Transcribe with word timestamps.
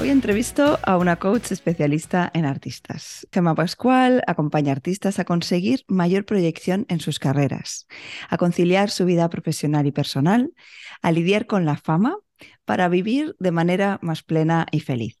Hoy 0.00 0.10
entrevisto 0.10 0.78
a 0.84 0.96
una 0.96 1.16
coach 1.16 1.50
especialista 1.50 2.30
en 2.32 2.44
artistas. 2.44 3.26
Gemma 3.32 3.56
Pascual 3.56 4.22
acompaña 4.28 4.70
a 4.70 4.76
artistas 4.76 5.18
a 5.18 5.24
conseguir 5.24 5.84
mayor 5.88 6.24
proyección 6.24 6.86
en 6.88 7.00
sus 7.00 7.18
carreras, 7.18 7.88
a 8.28 8.36
conciliar 8.36 8.90
su 8.90 9.04
vida 9.06 9.28
profesional 9.28 9.86
y 9.86 9.92
personal, 9.92 10.52
a 11.02 11.10
lidiar 11.10 11.46
con 11.46 11.64
la 11.64 11.76
fama 11.76 12.16
para 12.64 12.88
vivir 12.88 13.34
de 13.40 13.50
manera 13.50 13.98
más 14.00 14.22
plena 14.22 14.66
y 14.70 14.80
feliz. 14.80 15.18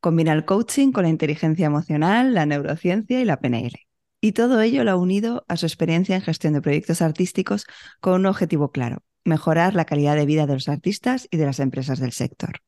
Combina 0.00 0.34
el 0.34 0.44
coaching 0.44 0.92
con 0.92 1.04
la 1.04 1.08
inteligencia 1.08 1.64
emocional, 1.64 2.34
la 2.34 2.44
neurociencia 2.44 3.18
y 3.22 3.24
la 3.24 3.40
PNL. 3.40 3.86
Y 4.20 4.32
todo 4.32 4.60
ello 4.60 4.84
lo 4.84 4.90
ha 4.90 4.96
unido 4.96 5.46
a 5.48 5.56
su 5.56 5.64
experiencia 5.64 6.16
en 6.16 6.22
gestión 6.22 6.52
de 6.52 6.60
proyectos 6.60 7.00
artísticos 7.00 7.64
con 8.00 8.12
un 8.12 8.26
objetivo 8.26 8.72
claro, 8.72 9.02
mejorar 9.24 9.74
la 9.74 9.86
calidad 9.86 10.16
de 10.16 10.26
vida 10.26 10.46
de 10.46 10.52
los 10.52 10.68
artistas 10.68 11.28
y 11.30 11.38
de 11.38 11.46
las 11.46 11.60
empresas 11.60 11.98
del 11.98 12.12
sector. 12.12 12.60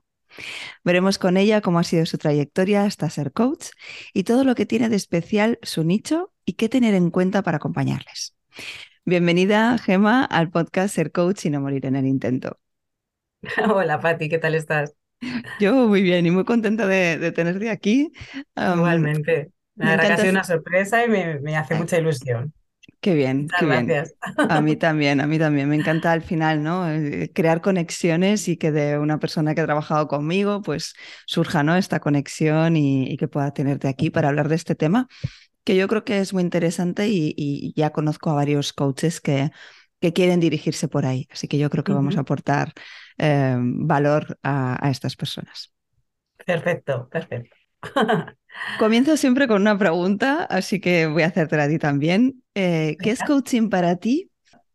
Veremos 0.85 1.19
con 1.19 1.37
ella 1.37 1.61
cómo 1.61 1.79
ha 1.79 1.85
sido 1.85 2.07
su 2.07 2.19
trayectoria 2.19 2.85
hasta 2.85 3.11
ser 3.11 3.33
coach 3.33 3.69
y 4.13 4.25
todo 4.25 4.45
lo 4.45 4.55
que 4.55 4.67
tiene 4.67 4.89
de 4.89 4.97
especial 4.97 5.59
su 5.63 5.85
nicho 5.85 6.33
y 6.45 6.55
qué 6.55 6.69
tener 6.69 6.95
en 6.95 7.11
cuenta 7.11 7.43
para 7.43 7.57
acompañarles. 7.57 8.35
Bienvenida, 9.05 9.79
Gema, 9.79 10.25
al 10.25 10.51
podcast 10.51 10.95
Ser 10.95 11.13
Coach 11.13 11.47
y 11.47 11.51
no 11.51 11.61
morir 11.61 11.87
en 11.87 11.97
el 11.97 12.07
intento. 12.07 12.59
Hola, 13.75 14.01
Patti, 14.01 14.29
¿qué 14.29 14.39
tal 14.39 14.55
estás? 14.55 14.95
Yo 15.61 15.89
muy 15.89 16.03
bien 16.03 16.27
y 16.27 16.31
muy 16.31 16.45
contenta 16.45 16.87
de, 16.87 17.33
tenerte 17.33 17.71
aquí. 17.71 18.13
Igualmente. 18.55 19.51
La 19.77 19.91
verdad 19.91 20.07
que 20.07 20.13
ha 20.13 20.17
sido 20.19 20.33
una 20.33 20.45
sorpresa 20.45 21.05
y 21.05 21.09
me 21.09 21.57
hace 21.57 21.75
mucha 21.77 21.99
ilusión. 21.99 22.53
Qué 23.01 23.15
bien, 23.15 23.43
Muchas 23.43 23.61
qué 23.61 23.67
bien. 23.67 23.87
gracias. 23.87 24.15
A 24.49 24.61
mí 24.61 24.77
también, 24.77 25.21
a 25.21 25.27
mí 25.27 25.39
también. 25.39 25.69
Me 25.69 25.77
encanta 25.77 26.11
al 26.11 26.23
final, 26.23 26.63
¿no? 26.63 26.91
Eh, 26.91 27.31
crear 27.33 27.61
conexiones 27.61 28.49
y 28.49 28.57
que 28.57 28.73
de 28.73 28.99
una 28.99 29.19
persona 29.19 29.55
que 29.55 29.61
ha 29.61 29.67
trabajado 29.67 30.09
conmigo, 30.09 30.63
pues 30.63 30.95
surja, 31.27 31.63
¿no? 31.63 31.77
Esta 31.77 32.01
conexión 32.01 32.77
y, 32.77 33.17
que 33.17 33.29
pueda 33.29 33.53
tenerte 33.53 33.89
aquí 33.89 34.11
para 34.11 34.29
hablar 34.29 34.49
de 34.49 34.57
este 34.57 34.75
tema, 34.75 35.07
que 35.65 35.77
yo 35.77 35.87
creo 35.89 36.05
que 36.05 36.19
es 36.19 36.33
muy 36.33 36.43
interesante 36.43 37.07
y, 37.09 37.73
ya 37.77 37.91
conozco 37.91 38.31
a 38.31 38.35
varios 38.35 38.73
coaches 38.73 39.21
que, 39.21 39.51
que, 40.01 40.13
quieren 40.13 40.41
dirigirse 40.41 40.89
por 40.89 41.07
ahí. 41.07 41.29
Así 41.31 41.47
que 41.47 41.59
yo 41.59 41.71
creo 41.71 41.85
que 41.85 41.93
vamos 41.93 42.17
a 42.17 42.21
aportar 42.21 42.73
eh, 43.19 43.57
valor 43.61 44.39
a 44.43 44.89
estas 44.91 45.15
personas. 45.15 45.73
Perfecto, 46.45 47.09
perfecto. 47.09 47.58
Comienzo 48.79 49.17
siempre 49.17 49.47
con 49.47 49.63
una 49.63 49.79
pregunta, 49.79 50.45
así 50.45 50.81
que 50.81 51.07
voy 51.07 51.23
a 51.23 51.27
hacértela 51.27 51.65
a 51.65 51.69
ti 51.69 51.79
también. 51.79 52.43
Eh, 52.55 52.97
¿Qué 53.01 53.11
es 53.11 53.23
coaching 53.23 53.69
para 53.69 53.97
ti? 53.97 54.31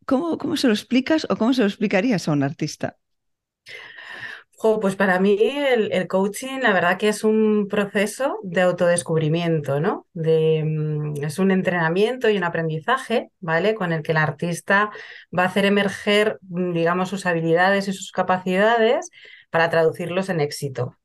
¿Cómo, 0.06 0.38
¿Cómo 0.38 0.58
se 0.58 0.68
lo 0.68 0.74
explicas 0.74 1.28
o 1.30 1.36
cómo 1.36 1.54
se 1.54 1.62
lo 1.62 1.68
explicarías 1.68 2.28
a 2.28 2.32
un 2.32 2.44
artista? 2.44 2.98
pues 4.82 4.96
para 4.96 5.20
mí 5.20 5.38
el, 5.42 6.08
coaching, 6.08 6.60
la 6.62 6.72
verdad 6.72 6.98
que 6.98 7.10
es 7.10 7.24
un 7.26 7.68
proceso 7.70 8.40
de 8.44 8.62
autodescubrimiento, 8.62 9.82
¿no? 9.82 10.08
De, 10.14 10.64
mm, 10.64 11.24
es 11.24 11.38
un 11.40 11.52
entrenamiento 11.52 12.30
y 12.30 12.38
un 12.38 12.46
aprendizaje, 12.46 13.30
¿vale? 13.42 13.76
Con 13.76 13.92
el 13.92 14.04
que 14.04 14.12
el 14.14 14.18
artista 14.18 14.90
va 15.38 15.44
a 15.44 15.48
hacer 15.48 15.66
emerger, 15.66 16.40
mm, 16.44 16.74
digamos, 16.74 17.10
sus 17.10 17.26
habilidades 17.26 17.88
y 17.90 17.94
sus 17.94 18.12
capacidades 18.12 19.10
para 19.50 19.70
traducirlos 19.70 20.30
en 20.30 20.40
éxito, 20.40 20.98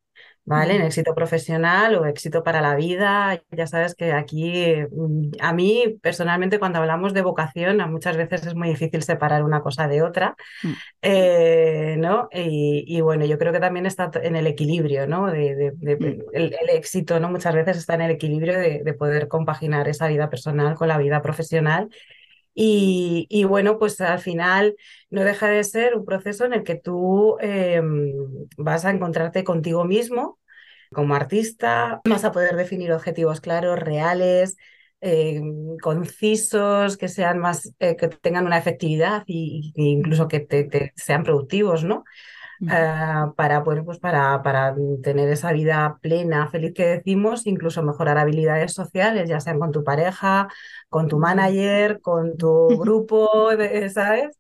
¿vale? 0.49 0.77
En 0.77 0.83
éxito 0.83 1.15
profesional 1.15 1.95
o 1.97 2.07
éxito 2.07 2.43
para 2.43 2.61
la 2.63 2.75
vida. 2.75 3.43
Ya 3.51 3.67
sabes 3.67 3.95
que 3.95 4.13
aquí, 4.13 4.77
mm, 4.91 5.33
a 5.41 5.53
mí 5.53 5.99
personalmente, 6.03 6.59
cuando 6.59 6.79
hablamos 6.79 7.13
de 7.13 7.23
vocación, 7.23 7.79
muchas 7.91 8.17
veces 8.17 8.47
es 8.47 8.55
muy 8.55 8.69
difícil 8.71 9.03
separar 9.03 9.45
una 9.45 9.61
cosa 9.61 9.87
de 9.89 10.03
otra, 10.03 10.37
mm. 10.63 10.73
eh, 11.03 11.97
¿no? 11.99 12.29
Y, 12.33 13.01
bueno, 13.03 13.27
yo 13.27 13.39
creo 13.39 13.53
que 13.53 13.61
también 13.61 13.85
está 13.87 14.11
en 14.23 14.37
el 14.37 14.47
equilibrio, 14.47 15.07
¿no? 15.07 15.31
De, 15.31 15.73
mm. 15.79 16.23
el, 16.33 16.55
éxito, 16.71 17.21
¿no? 17.21 17.31
Muchas 17.31 17.55
veces 17.55 17.77
está 17.77 17.95
en 17.95 18.03
el 18.03 18.11
equilibrio 18.13 18.59
de, 18.59 18.95
poder 18.99 19.29
compaginar 19.29 19.87
esa 19.89 20.09
vida 20.09 20.31
personal 20.31 20.75
con 20.75 20.89
la 20.89 20.99
vida 20.99 21.21
profesional. 21.23 21.89
Y, 22.61 23.45
bueno, 23.45 23.79
pues 23.79 24.01
al 24.01 24.19
final 24.19 24.75
no 25.11 25.23
deja 25.23 25.47
de 25.49 25.63
ser 25.63 25.95
un 25.95 26.05
proceso 26.05 26.45
en 26.45 26.53
el 26.55 26.65
que 26.65 26.75
tú 26.75 27.37
em, 27.41 28.13
vas 28.57 28.85
a 28.85 28.91
encontrarte 28.91 29.45
contigo 29.45 29.85
mismo 29.85 30.41
como 30.93 31.15
artista, 31.15 32.01
vas 32.05 32.25
a 32.25 32.33
poder 32.33 32.57
definir 32.57 32.93
objetivos 32.93 33.41
claros, 33.41 33.79
reales, 33.79 34.57
em, 35.01 35.77
concisos, 35.81 36.97
que 36.97 37.07
sean 37.09 37.39
más, 37.39 37.73
eh, 37.79 37.95
que 37.97 38.09
tengan 38.09 38.47
una 38.47 38.59
efectividad 38.59 39.23
e 39.29 39.63
incluso 39.77 40.27
que 40.27 40.41
te, 40.41 40.93
sean 40.97 41.23
productivos, 41.23 41.85
¿no? 41.85 42.03
Ah, 42.69 43.33
para, 43.37 43.63
pues 43.63 43.99
para, 43.99 44.43
para 44.43 44.75
tener 45.03 45.29
esa 45.29 45.53
vida 45.53 45.99
plena, 46.03 46.49
feliz 46.49 46.73
que 46.75 46.87
decimos, 46.87 47.47
incluso 47.47 47.83
mejorar 47.83 48.19
habilidades 48.19 48.73
sociales, 48.73 49.29
ya 49.29 49.41
sean 49.41 49.61
con 49.61 49.71
tu 49.71 49.85
pareja, 49.85 50.49
con 50.89 51.07
tu 51.09 51.19
manager, 51.19 52.01
con 52.01 52.37
tu 52.37 52.69
grupo, 52.79 53.51
¿sabes? 53.93 54.37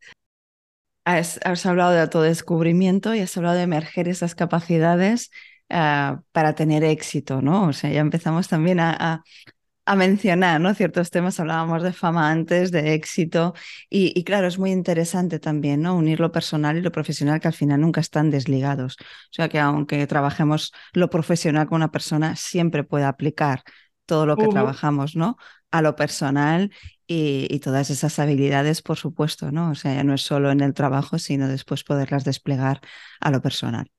Has, 1.04 1.64
hablado 1.64 1.92
de 1.92 2.00
autodescubrimiento 2.00 3.14
y 3.14 3.20
has 3.20 3.36
hablado 3.36 3.56
de 3.56 3.62
emerger 3.62 4.08
esas 4.08 4.34
capacidades 4.34 5.30
ah, 5.70 6.20
para 6.32 6.54
tener 6.54 6.84
éxito, 6.84 7.40
¿no? 7.40 7.68
O 7.68 7.72
sea, 7.72 7.90
ya 7.90 8.00
empezamos 8.00 8.48
también 8.48 8.80
a, 8.80 8.96
a 8.98 9.22
mencionar 9.96 10.60
¿no? 10.60 10.74
ciertos 10.74 11.10
temas, 11.10 11.40
hablábamos 11.40 11.82
de 11.82 11.92
fama 11.92 12.30
antes, 12.30 12.70
de 12.70 12.94
éxito, 12.94 13.54
y, 13.88 14.22
claro, 14.24 14.46
es 14.46 14.58
muy 14.58 14.70
interesante 14.70 15.38
también 15.38 15.82
¿no? 15.82 15.96
unir 15.96 16.20
lo 16.20 16.32
personal 16.32 16.76
y 16.76 16.80
lo 16.80 16.92
profesional, 16.92 17.40
que 17.40 17.48
al 17.48 17.54
final 17.54 17.80
nunca 17.80 18.00
están 18.00 18.30
desligados. 18.30 18.96
O 19.00 19.32
sea 19.32 19.48
que 19.48 19.58
aunque 19.58 20.06
trabajemos 20.06 20.72
lo 20.92 21.10
profesional 21.10 21.66
con 21.68 21.76
una 21.76 21.90
persona, 21.90 22.36
siempre 22.36 22.84
puede 22.84 23.04
aplicar 23.04 23.62
todo 24.06 24.26
lo 24.26 24.36
que 24.36 24.48
trabajamos 24.48 25.16
¿no? 25.16 25.36
a 25.70 25.82
lo 25.82 25.96
personal 25.96 26.72
y, 27.06 27.58
todas 27.60 27.90
esas 27.90 28.18
habilidades, 28.18 28.82
por 28.82 28.96
supuesto, 28.96 29.50
¿no? 29.52 29.70
O 29.70 29.74
sea, 29.74 29.94
ya 29.94 30.04
no 30.04 30.14
es 30.14 30.22
solo 30.22 30.50
en 30.50 30.60
el 30.60 30.74
trabajo, 30.74 31.18
sino 31.18 31.48
después 31.48 31.84
poderlas 31.84 32.24
desplegar 32.24 32.80
a 33.20 33.30
lo 33.30 33.40
personal. 33.42 33.90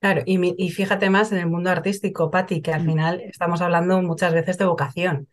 Claro, 0.00 0.22
y, 0.24 0.70
fíjate 0.70 1.10
más 1.10 1.30
en 1.30 1.38
el 1.38 1.46
mundo 1.46 1.68
artístico, 1.68 2.30
Patti, 2.30 2.62
que 2.62 2.72
al 2.72 2.84
mm. 2.84 2.86
final 2.86 3.20
estamos 3.20 3.60
hablando 3.60 4.00
muchas 4.00 4.32
veces 4.32 4.56
de 4.56 4.64
vocación. 4.64 5.28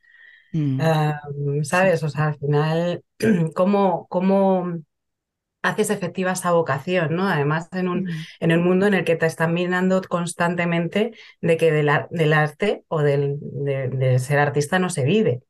Mm. 0.52 1.64
¿Sabes? 1.64 2.04
O 2.04 2.10
sea, 2.10 2.28
al 2.28 2.36
final, 2.38 3.04
¿cómo, 3.56 4.08
cómo 4.10 4.74
haces 5.62 5.90
efectiva 5.90 6.34
esa 6.34 6.52
vocación, 6.52 7.16
¿no? 7.16 7.30
Además, 7.30 7.70
en 7.72 7.88
un, 7.88 8.04
mm. 8.04 8.10
en 8.42 8.52
un 8.52 8.64
mundo 8.64 8.88
en 8.88 8.94
el 8.94 9.06
que 9.06 9.16
te 9.16 9.26
están 9.26 9.54
mirando 9.54 10.02
constantemente 10.02 11.14
de 11.40 11.58
que 11.58 11.72
del, 11.72 11.90
del 12.10 12.34
arte 12.34 12.84
o 12.90 13.02
del, 13.02 13.38
de, 13.40 14.20
ser 14.20 14.40
artista 14.40 14.80
no 14.80 14.90
se 14.90 15.06
vive. 15.06 15.44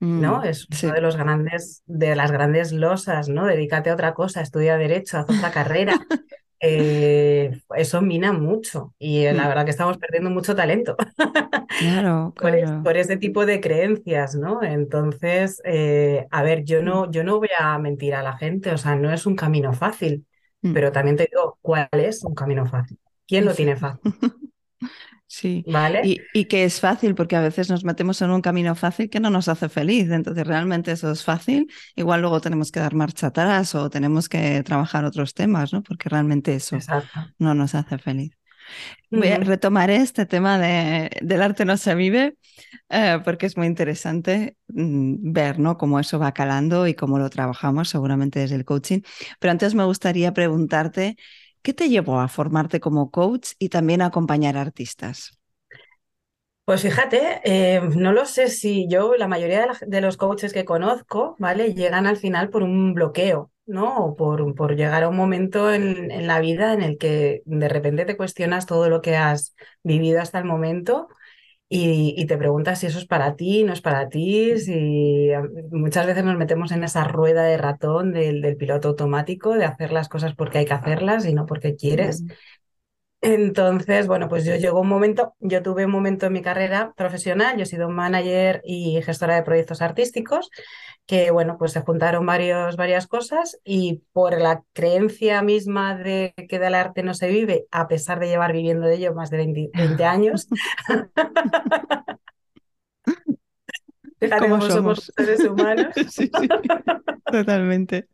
¿no? 0.00 0.42
Es 0.42 0.66
uno 0.82 0.92
de 0.92 1.00
los 1.00 1.16
grandes, 1.16 1.82
de 1.86 2.14
las 2.14 2.30
grandes 2.30 2.72
losas, 2.72 3.30
¿no? 3.30 3.46
Dedícate 3.46 3.88
a 3.88 3.94
otra 3.94 4.12
cosa, 4.12 4.42
estudia 4.42 4.76
derecho, 4.76 5.16
haz 5.16 5.30
otra 5.30 5.50
carrera. 5.50 5.94
Eh, 6.66 7.60
eso 7.76 8.00
mina 8.00 8.32
mucho 8.32 8.94
y 8.98 9.24
eh, 9.24 9.34
la 9.34 9.44
mm. 9.44 9.48
verdad 9.48 9.64
que 9.66 9.70
estamos 9.70 9.98
perdiendo 9.98 10.30
mucho 10.30 10.56
talento 10.56 10.96
claro, 11.78 12.32
Por, 12.82 12.96
ese 12.96 13.18
tipo 13.18 13.44
de 13.44 13.60
creencias, 13.60 14.34
¿no? 14.34 14.62
Entonces, 14.62 15.60
eh, 15.64 16.26
a 16.30 16.42
ver, 16.42 16.64
yo 16.64 16.82
no, 16.82 17.06
mm. 17.06 17.10
yo 17.10 17.22
no 17.22 17.38
voy 17.38 17.50
a 17.58 17.78
mentir 17.78 18.14
a 18.14 18.22
la 18.22 18.38
gente, 18.38 18.70
o 18.70 18.78
sea, 18.78 18.96
no 18.96 19.12
es 19.12 19.26
un 19.26 19.36
camino 19.36 19.74
fácil, 19.74 20.26
mm. 20.62 20.72
pero 20.72 20.90
también 20.90 21.16
te 21.16 21.28
digo, 21.30 21.58
¿cuál 21.60 21.88
es 21.92 22.24
un 22.24 22.34
camino 22.34 22.64
fácil? 22.64 22.98
¿Quién 23.26 23.44
lo 23.44 23.54
tiene 23.54 23.76
fácil? 23.76 24.12
Sí, 25.34 25.64
¿vale? 25.66 26.02
y, 26.04 26.20
y, 26.32 26.44
que 26.44 26.62
es 26.62 26.78
fácil 26.78 27.16
porque 27.16 27.34
a 27.34 27.40
veces 27.40 27.68
nos 27.68 27.84
metemos 27.84 28.22
en 28.22 28.30
un 28.30 28.40
camino 28.40 28.76
fácil 28.76 29.10
que 29.10 29.18
no 29.18 29.30
nos 29.30 29.48
hace 29.48 29.68
feliz. 29.68 30.08
Entonces, 30.12 30.46
realmente 30.46 30.92
eso 30.92 31.10
es 31.10 31.24
fácil. 31.24 31.66
Igual 31.96 32.20
luego 32.20 32.40
tenemos 32.40 32.70
que 32.70 32.78
dar 32.78 32.94
marcha 32.94 33.26
atrás 33.26 33.74
o 33.74 33.90
tenemos 33.90 34.28
que 34.28 34.62
trabajar 34.62 35.04
otros 35.04 35.34
temas, 35.34 35.72
¿no? 35.72 35.82
Porque 35.82 36.08
realmente 36.08 36.54
eso 36.54 36.76
Exacto. 36.76 37.32
no 37.40 37.52
nos 37.52 37.74
hace 37.74 37.98
feliz. 37.98 38.30
Voy 39.10 39.26
a, 39.28 39.38
retomaré 39.38 39.96
este 39.96 40.24
tema 40.24 40.56
de, 40.56 41.10
del 41.20 41.42
arte 41.42 41.64
no 41.64 41.76
se 41.76 41.96
vive 41.96 42.36
eh, 42.88 43.18
porque 43.24 43.46
es 43.46 43.56
muy 43.56 43.66
interesante 43.66 44.56
mm, 44.68 45.32
ver 45.32 45.58
¿no? 45.58 45.76
cómo 45.76 45.98
eso 45.98 46.20
va 46.20 46.32
calando 46.32 46.86
y 46.86 46.94
cómo 46.94 47.18
lo 47.18 47.28
trabajamos 47.28 47.88
seguramente 47.88 48.38
desde 48.38 48.54
el 48.54 48.64
coaching. 48.64 49.00
Pero 49.40 49.50
antes 49.50 49.74
me 49.74 49.84
gustaría 49.84 50.32
preguntarte, 50.32 51.16
¿qué 51.64 51.72
te 51.72 51.88
llevó 51.88 52.20
a 52.20 52.28
formarte 52.28 52.78
como 52.78 53.10
coach 53.10 53.52
y 53.58 53.70
también 53.70 54.02
a 54.02 54.06
acompañar 54.06 54.56
artistas? 54.56 55.32
Pues 56.66 56.82
fíjate, 56.82 57.40
eh, 57.44 57.80
no 57.96 58.12
lo 58.12 58.26
sé 58.26 58.48
si 58.48 58.86
yo, 58.88 59.14
la 59.16 59.28
mayoría 59.28 59.66
de, 59.86 60.00
los 60.00 60.16
coaches 60.16 60.52
que 60.52 60.64
conozco, 60.64 61.36
¿vale? 61.38 61.74
Llegan 61.74 62.06
al 62.06 62.16
final 62.16 62.50
por 62.50 62.62
un 62.62 62.94
bloqueo, 62.94 63.50
¿no? 63.66 63.96
O 63.96 64.16
por, 64.16 64.54
por 64.54 64.76
llegar 64.76 65.02
a 65.02 65.08
un 65.08 65.16
momento 65.16 65.72
en, 65.72 66.10
en, 66.10 66.26
la 66.26 66.40
vida 66.40 66.72
en 66.74 66.82
el 66.82 66.96
que 66.98 67.42
de 67.44 67.68
repente 67.68 68.04
te 68.04 68.16
cuestionas 68.16 68.66
todo 68.66 68.88
lo 68.88 69.00
que 69.00 69.16
has 69.16 69.54
vivido 69.82 70.20
hasta 70.20 70.38
el 70.38 70.44
momento 70.44 71.08
y, 71.76 72.14
y 72.16 72.26
te 72.26 72.36
preguntas 72.38 72.78
si 72.78 72.86
eso 72.86 72.98
es 72.98 73.04
para 73.04 73.34
ti, 73.34 73.64
no 73.64 73.72
es 73.72 73.80
para 73.80 74.08
ti, 74.08 74.56
si 74.58 75.30
muchas 75.72 76.06
veces 76.06 76.22
nos 76.22 76.36
metemos 76.36 76.70
en 76.70 76.84
esa 76.84 77.02
rueda 77.02 77.42
de 77.42 77.56
ratón 77.56 78.12
del, 78.12 78.42
del 78.42 78.56
piloto 78.56 78.90
automático, 78.90 79.54
de 79.54 79.64
hacer 79.64 79.92
las 79.92 80.08
cosas 80.08 80.36
porque 80.36 80.58
hay 80.58 80.66
que 80.66 80.74
hacerlas 80.74 81.26
y 81.26 81.34
no 81.34 81.46
porque 81.46 81.74
quieres. 81.74 82.22
Mm. 82.22 82.28
Entonces, 83.22 84.06
bueno, 84.06 84.28
pues 84.28 84.44
yo 84.44 84.54
llegó 84.54 84.80
un 84.82 84.88
momento, 84.88 85.34
yo 85.40 85.62
tuve 85.62 85.86
un 85.86 85.90
momento 85.90 86.26
en 86.26 86.34
mi 86.34 86.42
carrera 86.42 86.92
profesional, 86.96 87.56
yo 87.56 87.64
he 87.64 87.66
sido 87.66 87.88
manager 87.88 88.60
y 88.64 89.02
gestora 89.02 89.34
de 89.34 89.42
proyectos 89.42 89.82
artísticos, 89.82 90.50
que 91.06 91.30
bueno, 91.30 91.58
pues 91.58 91.72
se 91.72 91.82
juntaron 91.82 92.24
varios, 92.24 92.76
varias 92.76 93.06
cosas 93.06 93.58
y 93.64 94.02
por 94.12 94.40
la 94.40 94.62
creencia 94.72 95.42
misma 95.42 95.96
de 95.96 96.34
que 96.48 96.58
del 96.58 96.74
arte 96.74 97.02
no 97.02 97.14
se 97.14 97.28
vive, 97.28 97.66
a 97.70 97.88
pesar 97.88 98.20
de 98.20 98.28
llevar 98.28 98.52
viviendo 98.52 98.86
de 98.86 98.96
ello 98.96 99.14
más 99.14 99.30
de 99.30 99.36
20, 99.38 99.70
20 99.74 100.04
años. 100.04 100.48
Cómo 104.38 104.60
somos? 104.62 105.12
seres 105.16 105.40
humanos. 105.40 105.88
sí, 106.08 106.08
sí. 106.08 106.30
Totalmente. 107.24 108.08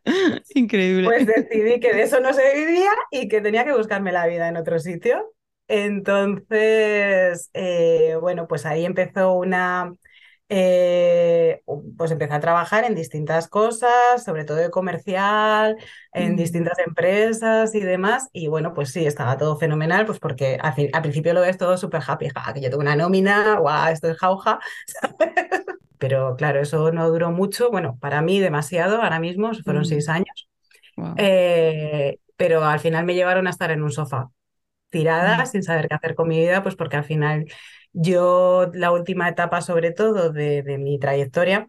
Increíble. 0.55 1.05
Pues 1.05 1.27
decidí 1.27 1.79
que 1.81 1.93
de 1.93 2.03
eso 2.03 2.21
no 2.21 2.33
se 2.33 2.55
vivía 2.55 2.91
y 3.11 3.29
que 3.29 3.41
tenía 3.41 3.65
que 3.65 3.77
buscarme 3.77 4.13
la 4.13 4.27
vida 4.27 4.49
en 4.49 4.57
otro 4.57 4.79
sitio. 4.79 5.35
Entonces, 5.69 7.51
eh, 7.53 8.17
bueno, 8.21 8.49
pues 8.49 8.67
ahí 8.67 8.85
empezó 8.85 9.35
una, 9.35 9.95
eh, 10.53 11.63
pues 11.97 12.11
empecé 12.11 12.35
a 12.35 12.41
trabajar 12.41 12.83
en 12.83 12.97
distintas 12.97 13.47
cosas, 13.47 14.25
sobre 14.25 14.45
todo 14.45 14.57
de 14.57 14.69
comercial, 14.69 15.77
en 16.13 16.33
mm. 16.33 16.37
distintas 16.37 16.79
empresas 16.81 17.73
y 17.77 17.81
demás. 17.81 18.29
Y 18.33 18.49
bueno, 18.49 18.75
pues 18.75 18.91
sí, 18.91 19.07
estaba 19.07 19.39
todo 19.39 19.57
fenomenal, 19.57 20.07
pues 20.07 20.19
porque 20.19 20.59
al, 20.61 20.75
fin, 20.75 20.91
al 20.93 21.03
principio 21.03 21.35
lo 21.35 21.43
ves 21.43 21.57
todo 21.57 21.77
súper 21.77 22.03
happy, 22.05 22.31
ja, 22.31 22.53
que 22.53 22.61
yo 22.61 22.69
tengo 22.69 22.83
una 22.83 22.97
nómina, 22.97 23.61
guau, 23.61 23.93
esto 23.93 24.09
es 24.09 24.19
jauja, 24.19 24.59
¿sabes? 24.87 25.65
Pero 25.99 26.35
claro, 26.35 26.61
eso 26.61 26.91
no 26.91 27.09
duró 27.09 27.31
mucho, 27.31 27.71
bueno, 27.71 27.97
para 28.01 28.21
mí 28.21 28.41
demasiado, 28.41 29.01
ahora 29.01 29.21
mismo 29.21 29.53
fueron 29.63 29.83
mm. 29.83 29.87
seis 29.87 30.09
años. 30.09 30.49
Wow. 30.97 31.15
Eh, 31.17 32.19
pero 32.37 32.65
al 32.65 32.81
final 32.81 33.05
me 33.05 33.15
llevaron 33.15 33.47
a 33.47 33.51
estar 33.51 33.71
en 33.71 33.85
un 33.85 33.93
sofá, 33.93 34.31
tirada, 34.89 35.45
mm. 35.45 35.47
sin 35.47 35.63
saber 35.63 35.87
qué 35.87 35.95
hacer 35.95 36.17
con 36.17 36.27
mi 36.27 36.41
vida, 36.41 36.61
pues 36.65 36.75
porque 36.75 36.97
al 36.97 37.05
final 37.05 37.47
yo, 37.93 38.71
la 38.75 38.93
última 38.93 39.29
etapa, 39.29 39.61
sobre 39.61 39.93
todo, 39.93 40.31
de, 40.31 40.63
de, 40.63 40.79
mi 40.79 40.99
trayectoria, 40.99 41.69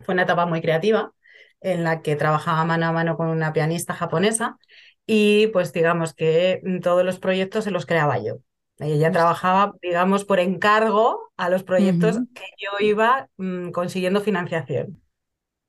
fue 0.00 0.14
una 0.14 0.22
etapa 0.22 0.46
muy 0.46 0.60
creativa, 0.60 1.12
en 1.60 1.84
la 1.84 2.02
que 2.02 2.16
trabajaba 2.16 2.64
mano 2.64 2.86
a 2.86 2.92
mano 2.92 3.16
con 3.16 3.28
una 3.28 3.52
pianista 3.52 3.94
japonesa 3.94 4.58
y 5.06 5.48
pues 5.48 5.72
digamos 5.72 6.14
que 6.14 6.60
todos 6.82 7.04
los 7.04 7.18
proyectos 7.18 7.64
se 7.64 7.70
los 7.70 7.86
creaba 7.86 8.18
yo. 8.18 8.38
Ella 8.78 9.12
trabajaba, 9.12 9.74
digamos, 9.80 10.24
por 10.24 10.40
encargo 10.40 11.32
a 11.36 11.48
los 11.48 11.62
proyectos 11.62 12.16
uh 12.16 12.20
-huh. 12.20 12.28
que 12.34 12.44
yo 12.58 12.84
iba 12.84 13.28
mmm, 13.36 13.70
consiguiendo 13.70 14.20
financiación. 14.20 15.00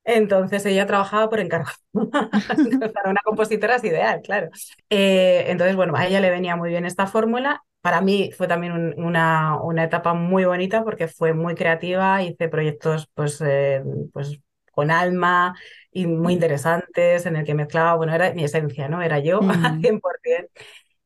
Entonces 0.03 0.65
ella 0.65 0.86
trabajaba 0.86 1.29
por 1.29 1.39
encargo. 1.39 1.71
Para 1.94 3.09
una 3.09 3.21
compositora 3.24 3.75
es 3.75 3.83
ideal, 3.83 4.21
claro. 4.21 4.50
Eh, 4.89 5.45
entonces, 5.47 5.75
bueno, 5.75 5.95
a 5.95 6.06
ella 6.06 6.19
le 6.19 6.29
venía 6.29 6.56
muy 6.56 6.69
bien 6.69 6.86
esta 6.86 7.07
fórmula. 7.07 7.63
Para 7.83 8.00
mí 8.00 8.31
fue 8.31 8.47
también 8.47 8.71
un, 8.71 8.94
una, 9.03 9.59
una, 9.62 9.83
etapa 9.83 10.13
muy 10.13 10.45
bonita 10.45 10.85
porque 10.85 11.09
fue 11.09 11.33
muy 11.33 11.53
creativa, 11.53 12.24
hice 12.24 12.47
proyectos 12.47 13.09
pues, 13.13 13.41
eh, 13.41 13.83
pues 14.13 14.39
con 14.71 14.89
alma 14.89 15.53
y 15.91 16.07
muy 16.07 16.33
interesantes 16.33 17.25
en 17.25 17.35
el 17.35 17.45
que 17.45 17.56
mezclaba, 17.56 17.95
bueno, 17.95 18.15
era 18.15 18.33
mi 18.33 18.45
esencia, 18.45 18.88
¿no? 18.88 19.01
Era 19.01 19.19
yo 19.19 19.41
mm. 19.41 19.50
al 19.65 19.81
100%. 19.81 20.01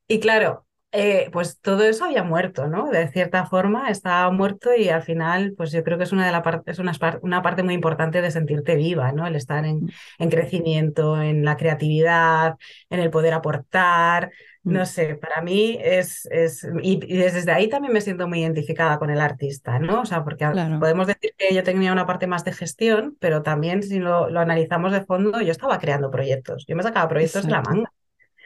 Y 0.08 0.20
claro, 0.20 0.68
eh, 0.92 1.30
pues 1.34 1.60
todo 1.60 1.84
eso 1.84 2.06
había 2.06 2.24
muerto, 2.24 2.68
¿no? 2.68 2.90
De 2.90 3.10
cierta 3.10 3.46
forma 3.46 3.90
estaba 3.90 4.32
muerto 4.32 4.74
y 4.76 4.90
al 4.90 5.02
final, 5.04 5.54
pues 5.58 5.72
yo 5.72 5.84
creo 5.84 5.98
que 5.98 6.06
es 6.06 6.14
una, 6.14 6.26
de 6.26 6.32
la 6.32 6.44
par 6.44 6.64
es 6.66 6.80
una, 6.80 6.94
una, 7.22 7.42
parte 7.42 7.64
muy 7.64 7.74
importante 7.74 8.22
de 8.22 8.32
sentirte 8.32 8.76
viva, 8.76 9.12
¿no? 9.12 9.28
El 9.28 9.36
estar 9.36 9.66
en, 9.66 9.92
en, 10.20 10.30
crecimiento, 10.30 11.22
en 11.22 11.44
la 11.44 11.58
creatividad, 11.58 12.56
en 12.90 13.00
el 13.02 13.10
poder 13.10 13.34
aportar, 13.34 14.32
no 14.68 14.86
sé, 14.86 15.16
para 15.16 15.42
mí 15.42 15.78
es, 15.82 16.28
es 16.32 16.68
y, 16.82 17.00
y, 17.06 17.18
desde 17.18 17.52
ahí 17.52 17.70
también 17.70 17.94
me 17.94 18.02
siento 18.02 18.28
muy 18.28 18.42
identificada 18.42 19.00
con 19.00 19.10
el 19.10 19.20
artista, 19.20 19.80
¿no? 19.80 20.02
O 20.02 20.06
sea, 20.06 20.24
porque 20.24 20.46
claro. 20.50 20.80
podemos 20.80 21.08
decir 21.08 21.34
que 21.38 21.54
yo 21.54 21.64
tenía 21.64 21.92
una 21.92 22.06
parte 22.06 22.28
más 22.28 22.44
de 22.44 22.54
gestión, 22.54 23.18
pero 23.20 23.44
también 23.44 23.82
si 23.84 24.00
lo, 24.00 24.30
lo 24.30 24.40
analizamos 24.40 24.92
de 24.92 25.06
fondo, 25.06 25.42
yo 25.42 25.52
estaba 25.52 25.80
creando 25.80 26.12
proyectos, 26.12 26.66
yo 26.68 26.76
me 26.76 26.84
sacaba 26.84 27.08
proyectos 27.08 27.46
Exacto. 27.46 27.70
de 27.70 27.76
la 27.76 27.82
manga. 27.82 27.94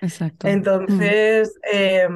Exacto. 0.01 0.47
Entonces, 0.47 1.53
mm. 1.63 1.75
eh, 1.75 2.07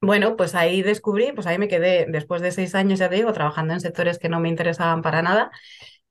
bueno, 0.00 0.36
pues 0.36 0.54
ahí 0.54 0.82
descubrí, 0.82 1.32
pues 1.32 1.46
ahí 1.46 1.58
me 1.58 1.68
quedé 1.68 2.06
después 2.08 2.42
de 2.42 2.52
seis 2.52 2.74
años, 2.74 2.98
ya 2.98 3.08
te 3.08 3.16
digo, 3.16 3.32
trabajando 3.32 3.72
en 3.72 3.80
sectores 3.80 4.18
que 4.18 4.28
no 4.28 4.38
me 4.38 4.50
interesaban 4.50 5.00
para 5.00 5.22
nada. 5.22 5.50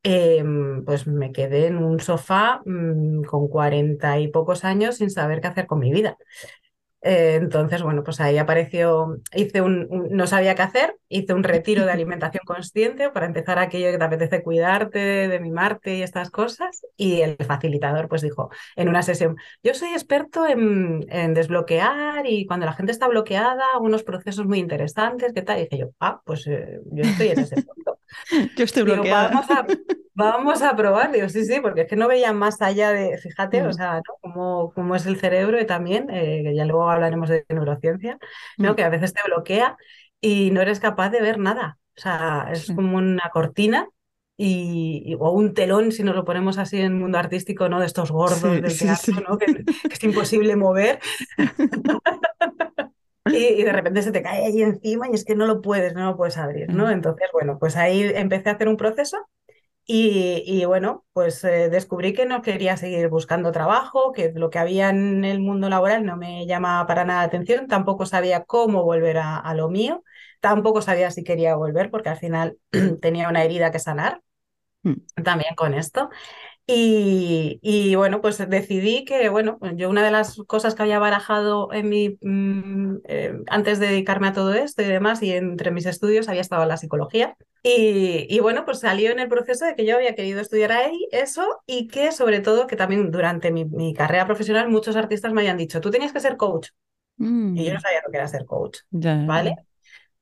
Eh, 0.06 0.44
pues 0.86 1.08
me 1.08 1.32
quedé 1.32 1.68
en 1.68 1.78
un 1.78 2.00
sofá 2.02 2.62
mmm, 2.66 3.24
con 3.24 3.48
cuarenta 3.48 4.20
y 4.20 4.28
pocos 4.28 4.66
años 4.66 4.98
sin 4.98 5.10
saber 5.10 5.40
qué 5.42 5.48
hacer 5.48 5.66
con 5.68 5.80
mi 5.80 5.92
vida. 5.94 6.18
Eh, 7.06 7.36
entonces, 7.36 7.84
bueno, 7.84 8.04
pues 8.04 8.22
ahí 8.22 8.38
apareció, 8.38 9.18
hice 9.36 9.62
un, 9.62 9.88
un, 9.90 10.10
no 10.12 10.26
sabía 10.26 10.56
qué 10.56 10.62
hacer, 10.62 10.96
hice 11.10 11.34
un 11.34 11.44
retiro 11.44 11.86
de 11.86 11.92
alimentación 11.94 12.44
consciente 12.46 13.10
para 13.12 13.26
empezar 13.26 13.60
aquello 13.60 13.92
que 13.92 13.98
te 13.98 14.04
apetece 14.06 14.44
cuidarte, 14.44 15.00
de, 15.00 15.28
de 15.30 15.40
mimarte 15.42 15.96
y 15.98 16.02
estas 16.04 16.32
cosas. 16.32 16.82
Y 16.98 17.22
el 17.22 17.38
facilitador 17.46 18.08
pues 18.10 18.22
dijo 18.22 18.50
en 18.78 18.90
una 18.90 19.04
sesión, 19.04 19.36
yo 19.64 19.74
soy 19.74 19.90
experto 19.90 20.48
en, 20.48 21.06
en 21.10 21.34
desbloquear 21.34 22.26
y 22.28 22.46
cuando 22.46 22.66
la 22.66 22.74
gente 22.74 22.92
está 22.94 23.08
bloqueada, 23.10 23.66
unos 23.82 24.04
procesos 24.04 24.46
muy 24.46 24.60
interesantes, 24.60 25.34
¿qué 25.34 25.42
tal? 25.42 25.60
Y 25.60 25.64
dije 25.64 25.78
yo, 25.80 25.90
ah, 26.00 26.22
pues 26.26 26.48
eh, 26.48 26.80
yo 26.86 27.04
estoy 27.04 27.30
en 27.30 27.40
ese 27.42 27.58
punto. 27.64 28.00
yo 28.58 28.64
estoy 28.64 28.84
bloqueada. 28.84 29.30
Digo, 29.30 29.42
vamos, 29.42 29.52
a, 29.52 29.68
vamos 30.14 30.62
a 30.62 30.76
probar, 30.76 31.12
digo, 31.12 31.30
sí, 31.30 31.46
sí, 31.46 31.60
porque 31.62 31.82
es 31.82 31.88
que 31.88 31.96
no 31.96 32.08
veía 32.08 32.34
más 32.34 32.62
allá 32.62 32.92
de, 32.92 33.18
fíjate, 33.18 33.64
mm. 33.64 33.68
o 33.68 33.74
sea, 33.74 33.96
¿no? 33.96 34.18
cómo, 34.22 34.74
cómo 34.74 34.96
es 34.96 35.06
el 35.06 35.20
cerebro 35.20 35.60
y 35.60 35.66
también, 35.66 36.10
eh, 36.10 36.42
que 36.44 36.56
ya 36.56 36.66
luego 36.66 36.90
hablaremos 36.90 37.30
de 37.30 37.46
neurociencia, 37.50 38.18
¿no? 38.58 38.74
Mm. 38.74 38.76
que 38.76 38.84
a 38.84 38.90
veces 38.90 39.14
te 39.14 39.22
bloquea 39.26 39.78
y 40.22 40.52
no 40.52 40.62
eres 40.62 40.80
capaz 40.80 41.10
de 41.10 41.22
ver 41.22 41.38
nada. 41.38 41.78
O 41.96 42.02
sea, 42.02 42.48
es 42.52 42.68
sí. 42.68 42.76
como 42.76 42.98
una 42.98 43.30
cortina 43.32 43.88
y, 44.36 45.04
y, 45.06 45.16
o 45.16 45.32
un 45.32 45.54
telón, 45.54 45.92
si 45.92 46.04
nos 46.04 46.16
lo 46.16 46.26
ponemos 46.26 46.58
así 46.58 46.78
en 46.78 46.86
el 46.86 46.94
mundo 46.94 47.20
artístico, 47.20 47.70
¿no? 47.70 47.80
De 47.80 47.86
estos 47.86 48.12
gordos 48.12 48.40
sí, 48.40 48.62
del 48.62 48.78
teatro, 48.78 49.16
¿no? 49.28 49.38
Que, 49.38 49.46
que, 49.46 49.94
es 49.94 50.04
imposible 50.04 50.56
mover. 50.56 51.00
y, 53.26 53.38
y, 53.38 53.64
de 53.64 53.72
repente 53.72 54.02
se 54.02 54.12
te 54.12 54.22
cae 54.22 54.46
ahí 54.46 54.62
encima 54.62 55.08
y 55.10 55.14
es 55.14 55.26
que 55.26 55.36
no 55.36 55.46
lo 55.46 55.62
puedes, 55.62 55.94
no 55.94 56.06
lo 56.06 56.18
puedes 56.18 56.38
abrir, 56.38 56.74
¿no? 56.74 56.90
Entonces, 56.90 57.30
bueno, 57.34 57.58
pues 57.60 57.76
ahí 57.78 58.12
empecé 58.16 58.50
a 58.50 58.54
hacer 58.54 58.68
un 58.68 58.78
proceso 58.78 59.18
y, 59.86 60.44
y, 60.46 60.64
bueno, 60.66 61.06
pues 61.12 61.44
eh, 61.44 61.70
descubrí 61.70 62.14
que 62.14 62.26
no 62.26 62.42
quería 62.42 62.78
seguir 62.78 63.10
buscando 63.10 63.52
trabajo, 63.52 64.14
que 64.14 64.32
lo 64.34 64.50
que 64.50 64.60
había 64.60 64.90
en 64.90 65.26
el 65.26 65.42
mundo 65.42 65.70
laboral 65.70 66.06
no 66.06 66.16
me 66.16 66.46
llamaba 66.48 66.88
para 66.88 67.04
nada 67.04 67.22
la 67.22 67.26
atención, 67.28 67.68
tampoco 67.68 68.06
sabía 68.06 68.46
cómo 68.46 68.84
volver 68.84 69.18
a, 69.18 69.38
a, 69.38 69.54
lo 69.56 69.70
mío, 69.70 70.04
tampoco 70.40 70.82
sabía 70.82 71.12
si 71.12 71.24
quería 71.26 71.56
volver 71.56 71.92
porque 71.92 72.10
al 72.10 72.18
final 72.18 72.58
tenía 73.02 73.28
una 73.28 73.44
herida 73.44 73.72
que 73.72 73.80
sanar 73.80 74.22
mm. 74.84 75.24
también 75.24 75.56
con 75.56 75.74
esto. 75.74 76.10
Y, 76.66 77.60
y, 77.62 77.96
bueno, 77.96 78.22
pues 78.22 78.38
decidí 78.50 79.04
que, 79.04 79.28
bueno, 79.28 79.60
yo 79.76 79.90
una 79.90 80.02
de 80.04 80.12
las 80.12 80.38
cosas 80.48 80.76
que 80.76 80.84
había 80.84 80.98
barajado 80.98 81.74
en 81.74 81.90
mi, 81.90 82.18
mmm, 82.22 83.00
eh, 83.06 83.34
antes 83.48 83.80
de 83.80 83.88
dedicarme 83.88 84.30
a 84.30 84.34
todo 84.34 84.54
esto 84.54 84.82
y 84.82 84.86
demás, 84.86 85.22
y 85.22 85.34
entre 85.34 85.72
mis 85.72 85.86
estudios 85.86 86.30
había 86.30 86.40
estado 86.40 86.66
la 86.66 86.78
psicología. 86.78 87.36
Y, 87.64 88.28
y, 88.30 88.40
bueno, 88.40 88.64
pues 88.64 88.80
salió 88.80 89.12
en 89.12 89.20
el 89.20 89.28
proceso 89.28 89.66
de 89.66 89.76
que 89.76 89.86
yo 89.86 89.98
había 89.98 90.16
querido 90.16 90.40
estudiar 90.40 90.72
ahí 90.72 91.06
eso 91.12 91.62
y 91.66 91.90
que 91.90 92.14
sobre 92.14 92.40
todo 92.40 92.66
que 92.66 92.78
también 92.78 93.12
durante 93.12 93.52
mi, 93.52 93.66
mi 93.66 93.94
carrera 93.94 94.26
profesional 94.26 94.70
muchos 94.70 94.96
artistas 94.96 95.34
me 95.34 95.42
habían 95.42 95.58
dicho, 95.58 95.82
tú 95.82 95.92
tenías 95.92 96.14
que 96.14 96.22
ser 96.22 96.38
coach. 96.38 96.70
Mm. 97.18 97.58
Y 97.58 97.66
yo 97.66 97.74
no 97.74 97.82
sabía 97.82 98.02
lo 98.06 98.12
que 98.12 98.18
era 98.18 98.28
ser 98.28 98.46
coach, 98.46 98.80
ya. 98.90 99.22
¿vale? 99.26 99.56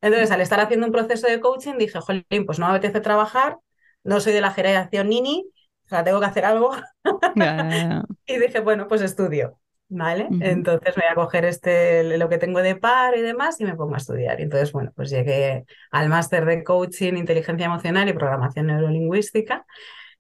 Entonces, 0.02 0.32
al 0.32 0.42
estar 0.42 0.60
haciendo 0.60 0.88
un 0.88 0.92
proceso 0.92 1.28
de 1.28 1.40
coaching, 1.40 1.78
dije, 1.78 2.00
jolín, 2.00 2.46
pues 2.48 2.58
no 2.58 2.66
me 2.68 2.72
apetece 2.72 3.00
trabajar, 3.02 3.58
no 4.04 4.20
soy 4.20 4.34
de 4.34 4.42
la 4.42 4.52
generación 4.52 5.10
Nini, 5.10 5.46
sea, 5.92 6.04
tengo 6.04 6.20
que 6.20 6.26
hacer 6.26 6.46
algo. 6.46 6.72
y 8.26 8.38
dije, 8.38 8.60
bueno, 8.62 8.88
pues 8.88 9.02
estudio. 9.02 9.60
¿Vale? 9.94 10.30
Entonces 10.40 10.96
voy 10.96 11.04
a 11.10 11.16
coger 11.16 11.44
este, 11.44 12.18
lo 12.18 12.30
que 12.30 12.38
tengo 12.38 12.62
de 12.62 12.78
par 12.78 13.18
y 13.18 13.22
demás 13.22 13.60
y 13.60 13.66
me 13.66 13.76
pongo 13.76 13.96
a 13.96 13.98
estudiar. 13.98 14.40
Y 14.40 14.44
entonces, 14.44 14.72
bueno, 14.72 14.94
pues 14.96 15.10
llegué 15.10 15.66
al 15.92 16.08
máster 16.08 16.46
de 16.46 16.64
coaching, 16.64 17.16
inteligencia 17.16 17.66
emocional 17.66 18.08
y 18.08 18.14
programación 18.14 18.68
neurolingüística. 18.68 19.66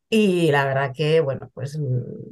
Y 0.10 0.52
la 0.52 0.66
verdad 0.66 0.92
que, 0.94 1.22
bueno, 1.22 1.50
pues 1.54 1.80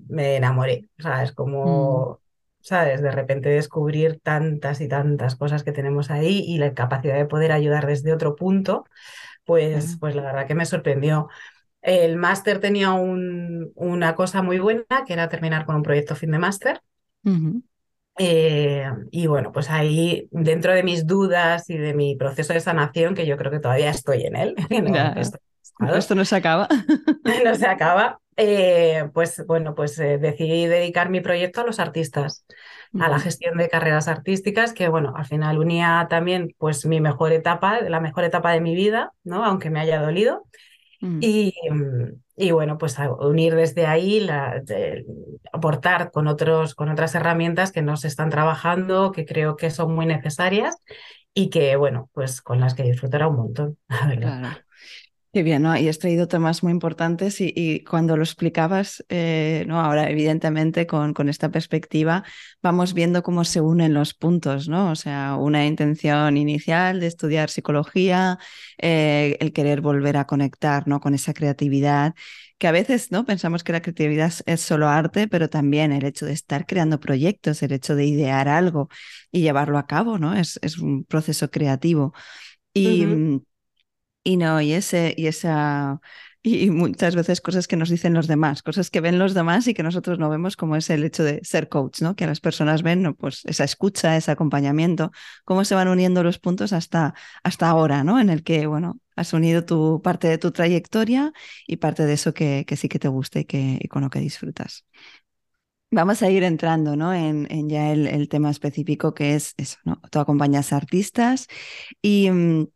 me 0.09 0.35
enamoré. 0.35 0.89
O 0.99 1.01
sea, 1.01 1.23
es 1.23 1.31
como, 1.31 2.11
mm. 2.11 2.17
¿sabes? 2.59 3.01
De 3.01 3.11
repente 3.11 3.47
descubrir 3.47 4.19
tantas 4.21 4.81
y 4.81 4.89
tantas 4.89 5.37
cosas 5.37 5.63
que 5.63 5.71
tenemos 5.71 6.11
ahí 6.11 6.43
y 6.45 6.57
la 6.57 6.73
capacidad 6.73 7.15
de 7.15 7.25
poder 7.25 7.53
ayudar 7.53 7.87
desde 7.87 8.11
otro 8.11 8.35
punto, 8.35 8.83
pues, 9.45 9.95
pues 9.97 10.13
la 10.13 10.23
verdad 10.23 10.45
que 10.45 10.55
me 10.55 10.65
sorprendió. 10.65 11.29
El 11.81 12.17
máster 12.17 12.59
tenía 12.59 12.91
un, 12.93 13.71
una 13.75 14.15
cosa 14.15 14.41
muy 14.41 14.59
buena, 14.59 14.85
que 15.05 15.13
era 15.13 15.29
terminar 15.29 15.65
con 15.65 15.75
un 15.75 15.83
proyecto 15.83 16.15
fin 16.15 16.31
de 16.31 16.39
máster. 16.39 16.81
Eh, 18.21 18.85
y 19.11 19.27
bueno, 19.27 19.53
pues 19.53 19.69
ahí 19.69 20.27
dentro 20.31 20.73
de 20.73 20.83
mis 20.83 21.07
dudas 21.07 21.69
y 21.69 21.77
de 21.77 21.93
mi 21.93 22.15
proceso 22.17 22.53
de 22.53 22.59
sanación, 22.59 23.15
que 23.15 23.25
yo 23.25 23.37
creo 23.37 23.51
que 23.51 23.59
todavía 23.59 23.89
estoy 23.89 24.23
en 24.25 24.35
él, 24.35 24.55
esto 25.95 26.15
no 26.15 26.25
se 26.25 26.35
acaba. 26.35 26.67
no 27.45 27.55
se 27.55 27.65
acaba, 27.65 28.19
eh, 28.35 29.09
pues 29.13 29.43
bueno, 29.47 29.73
pues 29.73 29.97
eh, 29.99 30.17
decidí 30.17 30.65
dedicar 30.65 31.09
mi 31.09 31.21
proyecto 31.21 31.61
a 31.61 31.65
los 31.65 31.79
artistas, 31.79 32.45
a 32.99 33.07
la 33.07 33.19
gestión 33.19 33.57
de 33.57 33.69
carreras 33.69 34.07
artísticas, 34.09 34.73
que 34.73 34.89
bueno, 34.89 35.13
al 35.15 35.25
final 35.25 35.57
unía 35.57 36.07
también 36.09 36.53
pues 36.57 36.85
mi 36.85 36.99
mejor 36.99 37.31
etapa, 37.31 37.79
la 37.81 38.01
mejor 38.01 38.25
etapa 38.25 38.51
de 38.51 38.61
mi 38.61 38.75
vida, 38.75 39.13
¿no? 39.23 39.45
Aunque 39.45 39.69
me 39.69 39.79
haya 39.79 40.01
dolido. 40.01 40.45
Y, 41.01 41.53
y 42.35 42.51
bueno, 42.51 42.77
pues 42.77 42.97
unir 43.19 43.55
desde 43.55 43.85
ahí, 43.85 44.19
la, 44.19 44.61
aportar 45.53 46.11
con, 46.11 46.27
otros, 46.27 46.75
con 46.75 46.89
otras 46.89 47.15
herramientas 47.15 47.71
que 47.71 47.81
nos 47.81 48.05
están 48.05 48.29
trabajando, 48.29 49.11
que 49.11 49.25
creo 49.25 49.55
que 49.55 49.69
son 49.69 49.95
muy 49.95 50.05
necesarias 50.05 50.75
y 51.33 51.49
que, 51.49 51.75
bueno, 51.75 52.09
pues 52.13 52.41
con 52.41 52.59
las 52.59 52.73
que 52.73 52.83
disfrutará 52.83 53.27
un 53.27 53.37
montón, 53.37 53.77
Claro. 54.19 54.59
Qué 55.31 55.43
bien, 55.43 55.61
¿no? 55.61 55.77
Y 55.77 55.87
has 55.87 55.99
traído 55.99 56.27
temas 56.27 56.63
muy 56.63 56.71
importantes 56.71 57.39
y, 57.39 57.83
cuando 57.83 58.17
lo 58.17 58.23
explicabas, 58.23 59.05
eh, 59.09 59.63
¿no? 59.67 59.79
Ahora, 59.79 60.09
evidentemente, 60.09 60.87
con, 60.87 61.13
con, 61.13 61.29
esta 61.29 61.51
perspectiva, 61.51 62.23
vamos 62.63 62.95
viendo 62.95 63.21
cómo 63.21 63.43
se 63.43 63.61
unen 63.61 63.93
los 63.93 64.15
puntos, 64.15 64.67
¿no? 64.67 64.89
O 64.89 64.95
sea, 64.95 65.35
una 65.35 65.67
intención 65.67 66.35
inicial 66.35 66.99
de 66.99 67.05
estudiar 67.05 67.51
psicología, 67.51 68.39
eh, 68.79 69.37
el 69.39 69.53
querer 69.53 69.81
volver 69.81 70.17
a 70.17 70.25
conectar, 70.25 70.87
¿no? 70.87 70.99
Con 70.99 71.13
esa 71.13 71.35
creatividad, 71.35 72.15
que 72.57 72.67
a 72.67 72.71
veces, 72.71 73.11
¿no? 73.11 73.23
Pensamos 73.23 73.63
que 73.63 73.71
la 73.71 73.83
creatividad 73.83 74.33
es 74.47 74.61
solo 74.61 74.87
arte, 74.87 75.27
pero 75.27 75.47
también 75.47 75.91
el 75.91 76.05
hecho 76.05 76.25
de 76.25 76.33
estar 76.33 76.65
creando 76.65 76.99
proyectos, 76.99 77.61
el 77.61 77.71
hecho 77.73 77.95
de 77.95 78.05
idear 78.05 78.47
algo 78.47 78.89
y 79.31 79.41
llevarlo 79.41 79.77
a 79.77 79.85
cabo, 79.85 80.17
¿no? 80.17 80.33
Es, 80.33 80.57
es 80.63 80.79
un 80.79 81.03
proceso 81.03 81.51
creativo. 81.51 82.15
Y. 82.73 83.05
Y 84.29 84.37
no, 84.37 84.61
y 84.61 84.73
ese, 84.73 85.15
y 85.17 85.25
esa, 85.25 85.99
y, 86.43 86.69
muchas 86.69 87.15
veces 87.15 87.41
cosas 87.41 87.67
que 87.67 87.75
nos 87.75 87.89
dicen 87.89 88.13
los 88.13 88.27
demás, 88.27 88.61
cosas 88.61 88.91
que 88.91 89.01
ven 89.01 89.17
los 89.17 89.33
demás 89.33 89.67
y 89.67 89.73
que 89.73 89.81
nosotros 89.81 90.19
no 90.19 90.29
vemos, 90.29 90.55
como 90.55 90.75
es 90.75 90.91
el 90.91 91.03
hecho 91.03 91.23
de 91.23 91.39
ser 91.43 91.67
coach, 91.67 92.03
¿no? 92.03 92.15
Que 92.15 92.27
las 92.27 92.39
personas 92.39 92.83
ven, 92.83 93.15
pues 93.15 93.43
esa 93.45 93.63
escucha, 93.63 94.15
ese 94.17 94.29
acompañamiento, 94.29 95.11
cómo 95.45 95.65
se 95.65 95.73
van 95.73 95.87
uniendo 95.87 96.21
los 96.21 96.37
puntos 96.37 96.73
hasta, 96.73 97.15
hasta 97.43 97.69
ahora, 97.69 98.03
¿no? 98.03 98.19
En 98.19 98.29
el 98.29 98.43
que, 98.43 98.67
bueno, 98.67 98.99
has 99.15 99.33
unido 99.33 99.65
tu 99.65 99.99
parte 100.03 100.27
de 100.27 100.37
tu 100.37 100.51
trayectoria 100.51 101.33
y 101.65 101.77
parte 101.77 102.05
de 102.05 102.13
eso 102.13 102.31
que, 102.31 102.65
que 102.67 102.75
sí 102.77 102.87
que 102.87 102.99
te 102.99 103.07
gusta 103.07 103.39
y, 103.39 103.45
que, 103.45 103.79
con 103.89 104.03
lo 104.03 104.11
que 104.11 104.19
disfrutas. 104.19 104.85
Vamos 105.89 106.21
a 106.21 106.29
ir 106.29 106.43
entrando 106.43 106.95
¿no? 106.95 107.15
en, 107.15 107.47
en 107.49 107.67
ya 107.67 107.91
el, 107.91 108.05
el, 108.05 108.29
tema 108.29 108.51
específico 108.51 109.15
que 109.15 109.33
es 109.33 109.55
eso, 109.57 109.77
¿no? 109.85 109.99
Tú 110.11 110.19
acompañas 110.19 110.71
a 110.71 110.77
artistas 110.77 111.47
y 111.99 112.29
mm, 112.29 112.67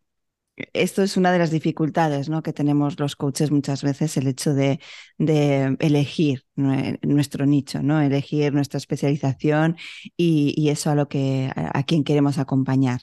esto 0.55 1.01
es 1.01 1.17
una 1.17 1.31
de 1.31 1.39
las 1.39 1.51
dificultades 1.51 2.29
¿no? 2.29 2.43
que 2.43 2.53
tenemos 2.53 2.99
los 2.99 3.15
coaches 3.15 3.51
muchas 3.51 3.83
veces, 3.83 4.17
el 4.17 4.27
hecho 4.27 4.53
de, 4.53 4.79
elegir 5.17 6.45
nuestro 6.55 7.45
nicho, 7.45 7.81
¿no? 7.81 8.01
elegir 8.01 8.53
nuestra 8.53 8.77
especialización 8.77 9.77
y, 10.17 10.69
eso 10.69 10.91
a 10.91 10.95
lo 10.95 11.07
que 11.07 11.51
a, 11.55 11.83
quien 11.83 12.03
queremos 12.03 12.37
acompañar. 12.37 13.01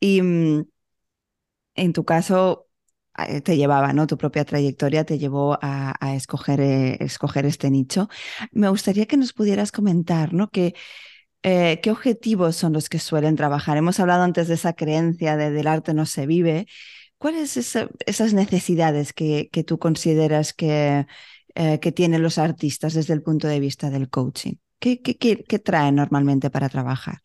Y 0.00 0.22
mm, 0.22 0.64
en 1.74 1.92
tu 1.92 2.04
caso 2.04 2.68
eh, 3.18 3.40
te 3.40 3.56
llevaba, 3.56 3.92
¿no? 3.92 4.06
Tu 4.06 4.16
propia 4.18 4.44
trayectoria 4.44 5.04
te 5.04 5.18
llevó 5.18 5.58
a, 5.60 5.94
escoger, 6.14 6.60
eh, 6.60 6.96
escoger 7.00 7.46
este 7.46 7.70
nicho. 7.70 8.08
Me 8.52 8.68
gustaría 8.68 9.06
que 9.06 9.16
nos 9.16 9.32
pudieras 9.32 9.72
comentar, 9.72 10.32
¿no? 10.34 10.50
Que 10.50 10.74
eh, 11.44 11.80
¿qué 11.82 11.90
objetivos 11.90 12.56
son 12.56 12.72
los 12.72 12.88
que 12.88 12.98
suelen 12.98 13.36
trabajar? 13.36 13.76
Hemos 13.76 14.00
hablado 14.00 14.22
antes 14.22 14.48
de 14.48 14.54
esa 14.54 14.72
creencia 14.72 15.36
de 15.36 15.50
del 15.50 15.66
arte 15.66 15.92
no 15.92 16.06
se 16.06 16.26
vive. 16.26 16.66
¿Cuáles 17.18 17.52
son 17.52 17.90
esas 18.06 18.32
necesidades 18.32 19.12
que, 19.12 19.50
que 19.52 19.62
tú 19.62 19.78
consideras 19.78 20.54
que, 20.54 21.06
eh, 21.54 21.80
que, 21.80 21.92
tienen 21.92 22.22
los 22.22 22.38
artistas 22.38 22.94
desde 22.94 23.12
el 23.12 23.22
punto 23.22 23.46
de 23.46 23.60
vista 23.60 23.90
del 23.90 24.08
coaching? 24.08 24.54
¿Qué, 24.78 25.02
qué, 25.02 25.16
qué 25.16 25.58
traen 25.58 25.96
normalmente 25.96 26.48
para 26.48 26.70
trabajar? 26.70 27.18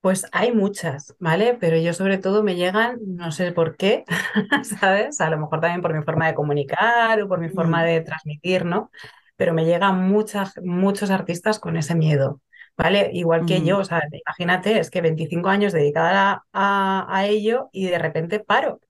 Pues 0.00 0.26
hay 0.32 0.52
muchas, 0.52 1.14
¿vale? 1.20 1.56
Pero 1.60 1.76
yo 1.76 1.94
sobre 1.94 2.18
todo 2.18 2.42
me 2.42 2.56
llegan, 2.56 2.98
no 3.06 3.30
sé 3.30 3.52
por 3.52 3.76
qué, 3.76 4.04
¿sabes? 4.80 5.20
A 5.20 5.30
lo 5.30 5.38
mejor 5.38 5.60
también 5.60 5.82
por 5.82 5.94
mi 5.94 6.02
forma 6.02 6.26
de 6.26 6.34
comunicar 6.34 7.22
o 7.22 7.28
por 7.28 7.38
mi 7.38 7.48
forma 7.48 7.82
mm. 7.82 7.86
de 7.86 8.00
transmitir, 8.00 8.64
¿no? 8.64 8.90
Pero 9.36 9.54
me 9.54 9.66
llegan 9.66 10.08
muchas, 10.08 10.54
muchos 10.64 11.10
artistas 11.10 11.60
con 11.60 11.76
ese 11.76 11.94
miedo, 11.94 12.40
¿vale? 12.82 13.10
Igual 13.12 13.44
que 13.44 13.62
yo, 13.62 13.78
o 13.78 13.84
sea, 13.84 14.02
imagínate, 14.10 14.78
es 14.78 14.90
que 14.90 15.02
25 15.02 15.48
años 15.48 15.72
dedicada 15.72 16.44
a, 16.52 17.26
ello 17.26 17.68
y 17.72 17.86
de 17.86 17.98
repente 17.98 18.40
paro. 18.40 18.80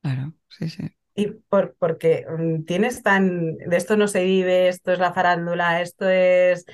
Claro, 0.00 0.32
sí, 0.48 0.70
sí. 0.70 0.90
Y 1.14 1.26
por, 1.26 1.76
porque 1.78 2.24
mm, 2.26 2.64
tienes 2.64 3.02
tan, 3.02 3.56
de 3.58 3.76
esto 3.76 3.96
no 3.96 4.08
se 4.08 4.24
vive, 4.24 4.68
esto 4.68 4.92
es 4.92 4.98
la 4.98 5.12
farándula, 5.12 5.82
esto 5.82 6.08
es 6.08 6.64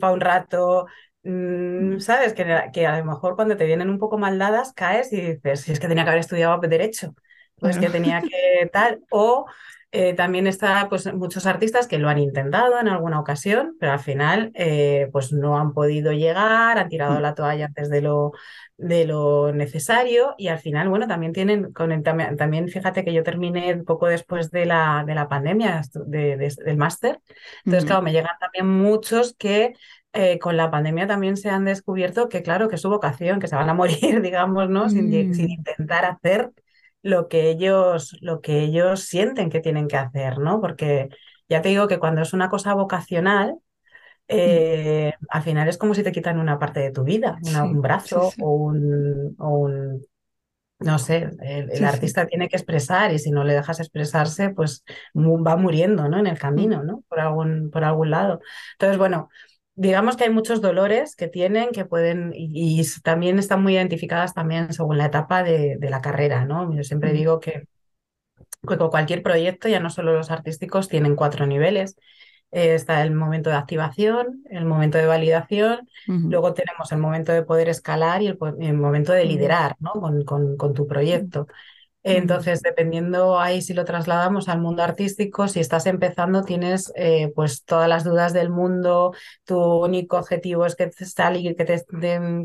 para 0.00 0.12
un 0.12 0.20
rato, 0.20 0.86
mm, 1.22 1.98
¿sabes? 2.00 2.32
Que, 2.32 2.44
que, 2.72 2.86
a 2.86 2.98
lo 2.98 3.04
mejor 3.04 3.36
cuando 3.36 3.56
te 3.56 3.66
vienen 3.66 3.90
un 3.90 3.98
poco 3.98 4.18
mal 4.18 4.38
dadas 4.38 4.72
caes 4.72 5.12
y 5.12 5.20
dices, 5.20 5.60
si 5.60 5.72
es 5.72 5.78
que 5.78 5.88
tenía 5.88 6.04
que 6.04 6.10
haber 6.10 6.20
estudiado 6.20 6.58
derecho, 6.58 7.14
pues 7.56 7.78
que 7.78 7.90
tenía 7.90 8.20
que 8.20 8.68
tal, 8.72 9.00
o 9.10 9.46
eh, 9.94 10.14
también 10.14 10.46
está 10.46 10.88
pues, 10.88 11.12
muchos 11.12 11.44
artistas 11.44 11.86
que 11.86 11.98
lo 11.98 12.08
han 12.08 12.16
intentado 12.18 12.80
en 12.80 12.88
alguna 12.88 13.20
ocasión, 13.20 13.76
pero 13.78 13.92
al 13.92 14.00
final 14.00 14.50
eh, 14.54 15.10
pues 15.12 15.34
no 15.34 15.58
han 15.58 15.74
podido 15.74 16.12
llegar, 16.12 16.78
han 16.78 16.88
tirado 16.88 17.18
mm. 17.18 17.22
la 17.22 17.34
toalla 17.34 17.66
antes 17.66 17.90
de 17.90 18.00
lo, 18.00 18.32
de 18.78 19.04
lo 19.04 19.52
necesario 19.52 20.34
y 20.38 20.48
al 20.48 20.58
final, 20.58 20.88
bueno, 20.88 21.06
también 21.06 21.34
tienen, 21.34 21.74
con 21.74 21.92
el, 21.92 22.02
también, 22.02 22.68
fíjate 22.68 23.04
que 23.04 23.12
yo 23.12 23.22
terminé 23.22 23.76
poco 23.84 24.06
después 24.06 24.50
de 24.50 24.64
la, 24.64 25.04
de 25.06 25.14
la 25.14 25.28
pandemia 25.28 25.82
del 26.06 26.76
máster, 26.78 27.20
entonces 27.66 27.84
claro, 27.84 28.00
me 28.00 28.12
llegan 28.12 28.38
también 28.40 28.66
muchos 28.66 29.34
que 29.38 29.74
eh, 30.14 30.38
con 30.38 30.56
la 30.56 30.70
pandemia 30.70 31.06
también 31.06 31.36
se 31.36 31.50
han 31.50 31.66
descubierto 31.66 32.30
que, 32.30 32.42
claro, 32.42 32.70
que 32.70 32.76
es 32.76 32.80
su 32.80 32.88
vocación, 32.88 33.40
que 33.40 33.48
se 33.48 33.56
van 33.56 33.68
a 33.68 33.74
morir, 33.74 34.22
digamos, 34.22 34.70
¿no? 34.70 34.88
sin, 34.88 35.10
sin, 35.34 35.46
mm. 35.46 35.50
intentar 35.50 36.06
hacer 36.06 36.50
lo 37.02 37.28
que 37.28 37.50
ellos, 37.50 38.16
lo 38.20 38.40
que 38.40 38.60
ellos 38.60 39.04
sienten 39.04 39.50
que 39.50 39.60
tienen 39.60 39.88
que 39.88 39.96
hacer, 39.96 40.38
¿no? 40.38 40.60
Porque 40.60 41.08
ya 41.48 41.60
te 41.60 41.68
digo 41.68 41.88
que 41.88 41.98
cuando 41.98 42.22
es 42.22 42.32
una 42.32 42.48
cosa 42.48 42.74
vocacional, 42.74 43.52
mm. 43.52 43.58
eh, 44.28 45.14
al 45.28 45.42
final 45.42 45.68
es 45.68 45.78
como 45.78 45.94
si 45.94 46.02
te 46.02 46.12
quitan 46.12 46.38
una 46.38 46.58
parte 46.58 46.80
de 46.80 46.92
tu 46.92 47.02
vida, 47.02 47.38
un 47.62 47.82
brazo 47.82 48.30
O, 48.40 48.54
un, 48.54 49.34
un, 49.38 50.06
no 50.78 50.98
sé, 50.98 51.30
el, 51.40 51.84
artista 51.84 52.26
tiene 52.26 52.48
que 52.48 52.56
expresar 52.56 53.12
y 53.12 53.18
si 53.18 53.30
no 53.30 53.44
le 53.44 53.54
dejas 53.54 53.80
expresarse, 53.80 54.50
pues 54.50 54.84
va 55.14 55.56
muriendo, 55.56 56.08
¿no? 56.08 56.18
En 56.18 56.26
el 56.26 56.34
mm. 56.34 56.38
camino, 56.38 56.82
¿no? 56.84 57.02
Por 57.08 57.20
algún, 57.20 57.70
por 57.70 57.84
algún 57.84 58.10
lado. 58.10 58.40
Entonces, 58.74 58.98
bueno, 58.98 59.28
digamos 59.74 60.16
que 60.16 60.24
hay 60.24 60.30
muchos 60.30 60.60
dolores 60.60 61.16
que 61.16 61.28
tienen 61.28 61.70
que 61.70 61.84
pueden 61.84 62.32
y, 62.34 62.82
también 63.02 63.38
están 63.38 63.62
muy 63.62 63.74
identificadas 63.74 64.34
también 64.34 64.72
según 64.72 64.98
la 64.98 65.06
etapa 65.06 65.42
de, 65.42 65.78
la 65.80 66.00
carrera, 66.00 66.44
¿no? 66.44 66.74
Yo 66.74 66.84
siempre 66.84 67.12
digo 67.12 67.40
que, 67.40 67.64
con 68.64 68.78
cualquier 68.90 69.22
proyecto, 69.22 69.68
ya 69.68 69.80
no 69.80 69.90
solo 69.90 70.12
los 70.12 70.30
artísticos, 70.30 70.88
tienen 70.88 71.16
cuatro 71.16 71.46
niveles. 71.46 71.96
Eh, 72.52 72.74
está 72.74 73.02
el 73.02 73.12
momento 73.14 73.48
de 73.48 73.56
activación, 73.56 74.44
el 74.50 74.66
momento 74.66 74.98
de 74.98 75.06
validación, 75.06 75.88
luego 76.06 76.52
tenemos 76.52 76.92
el 76.92 76.98
momento 76.98 77.32
de 77.32 77.42
poder 77.42 77.70
escalar 77.70 78.20
y 78.20 78.26
el, 78.26 78.36
momento 78.74 79.12
de 79.12 79.24
liderar 79.24 79.76
¿no? 79.80 79.92
con, 79.92 80.56
con, 80.56 80.74
tu 80.74 80.86
proyecto. 80.86 81.46
Entonces, 82.04 82.62
dependiendo 82.62 83.38
ahí 83.38 83.62
si 83.62 83.74
lo 83.74 83.84
trasladamos 83.84 84.48
al 84.48 84.60
mundo 84.60 84.82
artístico, 84.82 85.46
si 85.46 85.60
estás 85.60 85.86
empezando, 85.86 86.42
tienes 86.42 86.92
eh, 86.96 87.30
pues 87.34 87.64
todas 87.64 87.88
las 87.88 88.02
dudas 88.02 88.32
del 88.32 88.50
mundo, 88.50 89.12
tu 89.44 89.56
único 89.60 90.16
objetivo 90.18 90.66
es 90.66 90.74
que 90.74 90.88
te, 90.88 90.94
que, 91.54 91.64
te, 91.64 91.84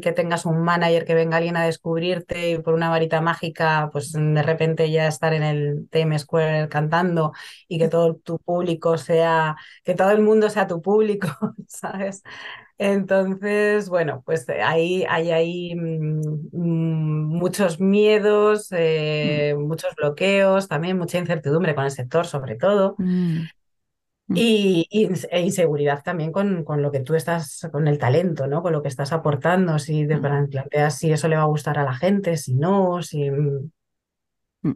que 0.02 0.12
tengas 0.12 0.46
un 0.46 0.62
manager, 0.64 1.06
que 1.06 1.16
venga 1.16 1.38
alguien 1.38 1.58
a 1.58 1.66
descubrirte 1.66 2.52
y 2.52 2.58
por 2.60 2.74
una 2.76 2.90
varita 2.90 3.22
mágica, 3.22 3.90
pues 3.92 4.12
de 4.14 4.44
repente 4.44 4.92
ya 4.92 5.08
estar 5.08 5.34
en 5.34 5.44
el 5.44 5.88
Times 5.92 6.22
Square 6.22 6.70
cantando 6.70 7.34
y 7.68 7.80
que 7.80 7.88
todo 7.88 8.16
tu 8.16 8.40
público 8.40 8.98
sea, 8.98 9.56
que 9.84 9.96
todo 9.96 10.12
el 10.12 10.22
mundo 10.22 10.50
sea 10.50 10.68
tu 10.68 10.82
público, 10.82 11.28
¿sabes? 11.68 12.22
Entonces, 12.80 13.90
bueno, 13.90 14.22
pues 14.24 14.48
eh, 14.50 14.62
ahí 14.62 15.04
hay 15.10 15.32
ahí 15.32 15.76
mm, 15.76 16.50
mm, 16.52 17.26
muchos 17.38 17.80
miedos, 17.80 18.68
eh, 18.72 19.56
muchos 19.58 19.96
bloqueos, 19.96 20.68
también 20.68 20.98
mucha 20.98 21.18
incertidumbre 21.18 21.74
con 21.74 21.86
el 21.86 21.92
sector, 21.92 22.28
sobre 22.28 22.56
todo. 22.56 22.96
Mm. 23.00 23.46
Y, 24.36 24.88
e 25.32 25.42
inseguridad 25.42 26.04
también 26.04 26.34
con, 26.34 26.66
con, 26.66 26.82
lo 26.82 26.92
que 26.92 27.00
tú 27.00 27.16
estás, 27.16 27.68
con 27.72 27.88
el 27.88 27.98
talento, 27.98 28.46
¿no? 28.46 28.62
Con 28.62 28.74
lo 28.74 28.82
que 28.82 28.90
estás 28.90 29.14
aportando, 29.14 29.80
si 29.80 30.06
te 30.06 30.18
planteas 30.18 31.00
si 31.00 31.12
eso 31.12 31.30
le 31.30 31.38
va 31.38 31.44
a 31.44 31.46
gustar 31.46 31.80
a 31.80 31.84
la 31.84 31.96
gente, 31.96 32.36
si 32.38 32.54
no, 32.54 33.02
si... 33.02 33.32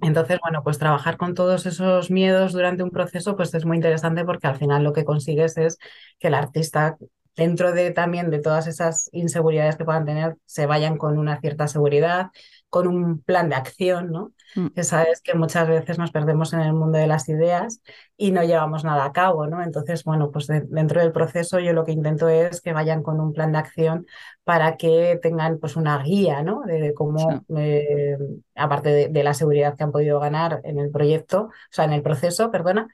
Entonces, 0.01 0.39
bueno, 0.41 0.63
pues 0.63 0.77
trabajar 0.77 1.17
con 1.17 1.33
todos 1.33 1.65
esos 1.65 2.09
miedos 2.09 2.53
durante 2.53 2.81
un 2.81 2.91
proceso, 2.91 3.35
pues 3.35 3.53
es 3.53 3.65
muy 3.65 3.75
interesante 3.75 4.23
porque 4.23 4.47
al 4.47 4.55
final 4.55 4.83
lo 4.85 4.93
que 4.93 5.03
consigues 5.03 5.57
es 5.57 5.77
que 6.17 6.29
el 6.29 6.35
artista 6.35 6.97
dentro 7.35 7.71
de 7.71 7.91
también 7.91 8.29
de 8.29 8.39
todas 8.39 8.67
esas 8.67 9.09
inseguridades 9.13 9.75
que 9.75 9.85
puedan 9.85 10.05
tener, 10.05 10.37
se 10.45 10.65
vayan 10.65 10.97
con 10.97 11.17
una 11.17 11.39
cierta 11.39 11.67
seguridad, 11.67 12.27
con 12.69 12.87
un 12.87 13.21
plan 13.21 13.49
de 13.49 13.55
acción, 13.55 14.11
¿no? 14.11 14.33
Mm. 14.55 14.67
Que 14.67 14.83
sabes 14.83 15.21
que 15.21 15.33
muchas 15.33 15.67
veces 15.67 15.97
nos 15.97 16.11
perdemos 16.11 16.53
en 16.53 16.61
el 16.61 16.73
mundo 16.73 16.97
de 16.97 17.07
las 17.07 17.27
ideas 17.29 17.81
y 18.17 18.31
no 18.31 18.43
llevamos 18.43 18.83
nada 18.83 19.05
a 19.05 19.11
cabo, 19.11 19.47
¿no? 19.47 19.61
Entonces, 19.61 20.03
bueno, 20.03 20.31
pues 20.31 20.47
dentro 20.47 21.01
del 21.01 21.11
proceso 21.11 21.59
yo 21.59 21.73
lo 21.73 21.83
que 21.83 21.91
intento 21.91 22.29
es 22.29 22.61
que 22.61 22.73
vayan 22.73 23.03
con 23.03 23.19
un 23.19 23.33
plan 23.33 23.51
de 23.51 23.57
acción 23.57 24.05
para 24.43 24.77
que 24.77 25.19
tengan 25.21 25.59
pues 25.59 25.75
una 25.75 26.01
guía, 26.01 26.43
¿no? 26.43 26.61
De, 26.61 26.93
cómo, 26.93 27.43
eh, 27.57 28.17
aparte 28.55 28.89
de, 28.89 29.07
de, 29.09 29.23
la 29.23 29.33
seguridad 29.33 29.75
que 29.75 29.83
han 29.83 29.91
podido 29.91 30.19
ganar 30.19 30.61
en 30.63 30.79
el 30.79 30.91
proyecto, 30.91 31.43
o 31.43 31.51
sea, 31.69 31.85
en 31.85 31.93
el 31.93 32.01
proceso, 32.01 32.51
perdona, 32.51 32.87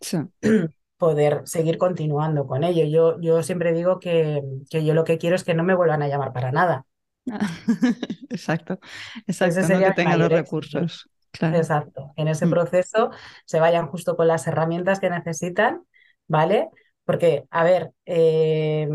sí. 0.00 0.18
poder 1.00 1.40
seguir 1.46 1.78
continuando 1.78 2.46
con 2.46 2.62
ello. 2.62 2.84
Yo, 2.84 3.18
yo 3.22 3.42
siempre 3.42 3.72
digo 3.72 3.98
que, 3.98 4.42
que, 4.68 4.84
yo 4.84 4.92
lo 4.92 5.02
que 5.02 5.16
quiero 5.16 5.34
es 5.34 5.44
que 5.44 5.54
no 5.54 5.64
me 5.64 5.74
vuelvan 5.74 6.02
a 6.02 6.08
llamar 6.08 6.32
para 6.34 6.52
nada. 6.52 6.84
exacto, 8.28 8.78
exacto, 9.26 9.60
no 9.62 9.78
que 9.78 9.92
tengan 9.92 10.18
los 10.18 10.28
recursos. 10.28 11.10
Exacto, 11.40 12.12
en 12.16 12.28
ese 12.28 12.44
mm. 12.44 12.50
proceso 12.50 13.10
se 13.46 13.60
vayan 13.60 13.86
justo 13.86 14.14
con 14.14 14.28
las 14.28 14.46
herramientas 14.46 15.00
que 15.00 15.08
necesitan, 15.08 15.82
¿vale? 16.28 16.68
Porque, 17.04 17.44
a 17.50 17.64
ver, 17.64 17.92
eh, 18.04 18.86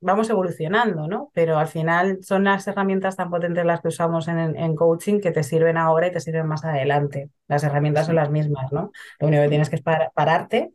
vamos 0.00 0.30
evolucionando, 0.30 1.06
¿no? 1.08 1.30
Pero 1.34 1.58
al 1.58 1.68
final 1.68 2.20
son 2.22 2.44
las 2.44 2.66
herramientas 2.66 3.16
tan 3.16 3.28
potentes 3.28 3.66
las 3.66 3.82
que 3.82 3.88
usamos 3.88 4.28
en, 4.28 4.38
en, 4.38 4.74
coaching 4.74 5.20
que 5.20 5.30
te 5.30 5.42
sirven 5.42 5.76
ahora 5.76 6.06
y 6.06 6.12
te 6.12 6.20
sirven 6.20 6.46
más 6.46 6.64
adelante. 6.64 7.28
Las 7.48 7.64
herramientas 7.64 8.06
son 8.06 8.16
las 8.16 8.30
mismas, 8.30 8.72
¿no? 8.72 8.92
Lo 9.20 9.28
único 9.28 9.42
que 9.42 9.48
tienes 9.50 9.68
que 9.68 9.76
es 9.76 9.82
pararte 9.82 10.72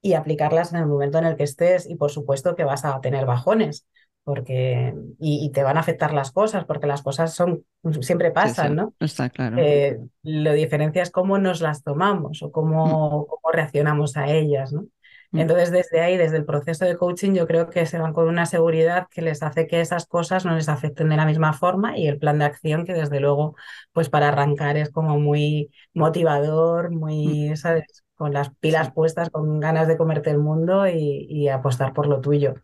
y 0.00 0.14
aplicarlas 0.14 0.72
en 0.72 0.80
el 0.80 0.86
momento 0.86 1.18
en 1.18 1.26
el 1.26 1.36
que 1.36 1.44
estés 1.44 1.88
y 1.88 1.96
por 1.96 2.10
supuesto 2.10 2.56
que 2.56 2.64
vas 2.64 2.84
a 2.84 3.00
tener 3.00 3.26
bajones 3.26 3.86
porque 4.24 4.94
y, 5.18 5.50
te 5.52 5.62
van 5.62 5.78
a 5.78 5.80
afectar 5.80 6.12
las 6.12 6.32
cosas 6.32 6.66
porque 6.66 6.86
las 6.86 7.00
cosas 7.00 7.34
son 7.34 7.64
siempre 8.02 8.30
pasan, 8.30 8.76
¿no? 8.76 8.92
Está 9.00 9.30
claro. 9.30 9.56
Eh, 9.58 9.98
lo 10.22 10.52
diferencia 10.52 11.02
es 11.02 11.10
cómo 11.10 11.38
nos 11.38 11.62
las 11.62 11.82
tomamos 11.82 12.42
o 12.42 12.52
cómo, 12.52 13.22
mm. 13.22 13.26
cómo 13.26 13.52
reaccionamos 13.52 14.18
a 14.18 14.30
ellas, 14.30 14.72
¿no? 14.72 14.86
Mm. 15.30 15.40
Entonces, 15.40 15.70
desde 15.70 16.00
ahí, 16.00 16.16
desde 16.16 16.36
el 16.38 16.44
proceso 16.44 16.84
de 16.84 16.96
coaching, 16.96 17.32
yo 17.34 17.46
creo 17.46 17.68
que 17.70 17.86
se 17.86 17.98
van 17.98 18.12
con 18.12 18.28
una 18.28 18.46
seguridad 18.46 19.06
que 19.10 19.22
les 19.22 19.42
hace 19.42 19.66
que 19.66 19.80
esas 19.80 20.06
cosas 20.06 20.44
no 20.44 20.54
les 20.54 20.68
afecten 20.68 21.08
de 21.08 21.16
la 21.16 21.26
misma 21.26 21.52
forma 21.52 21.98
y 21.98 22.06
el 22.08 22.18
plan 22.18 22.38
de 22.38 22.46
acción 22.46 22.84
que 22.84 22.94
desde 22.94 23.20
luego, 23.20 23.56
pues 23.92 24.08
para 24.08 24.28
arrancar 24.28 24.76
es 24.76 24.90
como 24.90 25.18
muy 25.18 25.70
motivador, 25.94 26.90
muy, 26.90 27.50
mm. 27.50 27.56
¿sabes? 27.56 28.04
con 28.18 28.32
las 28.34 28.50
pilas 28.56 28.92
puestas, 28.92 29.30
con 29.30 29.60
ganas 29.60 29.86
de 29.86 29.96
comerte 29.96 30.30
el 30.30 30.38
mundo 30.38 30.88
y, 30.88 31.48
apostar 31.48 31.92
por 31.94 32.08
lo 32.08 32.20
tuyo. 32.20 32.54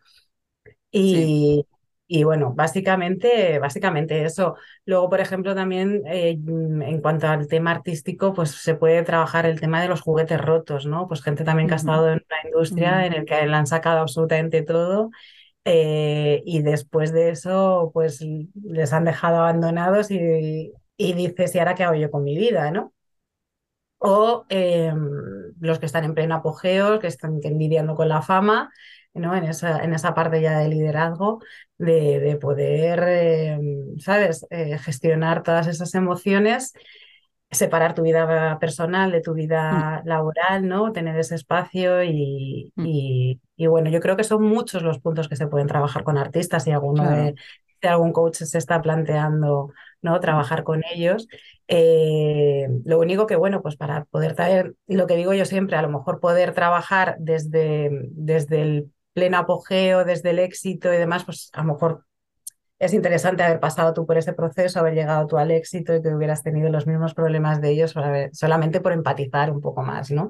Y, 0.91 1.65
y, 2.07 2.23
bueno, 2.23 2.53
básicamente, 2.53 3.57
básicamente 3.59 4.23
eso. 4.25 4.55
Luego, 4.85 5.09
por 5.09 5.19
ejemplo, 5.21 5.55
también 5.55 6.03
eh, 6.05 6.31
en 6.31 7.01
cuanto 7.01 7.27
al 7.27 7.47
tema 7.47 7.71
artístico, 7.71 8.33
pues 8.33 8.51
se 8.51 8.75
puede 8.75 9.03
trabajar 9.03 9.45
el 9.45 9.59
tema 9.59 9.81
de 9.81 9.87
los 9.89 10.01
juguetes 10.01 10.39
rotos, 10.39 10.85
¿no? 10.85 11.07
Pues 11.07 11.23
gente 11.23 11.43
también 11.43 11.67
que 11.67 11.73
ha 11.73 11.77
estado 11.77 12.09
en 12.09 12.23
una 12.29 12.49
industria 12.49 13.05
en 13.07 13.13
el 13.13 13.25
que 13.25 13.45
le 13.47 13.55
han 13.55 13.67
sacado 13.67 13.99
absolutamente 14.01 14.61
todo. 14.61 15.09
Eh, 15.65 16.43
y 16.45 16.61
después 16.61 17.11
de 17.11 17.29
eso, 17.31 17.89
pues 17.93 18.23
les 18.63 18.93
han 18.93 19.05
dejado 19.05 19.37
abandonados 19.39 20.11
y, 20.11 20.73
y 20.97 21.13
dices, 21.13 21.55
¿y 21.55 21.59
ahora 21.59 21.75
qué 21.75 21.83
hago 21.85 21.95
yo 21.95 22.11
con 22.11 22.23
mi 22.23 22.37
vida? 22.37 22.71
¿no? 22.71 22.93
o 23.97 24.45
em, 24.49 25.53
los 25.59 25.79
que 25.79 25.85
están 25.87 26.03
en 26.03 26.13
pleno 26.13 26.35
apogeo, 26.35 26.99
que 26.99 27.07
están 27.07 27.39
envidiando 27.43 27.95
con 27.95 28.09
la 28.09 28.21
fama, 28.21 28.71
¿no? 29.15 29.35
En 29.35 29.45
esa, 29.45 29.83
en 29.83 29.93
esa 29.93 30.13
parte 30.13 30.41
ya 30.41 30.59
de 30.59 30.69
liderazgo, 30.69 31.41
de, 31.77 32.19
de 32.19 32.35
poder, 32.37 32.99
em, 33.07 33.97
¿sabes?, 33.99 34.45
eh, 34.49 34.77
gestionar 34.77 35.43
todas 35.43 35.67
esas 35.67 35.95
emociones, 35.95 36.73
separar 37.51 37.95
tu 37.95 38.03
vida 38.03 38.57
personal 38.59 39.11
de 39.11 39.21
tu 39.21 39.33
vida 39.33 40.01
mm. 40.03 40.07
laboral, 40.07 40.67
¿no? 40.67 40.91
Tener 40.91 41.17
ese 41.17 41.35
espacio 41.35 42.03
y, 42.03 42.71
mm. 42.75 42.85
y, 42.85 43.41
y, 43.55 43.67
bueno, 43.67 43.89
yo 43.89 43.99
creo 44.01 44.17
que 44.17 44.23
son 44.23 44.43
muchos 44.43 44.83
los 44.83 44.99
puntos 44.99 45.29
que 45.29 45.35
se 45.35 45.47
pueden 45.47 45.67
trabajar 45.67 46.03
con 46.03 46.17
artistas 46.17 46.67
y 46.67 46.71
alguno 46.71 47.09
de, 47.09 47.35
algún 47.87 48.11
coach 48.11 48.37
se 48.37 48.57
está 48.57 48.81
planteando 48.81 49.71
¿no? 50.01 50.19
trabajar 50.19 50.63
con 50.63 50.83
ellos. 50.93 51.27
Eh, 51.67 52.67
lo 52.83 52.99
único 52.99 53.25
que, 53.27 53.35
bueno, 53.35 53.61
pues 53.61 53.75
para 53.75 54.05
poder 54.05 54.35
traer, 54.35 54.75
lo 54.87 55.07
que 55.07 55.15
digo 55.15 55.33
yo 55.33 55.45
siempre, 55.45 55.77
a 55.77 55.81
lo 55.81 55.89
mejor 55.89 56.19
poder 56.19 56.53
trabajar 56.53 57.15
desde, 57.19 57.89
desde 58.11 58.61
el 58.61 58.91
pleno 59.15 59.37
apogeo, 59.37 60.03
desde 60.03 60.31
el 60.31 60.39
éxito 60.39 60.93
y 60.93 60.97
demás, 60.97 61.23
pues 61.23 61.49
a 61.53 61.61
lo 61.63 61.73
mejor 61.73 62.05
es 62.77 62.93
interesante 62.93 63.41
haber 63.41 63.61
pasado 63.61 63.93
tú 63.93 64.05
por 64.05 64.17
ese 64.17 64.33
proceso, 64.33 64.79
haber 64.79 64.93
llegado 64.93 65.25
tú 65.25 65.37
al 65.37 65.51
éxito 65.51 65.95
y 65.95 66.01
que 66.01 66.13
hubieras 66.13 66.43
tenido 66.43 66.69
los 66.69 66.85
mismos 66.85 67.13
problemas 67.13 67.61
de 67.61 67.69
ellos 67.69 67.95
solamente 68.33 68.81
por 68.81 68.91
empatizar 68.91 69.49
un 69.49 69.61
poco 69.61 69.81
más, 69.81 70.11
¿no? 70.11 70.29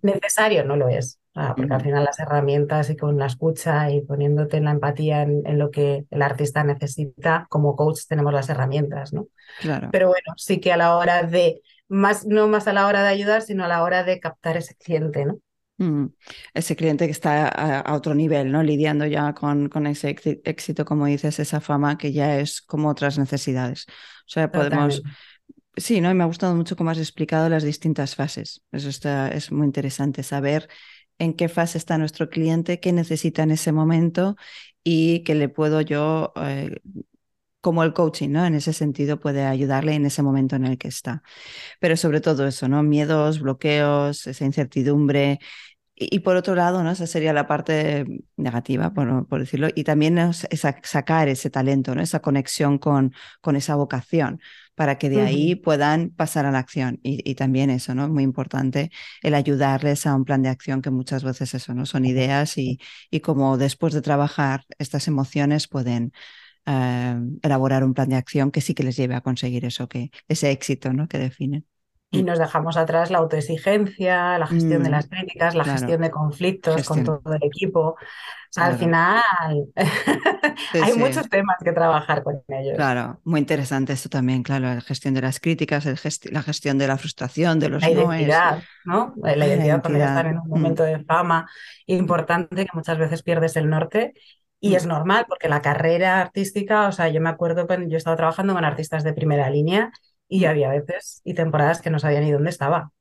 Necesario 0.00 0.64
no 0.64 0.76
lo 0.76 0.88
es, 0.88 1.20
porque 1.54 1.74
al 1.74 1.82
final 1.82 2.04
las 2.04 2.18
herramientas 2.18 2.88
y 2.88 2.96
con 2.96 3.18
la 3.18 3.26
escucha 3.26 3.90
y 3.90 4.00
poniéndote 4.00 4.56
en 4.56 4.64
la 4.64 4.70
empatía 4.70 5.22
en, 5.22 5.58
lo 5.58 5.70
que 5.70 6.06
el 6.10 6.22
artista 6.22 6.64
necesita, 6.64 7.46
como 7.50 7.76
coach 7.76 8.00
tenemos 8.08 8.32
las 8.32 8.48
herramientas, 8.48 9.12
¿no? 9.12 9.26
Claro. 9.60 9.90
Pero 9.92 10.08
bueno, 10.08 10.32
sí 10.36 10.60
que 10.60 10.72
a 10.72 10.78
la 10.78 10.96
hora 10.96 11.24
de, 11.24 11.60
más, 11.88 12.26
no 12.26 12.48
más 12.48 12.66
a 12.66 12.72
la 12.72 12.86
hora 12.86 13.02
de 13.02 13.10
ayudar, 13.10 13.42
sino 13.42 13.64
a 13.64 13.68
la 13.68 13.82
hora 13.82 14.02
de 14.02 14.18
captar 14.18 14.56
ese 14.56 14.74
cliente, 14.76 15.26
¿no? 15.26 15.38
Mm, 15.82 16.14
ese 16.54 16.76
cliente 16.76 17.06
que 17.06 17.10
está 17.10 17.48
a, 17.48 17.94
otro 17.94 18.14
nivel, 18.14 18.52
¿no? 18.52 18.62
Lidiando 18.62 19.04
ya 19.04 19.34
con, 19.34 19.68
con, 19.68 19.88
ese 19.88 20.16
éxito, 20.44 20.84
como 20.84 21.06
dices, 21.06 21.40
esa 21.40 21.60
fama 21.60 21.98
que 21.98 22.12
ya 22.12 22.38
es 22.38 22.60
como 22.62 22.88
otras 22.88 23.18
necesidades. 23.18 23.86
O 23.88 24.30
sea, 24.30 24.52
podemos... 24.52 25.02
Sí, 25.76 26.00
¿no? 26.02 26.10
Y 26.10 26.14
me 26.14 26.22
ha 26.22 26.26
gustado 26.26 26.54
mucho 26.54 26.76
cómo 26.76 26.90
has 26.90 26.98
explicado 26.98 27.48
las 27.48 27.64
distintas 27.64 28.14
fases. 28.14 28.62
Eso 28.72 28.90
está, 28.90 29.28
es 29.28 29.50
muy 29.50 29.66
interesante 29.66 30.22
saber 30.22 30.68
en 31.18 31.34
qué 31.34 31.48
fase 31.48 31.78
está 31.78 31.98
nuestro 31.98 32.28
cliente, 32.28 32.78
qué 32.78 32.92
necesita 32.92 33.42
en 33.42 33.52
ese 33.52 33.72
momento 33.72 34.36
y 34.84 35.24
qué 35.24 35.34
le 35.34 35.48
puedo 35.48 35.80
yo, 35.80 36.32
eh, 36.36 36.76
como 37.62 37.84
el 37.84 37.94
coaching, 37.94 38.30
¿no? 38.30 38.44
En 38.44 38.54
ese 38.54 38.72
sentido 38.72 39.20
puede 39.20 39.44
ayudarle 39.44 39.94
en 39.94 40.04
ese 40.04 40.22
momento 40.22 40.56
en 40.56 40.66
el 40.66 40.78
que 40.78 40.88
está. 40.88 41.22
Pero 41.80 41.96
sobre 41.96 42.20
todo 42.20 42.46
eso, 42.46 42.68
¿no? 42.68 42.82
Miedos, 42.82 43.40
bloqueos, 43.40 44.26
esa 44.26 44.44
incertidumbre. 44.44 45.38
Y, 46.10 46.20
por 46.20 46.36
otro 46.36 46.54
lado, 46.54 46.82
¿no? 46.82 46.90
Esa 46.90 47.06
sería 47.06 47.32
la 47.32 47.46
parte 47.46 48.06
negativa, 48.36 48.92
por, 48.92 49.26
por 49.28 49.40
decirlo, 49.40 49.68
y 49.74 49.84
también 49.84 50.18
es 50.18 50.46
sacar 50.82 51.28
ese 51.28 51.50
talento, 51.50 51.94
¿no? 51.94 52.02
Esa 52.02 52.20
conexión 52.20 52.78
con, 52.78 53.12
con 53.40 53.56
esa 53.56 53.74
vocación 53.76 54.40
para 54.74 54.98
que 54.98 55.10
de 55.10 55.20
ahí 55.20 55.54
puedan 55.54 56.10
pasar 56.10 56.46
a 56.46 56.50
la 56.50 56.58
acción. 56.58 56.98
Y, 57.02 57.34
también 57.34 57.70
eso, 57.70 57.94
¿no? 57.94 58.08
Muy 58.08 58.22
importante 58.22 58.90
el 59.22 59.34
ayudarles 59.34 60.06
a 60.06 60.14
un 60.14 60.24
plan 60.24 60.42
de 60.42 60.48
acción 60.48 60.82
que 60.82 60.90
muchas 60.90 61.24
veces 61.24 61.54
eso, 61.54 61.74
¿no? 61.74 61.86
Son 61.86 62.04
ideas 62.04 62.58
y, 62.58 62.78
y 63.10 63.20
como 63.20 63.58
después 63.58 63.94
de 63.94 64.02
trabajar 64.02 64.64
estas 64.78 65.08
emociones 65.08 65.68
pueden 65.68 66.12
eh, 66.66 67.16
elaborar 67.42 67.84
un 67.84 67.94
plan 67.94 68.08
de 68.08 68.16
acción 68.16 68.50
que 68.50 68.60
sí 68.60 68.74
que 68.74 68.84
les 68.84 68.96
lleve 68.96 69.14
a 69.14 69.20
conseguir 69.20 69.64
eso, 69.64 69.88
que 69.88 70.10
ese 70.28 70.50
éxito, 70.50 70.92
¿no? 70.92 71.08
Que 71.08 71.18
definen. 71.18 71.66
Y 72.12 72.22
Mm. 72.22 72.26
nos 72.26 72.38
dejamos 72.38 72.76
atrás 72.76 73.10
la 73.10 73.18
autoexigencia, 73.18 74.38
la 74.38 74.46
gestión 74.48 74.82
de 74.84 74.90
Mm, 74.90 74.92
las 74.92 75.08
críticas, 75.08 75.54
la 75.56 75.64
claro. 75.64 75.72
gestión 75.72 76.02
de 76.02 76.10
conflictos 76.12 76.84
con 76.84 77.02
Gestión. 77.02 77.04
todo 77.04 77.22
el 77.34 77.44
equipo. 77.44 77.80
O 77.90 77.96
sea, 78.50 78.66
al 78.66 78.74
Claro. 78.74 78.78
final 78.78 79.22
Sí, 80.72 80.84
hay 80.84 80.94
sí. 80.94 81.00
muchos 81.00 81.28
temas 81.28 81.56
que 81.64 81.72
trabajar 81.72 82.22
con 82.22 82.42
ellos. 82.48 82.78
Claro, 82.78 83.20
muy 83.24 83.40
interesante 83.40 83.92
esto 83.92 84.08
también, 84.08 84.42
claro, 84.42 84.66
la 84.74 84.80
gestión 84.80 85.12
de 85.14 85.20
las 85.20 85.40
críticas, 85.40 85.84
el 85.86 85.96
gesti- 85.98 86.30
la 86.30 86.42
gestión 86.42 86.78
de 86.78 86.86
la 86.86 86.96
frustración, 86.98 87.58
de 87.60 87.68
los 87.68 87.82
La 87.82 87.90
identidad, 87.90 88.64
¿no? 88.84 89.14
La 89.22 89.32
Ay, 89.32 89.36
la 89.36 89.46
identidad 89.46 89.80
cuando 89.80 89.98
ya 89.98 90.06
están 90.06 90.26
identidad. 90.26 90.28
en 90.28 90.38
un 90.38 90.48
Mm, 90.52 90.52
momento 90.60 90.84
de 90.84 91.04
fama 91.04 91.48
importante 91.86 92.64
que 92.64 92.70
muchas 92.74 92.98
veces 92.98 93.22
pierdes 93.22 93.56
el 93.56 93.68
norte 93.68 94.14
y 94.60 94.74
mm, 94.74 94.76
es 94.76 94.86
normal 94.86 95.24
porque 95.28 95.48
la 95.48 95.60
carrera 95.62 96.20
artística, 96.20 96.86
o 96.88 96.92
sea, 96.92 97.08
yo 97.08 97.20
me 97.20 97.28
acuerdo 97.30 97.66
cuando 97.66 97.88
yo 97.88 97.96
estaba 97.96 98.16
trabajando 98.16 98.54
con 98.54 98.64
artistas 98.64 99.02
de 99.04 99.12
primera 99.14 99.50
línea 99.50 99.90
y 100.32 100.44
mm, 100.44 100.46
había 100.46 100.70
veces 100.70 101.20
y 101.24 101.34
temporadas 101.34 101.82
que 101.82 101.90
no 101.90 101.98
sabía 102.00 102.20
ni 102.20 102.32
dónde 102.32 102.50
estaba 102.50 102.92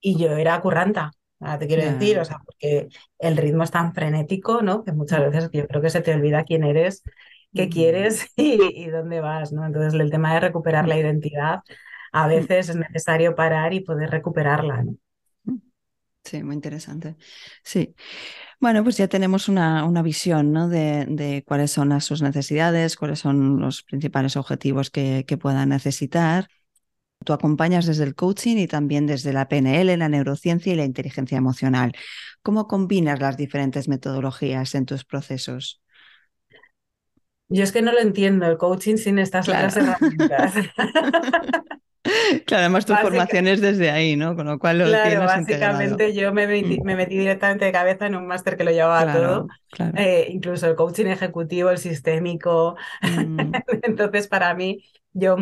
y 0.00 0.18
yo 0.18 0.36
era 0.36 0.60
curranta. 0.60 1.12
Te 1.58 1.66
quiero 1.66 1.82
decir, 1.82 2.18
o 2.20 2.24
sea, 2.24 2.38
porque 2.44 2.88
el 3.18 3.36
ritmo 3.36 3.64
es 3.64 3.70
tan 3.72 3.92
frenético, 3.94 4.62
¿no? 4.62 4.84
Que 4.84 4.92
muchas 4.92 5.20
mm, 5.20 5.26
veces 5.28 5.50
yo 5.52 5.66
creo 5.66 5.82
que 5.82 5.90
se 5.90 6.00
te 6.00 6.14
olvida 6.14 6.44
quién 6.44 6.62
eres, 6.62 7.02
qué 7.54 7.68
mm, 7.68 7.68
quieres 7.68 8.26
y, 8.36 8.60
y 8.84 8.86
dónde 8.90 9.20
vas, 9.20 9.52
¿no? 9.52 9.66
Entonces, 9.66 9.98
el 10.00 10.10
tema 10.10 10.34
de 10.34 10.40
recuperar 10.40 10.86
la 10.86 10.98
identidad, 10.98 11.60
a 12.12 12.28
veces 12.28 12.68
es 12.68 12.76
necesario 12.76 13.34
parar 13.34 13.74
y 13.74 13.80
poder 13.80 14.10
recuperarla, 14.10 14.84
¿no? 14.84 14.96
Sí, 16.24 16.42
muy 16.42 16.54
interesante. 16.54 17.16
Sí. 17.64 17.94
Bueno, 18.62 18.84
pues 18.84 18.96
ya 18.96 19.08
tenemos 19.08 19.48
una, 19.48 19.84
una 19.84 20.02
visión, 20.02 20.52
¿no? 20.52 20.68
de, 20.70 21.06
de 21.08 21.44
cuáles 21.46 21.72
son 21.72 21.90
las, 21.90 22.04
sus 22.04 22.22
necesidades, 22.22 22.96
cuáles 22.96 23.20
son 23.20 23.60
los 23.60 23.82
principales 23.82 24.36
objetivos 24.36 24.90
que, 24.90 25.24
que 25.26 25.36
puedan 25.36 25.70
necesitar. 25.70 26.48
Tú 27.24 27.32
acompañas 27.34 27.86
desde 27.86 28.04
el 28.04 28.14
coaching 28.16 28.56
y 28.58 28.68
también 28.68 29.06
desde 29.06 29.32
la 29.34 29.48
PNL, 29.48 29.96
la 29.98 30.08
neurociencia 30.10 30.72
y 30.72 30.76
la 30.76 30.84
inteligencia 30.84 31.38
emocional. 31.38 31.92
¿Cómo 32.42 32.68
combinas 32.68 33.20
las 33.20 33.36
diferentes 33.36 33.88
metodologías 33.88 34.74
en 34.76 34.86
tus 34.86 35.04
procesos? 35.04 35.82
Yo 37.48 37.62
es 37.64 37.72
que 37.72 37.82
no 37.82 37.92
lo 37.92 38.00
entiendo, 38.00 38.46
el 38.46 38.56
coaching 38.58 38.96
sin 38.96 39.18
estas 39.18 39.48
otras 39.48 39.76
Claro. 39.76 39.76
herramientas. 39.76 40.54
Claro, 42.46 42.60
además 42.62 42.86
tu 42.86 42.96
Básica- 42.96 42.96
formación 42.96 43.46
es 43.46 43.60
desde 43.60 43.90
ahí, 43.90 44.16
¿no? 44.16 44.34
Con 44.36 44.46
lo 44.46 44.58
cual 44.58 44.78
lo 44.78 45.00
Claro, 45.00 45.00
tienes 45.00 45.36
integrado. 45.36 46.02
básicamente 46.02 46.12
yo 46.12 46.32
me 46.32 46.48
metí, 46.48 46.80
Mm, 46.80 46.82
me 46.82 46.96
metí 46.96 47.16
directamente 47.16 47.64
de 47.66 47.70
cabeza 47.72 48.06
en 48.06 48.16
un 48.16 48.26
máster 48.26 48.56
que 48.56 48.64
lo 48.64 48.72
llevaba 48.72 49.10
todo, 49.12 49.46
claro. 49.70 49.94
eh, 49.94 50.26
incluso 50.30 50.66
el 50.66 50.74
coaching 50.74 51.06
ejecutivo, 51.06 51.70
el 51.70 51.78
sistémico. 51.78 52.76
Mm, 53.02 53.62
Entonces, 53.82 54.26
para 54.26 54.54
mí, 54.54 54.84
yo 55.14 55.36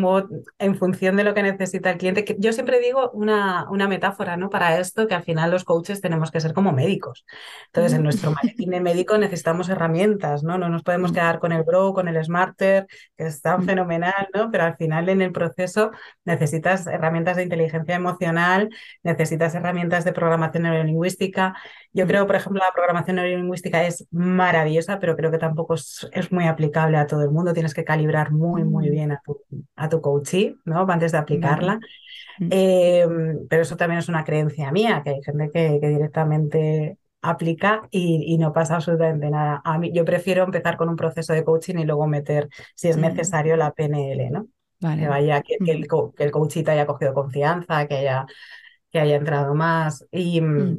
en 0.59 0.75
función 0.75 1.15
de 1.15 1.23
lo 1.23 1.33
que 1.33 1.43
necesita 1.43 1.91
el 1.91 1.97
cliente, 1.97 2.25
que 2.25 2.35
yo 2.37 2.51
siempre 2.51 2.79
digo 2.79 3.09
una, 3.11 3.69
una 3.69 3.87
metáfora, 3.87 4.35
¿no? 4.35 4.49
Para 4.49 4.79
esto, 4.79 5.07
que 5.07 5.15
al 5.15 5.23
final 5.23 5.49
los 5.49 5.63
coaches 5.63 6.01
tenemos 6.01 6.29
que 6.29 6.41
ser 6.41 6.53
como 6.53 6.73
médicos. 6.73 7.25
Entonces, 7.67 7.93
en 7.93 8.01
mm, 8.01 8.03
nuestro 8.03 8.31
maletín 8.31 8.71
de 8.71 8.81
médico 8.81 9.17
necesitamos 9.17 9.69
herramientas, 9.69 10.43
¿no? 10.43 10.57
No 10.57 10.67
nos 10.67 10.83
podemos 10.83 11.11
mm, 11.11 11.13
quedar 11.13 11.39
con 11.39 11.53
el 11.53 11.63
Bro, 11.63 11.93
con 11.93 12.07
el 12.09 12.23
Smarter, 12.23 12.85
que 13.17 13.25
es 13.25 13.41
tan 13.41 13.61
mm, 13.61 13.65
fenomenal, 13.65 14.27
¿no? 14.33 14.51
Pero 14.51 14.65
al 14.65 14.75
final 14.75 15.07
en 15.07 15.21
el 15.21 15.31
proceso 15.31 15.91
necesitas 16.25 16.85
herramientas 16.87 17.37
de 17.37 17.43
inteligencia 17.43 17.95
emocional, 17.95 18.69
necesitas 19.03 19.55
herramientas 19.55 20.03
de 20.03 20.11
programación 20.11 20.63
neurolingüística. 20.63 21.55
Yo 21.93 22.05
mm, 22.05 22.07
creo, 22.09 22.27
por 22.27 22.35
ejemplo, 22.35 22.61
la 22.61 22.73
programación 22.73 23.15
neurolingüística 23.15 23.85
es 23.85 24.05
maravillosa, 24.11 24.99
pero 24.99 25.15
creo 25.15 25.31
que 25.31 25.37
tampoco 25.37 25.75
es, 25.75 26.09
es 26.11 26.29
muy 26.31 26.47
aplicable 26.47 26.97
a 26.97 27.07
todo 27.07 27.21
el 27.23 27.31
mundo. 27.31 27.53
Tienes 27.53 27.73
que 27.73 27.85
calibrar 27.85 28.31
muy, 28.31 28.65
muy 28.65 28.89
mm. 28.89 28.91
bien 28.91 29.11
a 29.13 29.21
tu, 29.23 29.39
a 29.75 29.89
tu 29.89 30.01
coachee, 30.01 30.55
¿no? 30.65 30.85
Antes 30.89 31.11
de 31.11 31.17
aplicarla. 31.19 31.79
Mm, 32.39 32.51
Eh, 32.53 33.07
pero 33.49 33.61
eso 33.63 33.77
también 33.77 33.99
es 33.99 34.09
una 34.09 34.23
creencia 34.23 34.71
mía, 34.71 35.01
que 35.03 35.11
hay 35.11 35.23
gente 35.23 35.49
que, 35.51 35.79
que 35.81 35.89
directamente 35.89 36.97
aplica 37.21 37.87
y, 37.91 38.23
y 38.33 38.37
no 38.37 38.51
pasa 38.53 38.75
absolutamente 38.75 39.29
nada. 39.29 39.61
A 39.63 39.77
mí, 39.77 39.91
yo 39.93 40.05
prefiero 40.05 40.43
empezar 40.43 40.77
con 40.77 40.89
un 40.89 40.95
proceso 40.95 41.33
de 41.33 41.43
coaching 41.43 41.75
y 41.79 41.85
luego 41.85 42.07
meter, 42.07 42.49
si 42.75 42.89
es 42.89 42.97
necesario, 42.97 43.55
la 43.57 43.71
PNL, 43.73 44.29
¿no? 44.31 44.47
Que 44.95 45.07
Vale. 45.07 45.07
vaya, 45.07 45.41
que, 45.41 45.59
que 45.63 45.71
Mm, 45.71 45.73
el, 45.73 45.87
que 46.17 46.23
el 46.23 46.31
coachita 46.31 46.73
haya 46.73 46.85
cogido 46.87 47.13
confianza, 47.13 47.87
que 47.87 47.95
haya, 47.97 48.25
que 48.91 48.99
haya 48.99 49.15
entrado 49.17 49.55
más. 49.55 50.05
Y, 50.11 50.41
mm, 50.41 50.77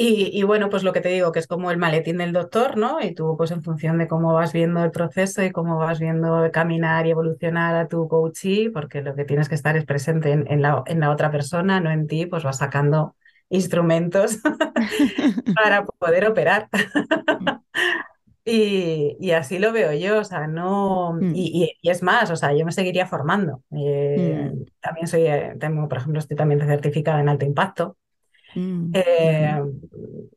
y, 0.00 0.30
y 0.38 0.42
bueno, 0.44 0.70
pues 0.70 0.84
lo 0.84 0.92
que 0.92 1.00
te 1.00 1.08
digo, 1.08 1.32
que 1.32 1.40
es 1.40 1.48
como 1.48 1.70
el 1.72 1.78
maletín 1.78 2.18
del 2.18 2.32
doctor, 2.32 2.76
¿no? 2.76 3.00
Y 3.00 3.14
tú, 3.14 3.36
pues 3.36 3.50
en 3.50 3.62
función 3.64 3.98
de 3.98 4.06
cómo 4.08 4.32
vas 4.34 4.52
viendo 4.52 4.84
el 4.84 4.92
proceso 4.92 5.42
y 5.42 5.50
cómo 5.52 5.76
vas 5.78 5.98
viendo 6.00 6.50
caminar 6.52 7.06
y 7.06 7.10
evolucionar 7.10 7.74
a 7.76 7.88
tu 7.88 8.06
coachee, 8.08 8.70
porque 8.70 9.02
lo 9.02 9.14
que 9.16 9.24
tienes 9.24 9.48
que 9.48 9.56
estar 9.56 9.76
es 9.76 9.84
presente 9.86 10.30
en, 10.32 10.46
en 10.50 10.62
la, 10.62 10.82
en 10.86 11.00
la 11.00 11.10
otra 11.10 11.30
persona, 11.32 11.80
no 11.80 11.90
en 11.90 12.06
ti, 12.06 12.26
pues 12.26 12.44
vas 12.44 12.58
sacando 12.58 13.16
instrumentos 13.50 14.38
para 15.54 15.84
poder 15.86 16.26
operar. 16.26 16.68
Y, 18.44 19.16
y 19.20 19.32
así 19.32 19.58
lo 19.58 19.72
veo 19.72 19.92
yo, 19.92 20.20
o 20.20 20.24
sea, 20.24 20.46
no, 20.46 21.12
mm, 21.14 21.26
y, 21.32 21.64
y- 21.64 21.72
y 21.82 21.90
es 21.90 22.02
más, 22.02 22.30
o 22.30 22.36
sea, 22.36 22.54
yo 22.54 22.64
me 22.64 22.72
seguiría 22.72 23.06
formando. 23.06 23.62
Eh, 23.76 24.50
mm, 24.50 24.64
también 24.80 25.06
soy, 25.06 25.26
eh, 25.26 25.54
tengo, 25.60 25.86
por 25.88 25.98
ejemplo, 25.98 26.18
estoy 26.18 26.36
también 26.36 26.60
certificada 26.60 27.20
en 27.20 27.28
alto 27.28 27.44
impacto. 27.44 27.98
Mm, 28.58 28.92
Eh, 28.94 29.62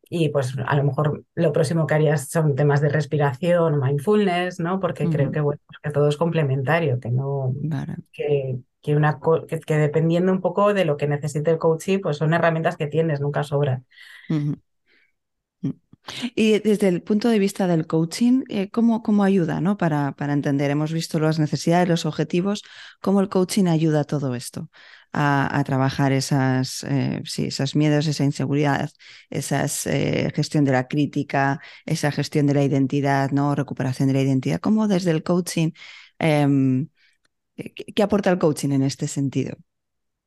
y 0.09 0.29
pues 0.29 0.55
a 0.65 0.75
lo 0.75 0.83
mejor 0.83 1.23
lo 1.35 1.53
próximo 1.53 1.87
que 1.87 1.93
harías 1.93 2.29
son 2.29 2.55
temas 2.55 2.81
de 2.81 2.89
respiración, 2.89 3.79
mindfulness, 3.79 4.59
¿no? 4.59 4.79
Porque 4.79 5.07
creo 5.09 5.31
que, 5.31 5.39
bueno, 5.41 5.61
pues 5.67 5.79
que 5.81 5.91
todo 5.91 6.09
es 6.09 6.17
complementario, 6.17 6.99
que 6.99 7.09
no, 7.11 7.53
Vale. 7.63 7.95
que, 8.11 8.59
que 8.81 8.95
una 8.95 9.19
que, 9.47 9.59
que 9.59 9.77
dependiendo 9.77 10.31
un 10.31 10.41
poco 10.41 10.73
de 10.73 10.85
lo 10.85 10.97
que 10.97 11.07
necesite 11.07 11.51
el 11.51 11.57
coachee, 11.59 11.99
pues 11.99 12.17
son 12.17 12.33
herramientas 12.33 12.77
que 12.77 12.87
tienes, 12.87 13.21
nunca 13.21 13.43
sobran. 13.43 13.85
Mm. 14.29 14.53
Y 16.35 16.59
desde 16.59 16.87
el 16.87 17.03
punto 17.03 17.29
de 17.29 17.39
vista 17.39 17.67
del 17.67 17.85
coaching, 17.87 18.43
eh, 18.49 18.69
¿cómo, 18.71 19.03
cómo 19.03 19.23
ayuda, 19.23 19.61
¿no? 19.61 19.77
Para, 19.77 20.13
para 20.13 20.33
entender, 20.33 20.71
hemos 20.71 20.91
visto 20.91 21.19
las 21.19 21.39
necesidades, 21.39 21.87
los 21.87 22.05
objetivos, 22.05 22.63
cómo 23.01 23.21
el 23.21 23.29
coaching 23.29 23.65
ayuda 23.67 24.01
a 24.01 24.03
todo 24.03 24.33
esto, 24.35 24.69
a, 25.13 25.63
trabajar 25.65 26.11
esas, 26.11 26.83
eh, 26.83 27.21
sí, 27.25 27.45
esos 27.47 27.75
miedos, 27.75 28.07
esa 28.07 28.23
inseguridad, 28.23 28.91
esa 29.29 29.67
gestión 29.67 30.65
de 30.65 30.71
la 30.71 30.87
crítica, 30.87 31.59
esa 31.85 32.11
gestión 32.11 32.47
de 32.47 32.53
la 32.53 32.63
identidad, 32.63 33.31
¿no? 33.31 33.55
Recuperación 33.55 34.07
de 34.07 34.13
la 34.13 34.21
identidad. 34.21 34.59
¿Cómo 34.59 34.87
desde 34.87 35.11
el 35.11 35.23
coaching, 35.23 35.71
em, 36.19 36.89
qué, 37.55 37.73
qué 37.95 38.03
aporta 38.03 38.29
el 38.31 38.39
coaching 38.39 38.71
en 38.71 38.83
este 38.83 39.07
sentido? 39.07 39.57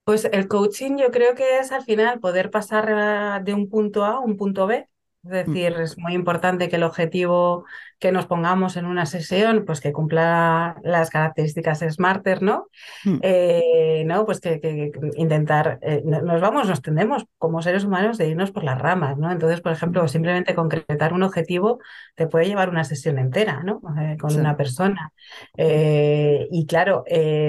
Pues 0.05 0.27
el 0.27 0.49
coaching 0.49 0.99
yo 0.99 1.11
creo 1.11 1.35
que 1.35 1.59
es 1.59 1.73
al 1.73 1.83
final 1.83 2.20
poder 2.20 2.51
pasar 2.51 3.40
eh, 3.40 3.42
de 3.42 3.55
un 3.55 3.70
punto 3.70 4.05
A 4.05 4.16
a 4.16 4.20
un 4.20 4.37
punto 4.37 4.66
B. 4.66 4.87
Es 5.24 5.30
Mm, 5.46 5.52
decir, 5.52 5.72
es 5.80 5.98
muy 5.98 6.12
importante 6.14 6.68
que 6.68 6.76
el 6.76 6.82
objetivo 6.82 7.64
que 7.98 8.12
nos 8.12 8.26
pongamos 8.26 8.76
en 8.76 8.84
una 8.84 9.06
sesión, 9.06 9.64
pues 9.64 9.80
que 9.80 9.92
cumpla 9.92 10.76
las 10.82 11.08
características 11.10 11.80
Smarter, 11.90 12.42
¿no? 12.42 12.68
mm, 13.04 13.16
Eh, 13.22 14.04
¿no? 14.06 14.26
Pues 14.26 14.40
que, 14.40 14.92
intentar, 15.16 15.78
eh, 15.82 16.02
no- 16.04 16.20
nos 16.20 16.40
vamos, 16.42 16.68
nos 16.68 16.82
tendemos 16.82 17.24
como 17.38 17.62
seres 17.62 17.84
humanos 17.84 18.18
de 18.18 18.28
irnos 18.28 18.50
por 18.50 18.64
las 18.64 18.78
ramas, 18.78 19.16
¿no? 19.16 19.32
Entonces, 19.32 19.60
por 19.62 19.72
ejemplo, 19.72 20.04
mm. 20.04 20.08
simplemente 20.08 20.54
concretar 20.54 21.14
un 21.14 21.22
objetivo 21.22 21.78
te 22.16 22.26
puede 22.26 22.46
llevar 22.46 22.68
una 22.68 22.84
sesión 22.84 23.18
entera, 23.18 23.62
¿no? 23.64 23.80
Eh, 23.98 24.18
con 24.20 24.30
Sí. 24.30 24.38
una 24.40 24.56
persona. 24.58 25.12
Y 25.56 26.66
claro, 26.66 27.04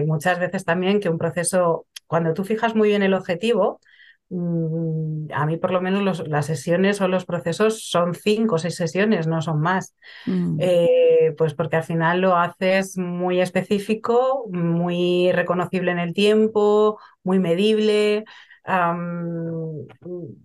muchas 0.05 0.39
veces 0.39 0.65
también 0.65 0.99
que 0.99 1.09
un 1.09 1.17
proceso, 1.17 1.87
cuando 2.07 2.33
tú 2.33 2.43
fijas 2.45 2.75
muy 2.75 2.89
bien 2.89 3.03
el 3.03 3.13
objetivo, 3.13 3.79
mm, 3.79 3.94
a 4.31 5.45
mí 5.45 5.57
por 5.57 5.71
lo 5.71 5.81
menos 5.81 6.01
los- 6.03 6.27
las 6.27 6.45
sesiones 6.47 7.01
o 7.01 7.07
los 7.07 7.25
procesos 7.25 7.89
son 7.89 8.13
cinco 8.15 8.55
o 8.55 8.57
seis 8.57 8.75
sesiones, 8.75 9.27
no 9.27 9.41
son 9.41 9.61
más. 9.61 9.95
Mm, 10.27 10.59
Eh, 10.59 11.33
pues 11.37 11.53
porque 11.53 11.75
al 11.77 11.83
final 11.83 12.21
lo 12.21 12.35
haces 12.37 12.97
muy 12.97 13.41
específico, 13.41 14.45
muy 14.51 15.31
reconocible 15.33 15.91
en 15.91 15.99
el 15.99 16.13
tiempo, 16.13 16.99
muy 17.23 17.39
medible. 17.39 18.25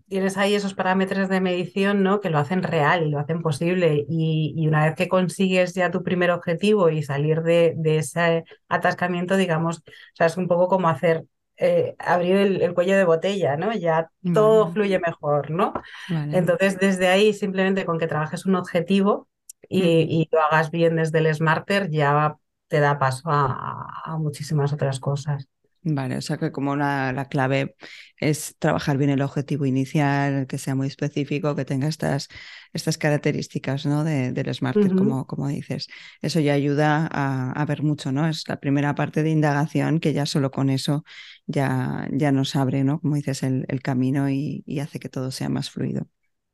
tienes 0.09 0.37
ahí 0.37 0.55
esos 0.55 0.75
parámetros 0.75 1.29
de 1.29 1.41
medición, 1.41 2.03
¿no? 2.03 2.21
que 2.21 2.31
lo 2.31 2.39
hacen 2.39 2.63
real 2.63 3.07
y 3.07 3.11
lo 3.11 3.19
hacen 3.19 3.43
posible. 3.43 4.05
Y, 4.09 4.55
y 4.57 4.69
una 4.69 4.85
vez 4.87 4.95
que 4.97 5.09
consigues 5.09 5.75
ya 5.75 5.91
tu 5.91 6.03
primer 6.03 6.31
objetivo 6.31 6.91
y 6.91 7.03
salir 7.03 7.43
de, 7.43 7.75
de 7.77 7.99
ese 7.99 8.45
atascamiento, 8.69 9.37
digamos, 9.37 9.79
o 9.79 9.83
sea, 10.15 10.27
es 10.27 10.37
un 10.37 10.49
poco 10.49 10.69
como 10.69 10.89
hacer, 10.89 11.25
eh, 11.61 11.97
abrir 11.99 12.37
el, 12.37 12.63
el 12.63 12.75
cuello 12.75 12.97
de 12.97 13.05
botella, 13.05 13.57
¿no? 13.57 13.73
Ya 13.75 14.11
todo 14.33 14.73
fluye 14.73 14.99
mejor, 15.01 15.51
¿no? 15.51 15.75
vale. 16.09 16.41
Entonces, 16.41 16.79
desde 16.79 17.09
ahí, 17.09 17.33
simplemente 17.35 17.85
con 17.85 17.99
que 17.99 18.07
trabajes 18.09 18.47
un 18.47 18.55
objetivo 18.57 19.29
y, 19.69 19.83
y 20.23 20.29
lo 20.33 20.41
hagas 20.43 20.71
bien 20.71 20.97
desde 20.97 21.19
el 21.19 21.35
Smarter, 21.35 21.91
ya 21.91 22.37
te 22.69 22.81
da 22.81 22.99
paso 22.99 23.31
a, 23.31 24.03
a 24.05 24.17
muchísimas 24.19 24.73
otras 24.73 25.01
cosas. 25.01 25.49
Vale, 25.83 26.19
o 26.19 26.21
sea 26.21 26.37
que 26.37 26.53
como 26.53 26.77
la 26.77 27.27
clave 27.31 27.75
es 28.19 28.55
trabajar 28.59 28.99
bien 28.99 29.11
el 29.11 29.23
objetivo 29.23 29.65
inicial, 29.65 30.47
que 30.47 30.59
sea 30.59 30.75
muy 30.75 30.87
específico, 30.87 31.57
que 31.57 31.65
tenga 31.65 31.89
estas, 31.89 32.29
estas 32.75 32.99
características 32.99 33.87
¿no? 33.87 34.05
de, 34.05 34.33
del 34.33 34.55
Smart, 34.55 34.77
como, 34.95 35.27
como 35.27 35.49
dices. 35.49 35.89
Eso 36.21 36.39
ya 36.41 36.53
ayuda 36.53 37.09
a, 37.11 37.65
ver 37.65 37.83
mucho, 37.83 38.13
¿no? 38.13 38.29
Es 38.29 38.47
la 38.47 38.61
primera 38.61 38.95
parte 38.95 39.23
de 39.23 39.31
indagación 39.31 40.01
que 40.01 40.13
ya 40.13 40.27
solo 40.27 40.51
con 40.51 40.69
eso 40.69 41.03
ya, 41.47 42.07
ya 42.13 42.31
nos 42.31 42.57
abre, 42.57 42.85
¿no? 42.85 43.01
Como 43.01 43.17
dices, 43.17 43.43
el, 43.43 43.65
el 43.69 43.81
camino 43.81 44.29
y, 44.29 44.63
y 44.67 44.81
hace 44.81 44.99
que 45.01 45.09
todo 45.09 45.31
sea 45.31 45.49
más 45.49 45.71
fluido. 45.71 46.07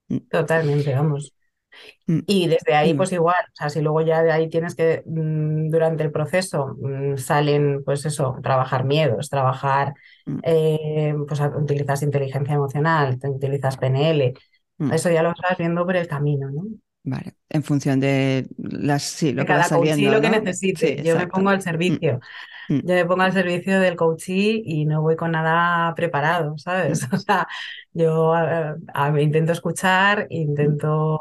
Mm. 0.08 0.18
Totalmente, 0.30 0.94
vamos. 0.94 1.35
Mm. 2.06 2.20
Y 2.26 2.46
desde 2.48 2.74
ahí, 2.74 2.94
pues 2.94 3.12
igual, 3.12 3.44
o 3.52 3.56
sea, 3.56 3.68
si 3.68 3.80
luego 3.80 4.00
ya 4.00 4.22
de 4.22 4.32
ahí 4.32 4.48
tienes 4.48 4.74
que, 4.74 5.02
mm, 5.06 5.70
durante 5.70 6.04
el 6.04 6.12
proceso, 6.12 6.76
mm, 6.80 7.16
salen, 7.16 7.82
pues 7.84 8.06
eso, 8.06 8.38
trabajar 8.42 8.84
miedos, 8.84 9.28
trabajar, 9.28 9.94
eh, 10.42 11.14
pues 11.26 11.40
utilizas 11.40 12.02
inteligencia 12.02 12.54
emocional, 12.54 13.18
utilizas 13.24 13.76
PNL, 13.76 14.34
eso 14.92 15.10
ya 15.10 15.22
lo 15.22 15.30
estás 15.30 15.56
viendo 15.56 15.84
por 15.86 15.96
el 15.96 16.06
camino, 16.06 16.50
¿no? 16.50 16.64
Vale, 17.08 17.34
en 17.48 17.62
función 17.62 18.00
de 18.00 18.48
las, 18.58 19.04
sí, 19.04 19.32
lo 19.32 19.42
que 19.42 19.46
cada 19.46 19.60
va 19.60 19.68
saliendo, 19.68 20.10
lo 20.10 20.20
que 20.20 20.28
necesite. 20.28 21.02
Yo 21.04 21.16
me 21.16 21.28
pongo 21.28 21.50
al 21.50 21.62
servicio. 21.62 22.18
Yo 22.68 22.94
me 22.94 23.04
pongo 23.04 23.22
al 23.22 23.32
servicio 23.32 23.78
del 23.78 23.94
coachee 23.94 24.60
y 24.64 24.86
no 24.86 25.02
voy 25.02 25.14
con 25.14 25.30
nada 25.30 25.94
preparado, 25.94 26.58
¿sabes? 26.58 27.06
O 27.12 27.18
sea, 27.18 27.46
yo 27.92 28.34
intento 29.20 29.52
escuchar, 29.52 30.26
intento 30.30 31.20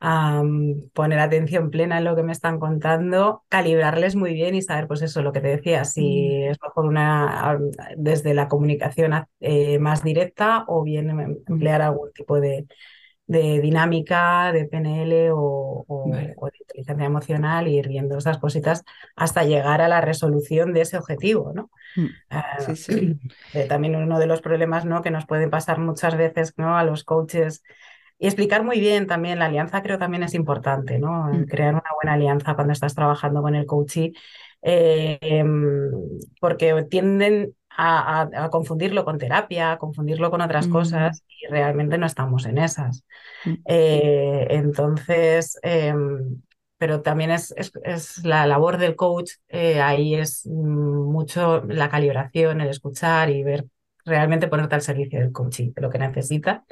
poner 0.00 1.18
atención 1.18 1.70
plena 1.70 1.98
en 1.98 2.04
lo 2.04 2.16
que 2.16 2.22
me 2.22 2.32
están 2.32 2.58
contando, 2.58 3.44
calibrarles 3.48 4.16
muy 4.16 4.32
bien 4.32 4.54
y 4.54 4.62
saber, 4.62 4.86
pues 4.86 5.02
eso, 5.02 5.20
lo 5.20 5.32
que 5.32 5.40
te 5.40 5.48
decía, 5.48 5.84
si 5.84 6.40
mm. 6.46 6.50
es 6.50 6.58
mejor 6.62 6.86
una 6.86 7.58
desde 7.96 8.32
la 8.32 8.48
comunicación 8.48 9.12
eh, 9.40 9.78
más 9.78 10.02
directa 10.02 10.64
o 10.68 10.82
bien 10.84 11.10
em, 11.10 11.36
emplear 11.46 11.82
algún 11.82 12.12
tipo 12.12 12.40
de, 12.40 12.66
de 13.26 13.60
dinámica, 13.60 14.52
de 14.52 14.64
PNL 14.64 15.30
o, 15.34 16.04
de 16.10 16.34
inteligencia 16.60 17.04
emocional 17.04 17.68
y 17.68 17.76
ir 17.76 17.86
viendo 17.86 18.16
esas 18.16 18.38
cositas 18.38 18.84
hasta 19.16 19.44
llegar 19.44 19.82
a 19.82 19.88
la 19.88 20.00
resolución 20.00 20.72
de 20.72 20.80
ese 20.80 20.96
objetivo, 20.96 21.52
¿no? 21.54 21.70
Mm. 21.94 22.06
Ah, 22.30 22.58
eh, 23.54 23.66
también 23.68 23.96
uno 23.96 24.18
de 24.18 24.26
los 24.26 24.40
problemas 24.40 24.86
¿no? 24.86 25.02
que 25.02 25.10
nos 25.10 25.26
puede 25.26 25.46
pasar 25.48 25.78
muchas 25.78 26.16
veces 26.16 26.54
¿no? 26.56 26.76
a 26.78 26.84
los 26.84 27.04
coaches 27.04 27.62
y 28.20 28.26
explicar 28.26 28.62
muy 28.62 28.78
bien 28.80 29.06
también, 29.06 29.38
la 29.38 29.46
alianza 29.46 29.82
creo 29.82 29.96
también 29.98 30.22
es 30.22 30.34
importante, 30.34 30.98
¿no? 30.98 31.32
Mm. 31.32 31.46
Crear 31.46 31.72
una 31.72 31.90
buena 31.94 32.12
alianza 32.12 32.54
cuando 32.54 32.74
estás 32.74 32.94
trabajando 32.94 33.40
con 33.40 33.54
el 33.54 33.64
coachee, 33.64 34.12
eh, 34.60 35.18
em, 35.22 35.90
porque 36.38 36.84
tienden 36.90 37.54
a, 37.70 38.48
confundirlo 38.50 39.06
con 39.06 39.16
terapia, 39.16 39.72
a 39.72 39.78
confundirlo 39.78 40.30
con 40.30 40.42
otras 40.42 40.68
mm. 40.68 40.70
cosas 40.70 41.24
y 41.28 41.50
realmente 41.50 41.96
no 41.96 42.04
estamos 42.04 42.44
en 42.44 42.58
esas. 42.58 43.04
Mm. 43.46 43.54
Eh, 43.64 44.46
entonces, 44.50 45.58
em, 45.62 46.42
pero 46.76 47.00
también 47.00 47.30
es, 47.30 47.54
es, 47.84 48.22
la 48.22 48.46
labor 48.46 48.76
del 48.76 48.96
coach, 48.96 49.32
eh, 49.48 49.80
ahí 49.80 50.14
es 50.14 50.46
mucho 50.46 51.64
la 51.66 51.88
calibración, 51.88 52.60
el 52.60 52.68
escuchar 52.68 53.30
y 53.30 53.42
ver 53.42 53.64
realmente 54.10 54.48
ponerte 54.48 54.74
al 54.74 54.82
servicio 54.82 55.18
del 55.18 55.32
coaching, 55.32 55.72
de 55.72 55.80
lo 55.80 55.88
que 55.88 55.98
necesita 55.98 56.64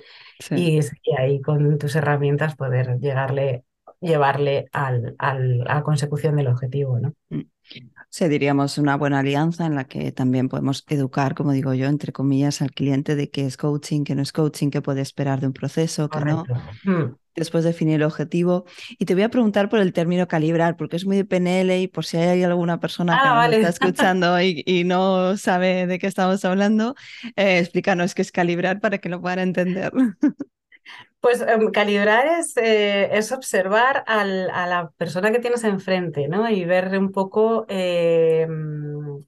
y, 0.51 0.81
ahí 1.17 1.41
con 1.41 1.79
tus 1.79 1.97
herramientas 1.97 2.57
poder 2.57 2.99
llegarle, 2.99 3.65
llevarle 4.01 4.69
al, 4.73 5.15
al, 5.19 5.63
a 5.67 5.77
la 5.77 5.83
consecución 5.83 6.37
del 6.37 6.49
objetivo. 6.49 6.99
¿no? 6.99 7.15
Sí, 8.11 8.27
diríamos 8.27 8.79
una 8.79 8.97
buena 8.97 9.19
alianza 9.19 9.67
en 9.67 9.75
la 9.75 9.85
que 9.85 10.13
también 10.13 10.49
podemos 10.49 10.85
educar, 10.89 11.35
como 11.35 11.53
digo 11.53 11.75
yo, 11.75 11.87
entre 11.87 12.11
comillas, 12.11 12.63
al 12.63 12.71
cliente 12.71 13.17
de 13.17 13.29
qué 13.31 13.45
es 13.45 13.59
coaching, 13.59 14.05
qué 14.05 14.15
no 14.15 14.23
es 14.23 14.33
coaching, 14.33 14.71
qué 14.71 14.81
puede 14.81 15.03
esperar 15.03 15.41
de 15.41 15.49
un 15.49 15.53
proceso, 15.53 16.09
qué 16.09 16.21
no. 16.21 16.45
Mm. 16.85 17.17
Después 17.37 17.65
definir 17.65 17.97
el 17.97 18.03
objetivo. 18.03 18.65
Y 18.99 19.05
te 19.05 19.15
voy 19.15 19.25
a 19.25 19.29
preguntar 19.29 19.69
por 19.69 19.79
el 19.79 19.93
término 19.93 20.27
calibrar, 20.27 20.77
porque 20.77 20.97
es 20.97 21.05
muy 21.05 21.19
de 21.19 21.25
PNL 21.27 21.79
y 21.79 21.87
por 21.87 22.07
si 22.07 22.17
hay 22.17 22.43
alguna 22.43 22.81
persona 22.81 23.13
que 23.13 23.29
ah, 23.29 23.49
está 23.51 23.69
escuchando 23.87 24.41
y, 24.41 24.85
no 24.85 25.37
sabe 25.37 25.87
de 25.87 25.99
qué 25.99 26.07
estamos 26.07 26.45
hablando, 26.47 26.95
eh, 27.37 27.59
explícanos 27.59 28.15
qué 28.15 28.23
es 28.23 28.33
calibrar 28.33 28.81
para 28.81 28.99
que 28.99 29.11
lo 29.11 29.21
puedan 29.21 29.41
entender. 29.41 29.93
Pues 31.21 31.41
em, 31.41 31.71
calibrar 31.71 32.27
es, 32.27 32.57
eh, 32.57 33.09
es 33.17 33.33
observar 33.33 34.05
a 34.07 34.25
la 34.25 34.91
persona 34.97 35.33
que 35.33 35.41
tienes 35.41 35.65
enfrente, 35.65 36.29
¿no? 36.29 36.49
Y 36.49 36.65
ver 36.65 36.97
un 36.97 37.11
poco, 37.11 37.67
em, 37.69 39.25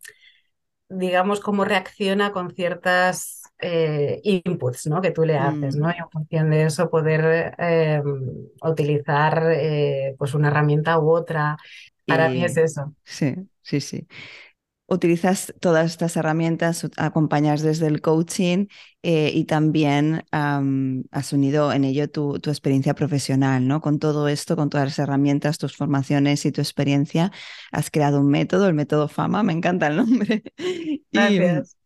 digamos, 0.88 1.40
cómo 1.40 1.64
reacciona 1.64 2.32
con 2.32 2.50
ciertas 2.54 3.42
eh, 3.58 4.20
inputs, 4.22 4.86
¿no? 4.86 5.02
Que 5.02 5.10
tú 5.10 5.24
le 5.24 5.36
haces, 5.36 5.76
¿no? 5.76 5.88
Mm. 5.88 5.90
Y 5.90 5.98
en 5.98 6.10
función 6.10 6.50
de 6.50 6.62
eso 6.64 6.88
poder 6.90 7.54
utilizar 8.62 9.50
eh, 9.52 10.14
pues 10.18 10.34
una 10.34 10.48
herramienta 10.48 10.98
u 10.98 11.10
otra. 11.10 11.56
Para 12.06 12.28
mí 12.28 12.44
es 12.44 12.56
eso. 12.56 12.94
Sí, 13.04 13.34
sí, 13.62 13.80
sí 13.80 14.06
utilizas 14.90 15.54
todas 15.60 15.92
estas 15.92 16.16
herramientas, 16.16 16.86
acompañas 16.96 17.62
desde 17.62 17.86
el 17.86 18.00
coaching 18.00 18.66
eh, 19.02 19.30
y 19.32 19.44
también 19.44 20.24
has 20.32 21.32
unido 21.32 21.72
en 21.72 21.84
ello 21.84 22.10
tu, 22.10 22.36
experiencia 22.36 22.94
profesional, 22.94 23.66
¿no? 23.66 23.80
Con 23.80 24.00
todo 24.00 24.28
esto, 24.28 24.56
con 24.56 24.68
todas 24.68 24.86
las 24.88 24.98
herramientas, 24.98 25.58
tus 25.58 25.76
formaciones 25.76 26.44
y 26.44 26.52
tu 26.52 26.60
experiencia, 26.60 27.30
has 27.70 27.90
creado 27.90 28.20
un 28.20 28.28
método, 28.28 28.66
el 28.66 28.74
método 28.74 29.08
FAMA, 29.08 29.44
me 29.44 29.52
encanta 29.52 29.86
el 29.86 29.96
nombre. 29.96 30.42
Gracias. 31.12 31.76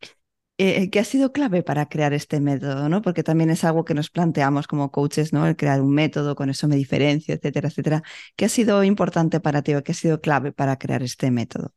Eh, 0.56 0.88
¿Qué 0.88 1.00
ha 1.00 1.04
sido 1.04 1.32
clave 1.32 1.62
para 1.64 1.88
crear 1.88 2.14
este 2.14 2.40
método? 2.40 2.88
¿no? 2.88 3.02
Porque 3.02 3.22
también 3.24 3.50
es 3.50 3.64
algo 3.64 3.84
que 3.84 3.92
nos 3.92 4.08
planteamos 4.08 4.66
como 4.66 4.90
coaches, 4.90 5.32
¿no? 5.32 5.46
El 5.46 5.56
crear 5.56 5.82
un 5.82 5.92
método, 5.92 6.36
con 6.36 6.48
eso 6.48 6.68
me 6.68 6.76
diferencio, 6.76 7.34
etcétera, 7.34 7.68
etcétera. 7.68 8.02
¿Qué 8.36 8.46
ha 8.46 8.48
sido 8.48 8.82
importante 8.84 9.40
para 9.40 9.62
ti 9.62 9.74
o 9.74 9.82
qué 9.82 9.92
ha 9.92 9.94
sido 9.94 10.20
clave 10.20 10.52
para 10.52 10.78
crear 10.78 11.02
este 11.02 11.30
método? 11.30 11.74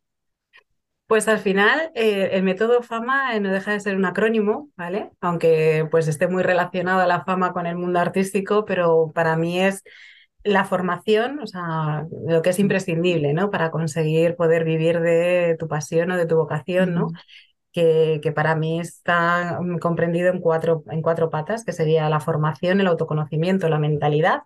Pues 1.07 1.29
al 1.29 1.39
final 1.39 1.89
eh, 1.95 2.31
el 2.33 2.43
método 2.43 2.83
fama 2.83 3.33
eh, 3.33 3.39
no 3.39 3.49
deja 3.49 3.71
de 3.71 3.79
ser 3.79 3.95
un 3.95 4.03
acrónimo, 4.03 4.69
¿vale? 4.75 5.11
Aunque 5.21 5.87
pues 5.89 6.09
esté 6.09 6.27
muy 6.27 6.43
relacionado 6.43 6.99
a 6.99 7.07
la 7.07 7.23
fama 7.23 7.53
con 7.53 7.65
el 7.65 7.77
mundo 7.77 7.99
artístico, 7.99 8.65
pero 8.65 9.11
para 9.15 9.37
mí 9.37 9.61
es 9.61 9.83
la 10.43 10.65
formación, 10.65 11.39
o 11.39 11.47
sea, 11.47 12.05
lo 12.27 12.41
que 12.41 12.49
es 12.49 12.59
imprescindible, 12.59 13.33
¿no? 13.33 13.51
Para 13.51 13.71
conseguir 13.71 14.35
poder 14.35 14.65
vivir 14.65 14.99
de 14.99 15.55
tu 15.57 15.69
pasión 15.69 16.11
o 16.11 16.17
de 16.17 16.25
tu 16.25 16.35
vocación, 16.35 16.93
¿no? 16.93 17.11
Que, 17.71 18.19
que, 18.23 18.31
para 18.33 18.55
mí 18.55 18.79
está 18.79 19.59
mm, 19.61 19.77
comprendido 19.79 20.29
en 20.31 20.41
cuatro, 20.41 20.83
en 20.89 21.01
cuatro 21.01 21.29
patas, 21.29 21.63
que 21.63 21.73
sería 21.73 22.09
la 22.09 22.19
formación, 22.19 22.81
el 22.81 22.87
autoconocimiento, 22.87 23.69
la 23.69 23.79
mentalidad 23.79 24.41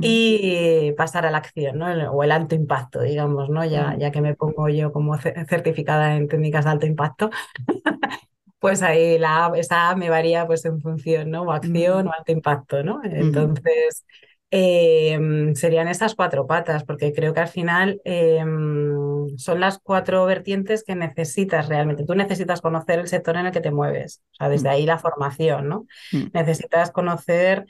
y 0.00 0.92
pasar 0.92 1.26
a 1.26 1.30
la 1.30 1.38
acción, 1.38 1.78
¿no? 1.78 1.86
o 2.12 2.22
el 2.22 2.30
alto 2.30 2.54
impacto, 2.54 3.02
digamos, 3.02 3.50
¿no? 3.50 3.64
Ya, 3.64 3.96
ya 3.98 4.12
que 4.12 4.20
me 4.20 4.36
pongo 4.36 4.68
yo 4.68 4.92
como 4.92 5.16
certificada 5.18 6.16
en 6.16 6.28
técnicas 6.28 6.64
de 6.64 6.70
alto 6.70 6.86
impacto, 6.86 7.30
pues 8.60 8.82
ahí 8.82 9.18
la, 9.18 9.50
esa 9.56 9.90
A 9.90 9.96
me 9.96 10.08
varía 10.08 10.46
pues 10.46 10.64
en 10.64 10.80
función, 10.80 11.30
¿no? 11.30 11.42
O 11.42 11.52
acción 11.52 12.06
o 12.06 12.12
alto 12.12 12.30
impacto, 12.30 12.84
¿no? 12.84 13.00
Entonces, 13.02 14.04
em, 14.52 15.54
serían 15.56 15.88
esas 15.88 16.14
cuatro 16.14 16.46
patas, 16.46 16.84
porque 16.84 17.12
creo 17.12 17.34
que 17.34 17.40
al 17.40 17.48
final 17.48 18.00
em, 18.04 19.36
son 19.36 19.58
las 19.58 19.80
cuatro 19.80 20.24
vertientes 20.26 20.84
que 20.84 20.94
necesitas 20.94 21.68
realmente. 21.68 22.04
Tú 22.04 22.14
necesitas 22.14 22.60
conocer 22.60 23.00
el 23.00 23.08
sector 23.08 23.36
en 23.36 23.46
el 23.46 23.52
que 23.52 23.60
te 23.60 23.72
mueves, 23.72 24.22
o 24.32 24.34
sea, 24.36 24.48
desde 24.48 24.68
ahí 24.68 24.86
la 24.86 24.98
formación, 24.98 25.68
¿no? 25.68 25.86
Necesitas 26.32 26.92
conocer 26.92 27.66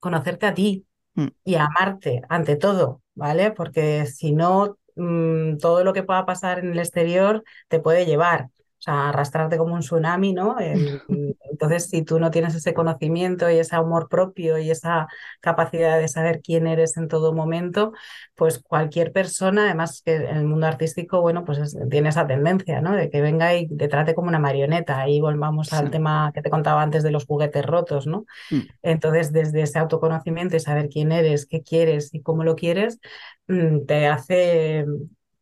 conocerte 0.00 0.46
a 0.46 0.54
ti, 0.54 0.86
Mm. 1.20 1.28
y 1.44 1.54
amarte 1.56 2.22
ante 2.28 2.56
todo, 2.56 3.02
¿vale? 3.14 3.52
Porque 3.52 4.06
si 4.06 4.32
no, 4.32 4.78
mm, 4.96 5.58
todo 5.58 5.84
lo 5.84 5.92
que 5.92 6.02
pueda 6.02 6.26
pasar 6.26 6.58
en 6.60 6.72
el 6.72 6.78
exterior 6.78 7.44
te 7.68 7.80
puede 7.80 8.06
llevar. 8.06 8.48
O 8.80 8.82
sea, 8.82 9.10
arrastrarte 9.10 9.58
como 9.58 9.74
un 9.74 9.80
tsunami, 9.80 10.32
¿no? 10.32 10.56
entonces, 11.50 11.90
si 11.90 12.02
tú 12.02 12.18
no 12.18 12.30
tienes 12.30 12.54
ese 12.54 12.72
conocimiento 12.72 13.50
y 13.50 13.58
ese 13.58 13.76
amor 13.76 14.08
propio 14.08 14.56
y 14.56 14.70
esa 14.70 15.06
capacidad 15.40 15.98
de 15.98 16.08
saber 16.08 16.40
quién 16.40 16.66
eres 16.66 16.96
en 16.96 17.06
todo 17.06 17.34
momento, 17.34 17.92
pues 18.34 18.58
cualquier 18.58 19.12
persona, 19.12 19.66
además 19.66 20.00
que 20.02 20.16
en 20.16 20.38
el 20.38 20.44
mundo 20.46 20.66
artístico, 20.66 21.20
bueno, 21.20 21.44
pues 21.44 21.76
tiene 21.90 22.08
esa 22.08 22.26
tendencia, 22.26 22.80
¿no? 22.80 22.96
De 22.96 23.10
que 23.10 23.20
venga 23.20 23.54
y 23.54 23.68
te 23.68 23.88
trate 23.88 24.14
como 24.14 24.28
una 24.28 24.38
marioneta. 24.38 24.98
Ahí 24.98 25.20
volvamos 25.20 25.74
al 25.74 25.90
tema 25.90 26.32
que 26.32 26.40
te 26.40 26.48
contaba 26.48 26.80
antes 26.80 27.02
de 27.02 27.10
los 27.10 27.26
juguetes 27.26 27.66
rotos, 27.66 28.06
¿no? 28.06 28.24
Mm. 28.50 28.60
Entonces, 28.82 29.30
desde 29.30 29.60
ese 29.60 29.78
autoconocimiento 29.78 30.56
y 30.56 30.60
saber 30.60 30.88
quién 30.88 31.12
eres, 31.12 31.44
qué 31.44 31.62
quieres 31.62 32.14
y 32.14 32.22
cómo 32.22 32.44
lo 32.44 32.56
quieres, 32.56 32.98
mm, 33.46 33.84
te 33.84 34.06
hace 34.06 34.86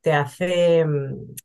te 0.00 0.12
hace 0.12 0.86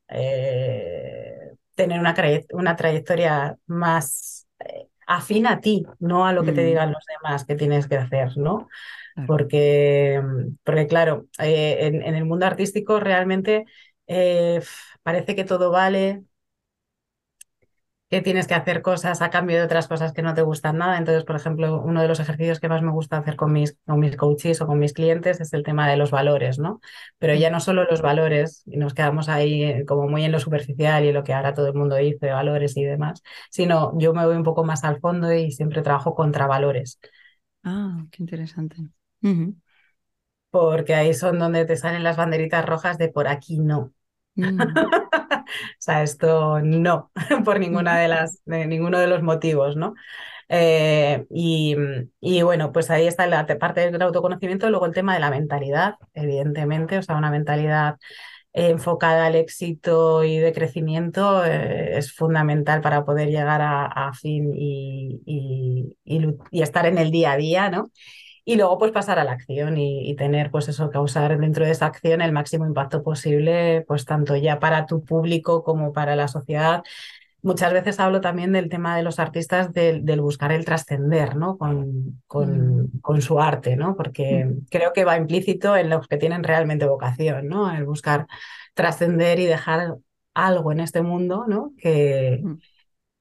eh, 0.07 1.42
tener 1.75 1.99
una, 1.99 2.15
una 2.51 2.75
trayectoria 2.75 3.57
más 3.65 4.47
eh, 4.59 4.87
afín 5.07 5.47
a 5.47 5.59
ti, 5.59 5.85
no 5.99 6.25
a 6.25 6.33
lo 6.33 6.43
que 6.43 6.51
te 6.51 6.63
mm. 6.63 6.65
digan 6.65 6.91
los 6.91 7.03
demás 7.05 7.45
que 7.45 7.55
tienes 7.55 7.87
que 7.87 7.97
hacer, 7.97 8.37
¿no? 8.37 8.67
Porque, 9.27 10.19
porque, 10.63 10.87
claro, 10.87 11.27
eh, 11.37 11.77
en, 11.81 12.15
el 12.15 12.25
mundo 12.25 12.47
artístico 12.47 12.99
realmente 12.99 13.65
eh, 14.07 14.59
parece 15.03 15.35
que 15.35 15.43
todo 15.43 15.69
vale, 15.69 16.23
que 18.13 18.21
tienes 18.21 18.45
que 18.45 18.53
hacer 18.53 18.83
cosas 18.83 19.23
a 19.23 19.31
cambio 19.31 19.57
de 19.57 19.63
otras 19.63 19.87
cosas 19.87 20.13
que 20.13 20.21
no 20.21 20.35
te 20.35 20.43
gustan 20.43 20.77
nada. 20.77 20.99
Entonces, 20.99 21.23
por 21.23 21.35
ejemplo, 21.35 21.81
uno 21.81 21.99
de 21.99 22.07
los 22.07 22.19
ejercicios 22.19 22.59
que 22.59 22.69
más 22.69 22.83
me 22.83 22.91
gusta 22.91 23.17
hacer 23.17 23.35
con 23.35 23.51
mis, 23.51 23.75
con 23.87 23.99
mis 23.99 24.15
coaches 24.15 24.61
o 24.61 24.67
con 24.67 24.77
mis 24.77 24.93
clientes 24.93 25.41
es 25.41 25.51
el 25.51 25.63
tema 25.63 25.89
de 25.89 25.97
los 25.97 26.11
valores, 26.11 26.59
¿no? 26.59 26.79
Pero 27.17 27.33
ya 27.33 27.49
no 27.49 27.59
solo 27.59 27.85
los 27.89 28.03
valores, 28.03 28.61
y 28.67 28.77
nos 28.77 28.93
quedamos 28.93 29.29
ahí 29.29 29.63
eh, 29.63 29.85
como 29.87 30.07
muy 30.07 30.23
en 30.25 30.31
lo 30.31 30.39
superficial 30.39 31.03
y 31.03 31.07
en 31.07 31.15
lo 31.15 31.23
que 31.23 31.33
ahora 31.33 31.55
todo 31.55 31.65
el 31.65 31.73
mundo 31.73 31.95
dice, 31.95 32.31
valores 32.31 32.77
y 32.77 32.83
demás, 32.83 33.23
sino 33.49 33.97
yo 33.97 34.13
me 34.13 34.23
voy 34.27 34.35
un 34.35 34.43
poco 34.43 34.63
más 34.63 34.83
al 34.83 34.99
fondo 34.99 35.33
y 35.33 35.51
siempre 35.51 35.81
trabajo 35.81 36.13
contra 36.13 36.45
valores. 36.45 36.99
Ah, 37.63 38.05
qué 38.11 38.21
interesante. 38.21 38.77
Porque 40.51 40.93
ahí 40.93 41.15
son 41.15 41.39
donde 41.39 41.65
te 41.65 41.77
salen 41.77 42.03
las 42.03 42.17
banderitas 42.17 42.63
rojas 42.63 42.99
de 42.99 43.09
por 43.09 43.27
aquí 43.27 43.57
no. 43.57 43.91
Mm. 44.35 44.59
o 45.47 45.75
sea, 45.79 46.03
esto 46.03 46.59
no, 46.61 47.11
por 47.45 47.59
ninguna 47.59 47.99
de 47.99 48.07
las, 48.07 48.41
de 48.45 48.67
ninguno 48.67 48.99
de 48.99 49.07
los 49.07 49.23
motivos, 49.23 49.75
¿no? 49.75 49.93
Eh, 50.49 51.25
y, 51.31 51.75
y, 52.19 52.41
bueno, 52.43 52.71
pues 52.71 52.89
ahí 52.91 53.07
está 53.07 53.25
la 53.27 53.45
parte 53.59 53.89
del 53.91 54.01
autoconocimiento, 54.01 54.69
luego 54.69 54.85
el 54.85 54.93
tema 54.93 55.13
de 55.13 55.19
la 55.19 55.31
mentalidad, 55.31 55.95
evidentemente, 56.13 56.97
o 56.97 57.01
sea, 57.01 57.15
una 57.17 57.31
mentalidad 57.31 57.97
enfocada 58.53 59.25
al 59.25 59.35
éxito 59.35 60.23
y 60.23 60.37
de 60.37 60.53
crecimiento 60.53 61.43
eh, 61.43 61.97
es 61.97 62.13
fundamental 62.13 62.81
para 62.81 63.03
poder 63.03 63.29
llegar 63.29 63.61
a, 63.63 64.11
fin 64.13 64.51
y, 64.55 65.21
y, 65.25 65.95
y, 66.51 66.61
estar 66.61 66.85
en 66.85 66.99
el 66.99 67.09
día 67.11 67.31
a 67.31 67.37
día, 67.37 67.69
¿no? 67.71 67.89
Y 68.45 68.55
luego 68.55 68.77
pues 68.77 68.91
pasar 68.91 69.19
a 69.19 69.23
la 69.23 69.31
acción 69.31 69.77
y, 69.77 70.15
tener 70.15 70.51
pues 70.51 70.67
eso, 70.67 70.89
causar 70.89 71.37
dentro 71.39 71.65
de 71.65 71.71
esa 71.71 71.85
acción 71.85 72.21
el 72.21 72.33
máximo 72.33 72.65
impacto 72.65 73.03
posible, 73.03 73.85
pues 73.87 74.05
tanto 74.05 74.35
ya 74.35 74.59
para 74.59 74.85
tu 74.85 75.03
público 75.03 75.63
como 75.63 75.93
para 75.93 76.15
la 76.15 76.27
sociedad. 76.27 76.83
Muchas 77.41 77.73
veces 77.73 77.99
hablo 77.99 78.21
también 78.21 78.51
del 78.53 78.69
tema 78.69 78.95
de 78.97 79.03
los 79.03 79.19
artistas 79.19 79.73
del, 79.73 80.03
buscar 80.21 80.51
el 80.51 80.65
trascender, 80.65 81.35
¿no? 81.35 81.57
Con, 81.57 82.21
con, 82.27 82.83
mm. 82.83 82.99
con, 83.01 83.21
su 83.21 83.39
arte, 83.39 83.75
¿no? 83.75 83.95
Porque 83.95 84.45
mm. 84.45 84.65
creo 84.69 84.93
que 84.93 85.05
va 85.05 85.17
implícito 85.17 85.75
en 85.75 85.89
los 85.89 86.07
que 86.07 86.17
tienen 86.17 86.43
realmente 86.43 86.85
vocación, 86.85 87.47
¿no? 87.47 87.73
El 87.73 87.85
buscar 87.85 88.27
trascender 88.73 89.39
y 89.39 89.45
dejar 89.45 89.95
algo 90.33 90.71
en 90.71 90.79
este 90.79 91.01
mundo, 91.01 91.45
¿no? 91.47 91.73
Que, 91.77 92.41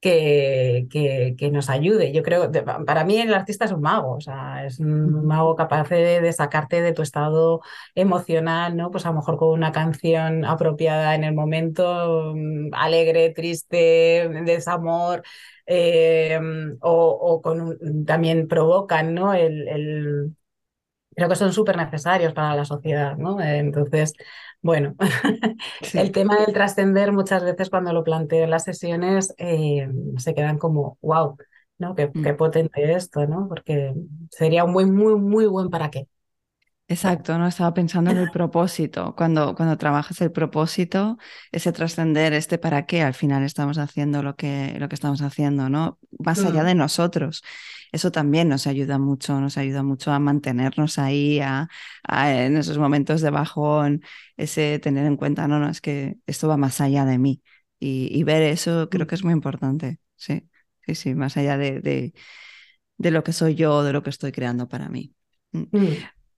mm 0.02 0.88
que, 0.90 1.36
que, 1.38 1.50
nos 1.50 1.70
ayude. 1.70 2.12
Yo 2.12 2.22
creo, 2.22 2.50
para 2.86 3.04
mí 3.04 3.18
el 3.18 3.32
artista 3.34 3.64
es 3.64 3.72
un 3.72 3.82
mago, 3.82 4.14
o 4.16 4.20
sea, 4.20 4.66
es 4.66 4.80
un 4.80 5.26
mago 5.26 5.54
capaz 5.56 5.88
de, 5.90 6.32
sacarte 6.32 6.82
de 6.82 6.92
tu 6.92 7.02
estado 7.02 7.60
emocional, 7.94 8.76
¿no? 8.76 8.90
Pues 8.90 9.06
a 9.06 9.10
lo 9.10 9.16
mejor 9.16 9.36
con 9.38 9.50
una 9.50 9.72
canción 9.72 10.44
apropiada 10.44 11.14
en 11.14 11.24
el 11.24 11.34
momento, 11.34 12.32
mm, 12.34 12.70
alegre, 12.74 13.30
triste, 13.30 14.28
desamor, 14.44 15.22
eh, 15.66 16.38
o, 16.80 17.40
con 17.42 18.04
también 18.04 18.48
provocan, 18.48 19.14
¿no? 19.14 19.34
el, 19.34 20.34
creo 21.14 21.28
que 21.28 21.36
son 21.36 21.52
súper 21.52 21.76
necesarios 21.76 22.32
para 22.32 22.56
la 22.56 22.64
sociedad, 22.64 23.16
¿no? 23.16 23.40
Entonces, 23.40 24.14
bueno, 24.62 24.94
el 25.92 26.12
tema 26.12 26.36
del 26.36 26.54
trascender 26.54 27.12
muchas 27.12 27.44
veces 27.44 27.68
cuando 27.68 27.92
lo 27.92 28.04
planteo 28.04 28.44
en 28.44 28.50
las 28.50 28.64
sesiones 28.64 29.34
eh, 29.38 29.88
se 30.18 30.34
quedan 30.34 30.58
como, 30.58 30.98
wow, 31.02 31.36
¿no? 31.78 31.94
Qué, 31.96 32.10
qué, 32.12 32.32
mm. 32.32 32.36
potente 32.36 32.92
esto, 32.94 33.26
¿no? 33.26 33.48
Porque 33.48 33.92
sería 34.30 34.64
un 34.64 34.72
muy, 34.72 34.86
muy, 34.86 35.16
muy 35.16 35.46
buen 35.46 35.68
para 35.68 35.90
qué. 35.90 36.06
Exacto, 36.86 37.38
no 37.38 37.46
estaba 37.46 37.74
pensando 37.74 38.10
en 38.10 38.18
el 38.18 38.30
propósito. 38.32 39.14
Cuando, 39.16 39.54
cuando 39.54 39.76
trabajas 39.78 40.20
el 40.20 40.30
propósito, 40.30 41.18
ese 41.50 41.72
trascender, 41.72 42.32
este 42.32 42.58
para 42.58 42.86
qué 42.86 43.02
al 43.02 43.14
final 43.14 43.42
estamos 43.42 43.78
haciendo 43.78 44.22
lo 44.22 44.36
que, 44.36 44.76
lo 44.78 44.88
que 44.88 44.94
estamos 44.94 45.22
haciendo, 45.22 45.68
¿no? 45.68 45.98
Más 46.18 46.44
allá 46.44 46.62
mm. 46.62 46.66
de 46.66 46.74
nosotros 46.76 47.42
eso 47.92 48.10
también 48.10 48.48
nos 48.48 48.66
ayuda 48.66 48.98
mucho, 48.98 49.38
nos 49.40 49.58
ayuda 49.58 49.82
mucho 49.82 50.12
a 50.12 50.18
mantenernos 50.18 50.98
ahí, 50.98 51.40
a, 51.40 51.68
en 52.08 52.56
esos 52.56 52.78
momentos 52.78 53.20
de 53.20 53.30
bajón, 53.30 54.02
ese 54.36 54.78
tener 54.78 55.06
en 55.06 55.16
cuenta, 55.16 55.46
no, 55.46 55.60
no, 55.60 55.68
es 55.68 55.80
que 55.82 56.16
esto 56.26 56.48
va 56.48 56.56
más 56.56 56.80
allá 56.80 57.04
de 57.04 57.18
mí. 57.18 57.42
Y, 57.78 58.22
ver 58.24 58.42
eso 58.42 58.88
creo 58.88 59.06
mm. 59.06 59.08
que 59.08 59.14
es 59.16 59.24
muy 59.24 59.32
importante, 59.32 59.98
sí, 60.16 60.48
sí, 60.86 60.94
sí, 60.94 61.14
más 61.14 61.36
allá 61.36 61.58
de, 61.58 61.80
de, 61.80 63.10
lo 63.10 63.24
que 63.24 63.32
soy 63.32 63.56
yo, 63.56 63.82
de 63.82 63.92
lo 63.92 64.02
que 64.02 64.10
estoy 64.10 64.32
creando 64.32 64.68
para 64.68 64.88
mí. 64.88 65.12
Mm. 65.52 65.64
Mm. 65.72 65.88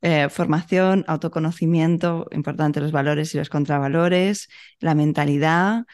Eh, 0.03 0.29
formación, 0.31 1.05
autoconocimiento, 1.07 2.29
importante 2.33 2.81
los 2.81 2.93
valores 2.93 3.35
y 3.35 3.38
los 3.38 3.49
contravalores, 3.49 4.49
la 4.81 4.95
mentalidad, 4.95 5.85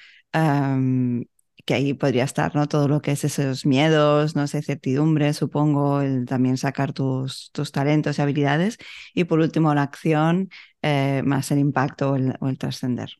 que 1.65 1.75
ahí 1.75 1.95
podría 1.95 2.25
estar, 2.25 2.55
¿no? 2.55 2.69
Todo 2.69 2.89
lo 2.89 3.01
que 3.01 3.13
es 3.13 3.25
esos 3.25 3.67
miedos, 3.67 4.37
no 4.37 4.47
sé, 4.47 4.63
certidumbre, 4.63 5.33
supongo, 5.35 6.01
el 6.01 6.27
también 6.27 6.57
sacar 6.57 6.93
tus, 6.93 7.51
tus 7.53 7.73
talentos 7.73 8.19
y 8.19 8.23
habilidades. 8.23 8.79
Y 9.15 9.25
por 9.25 9.41
último, 9.41 9.75
la 9.75 9.83
acción, 9.83 10.51
eh, 10.83 11.23
más 11.25 11.51
el 11.51 11.59
impacto 11.59 12.13
o 12.13 12.17
el, 12.17 12.59
trascender. 12.59 13.11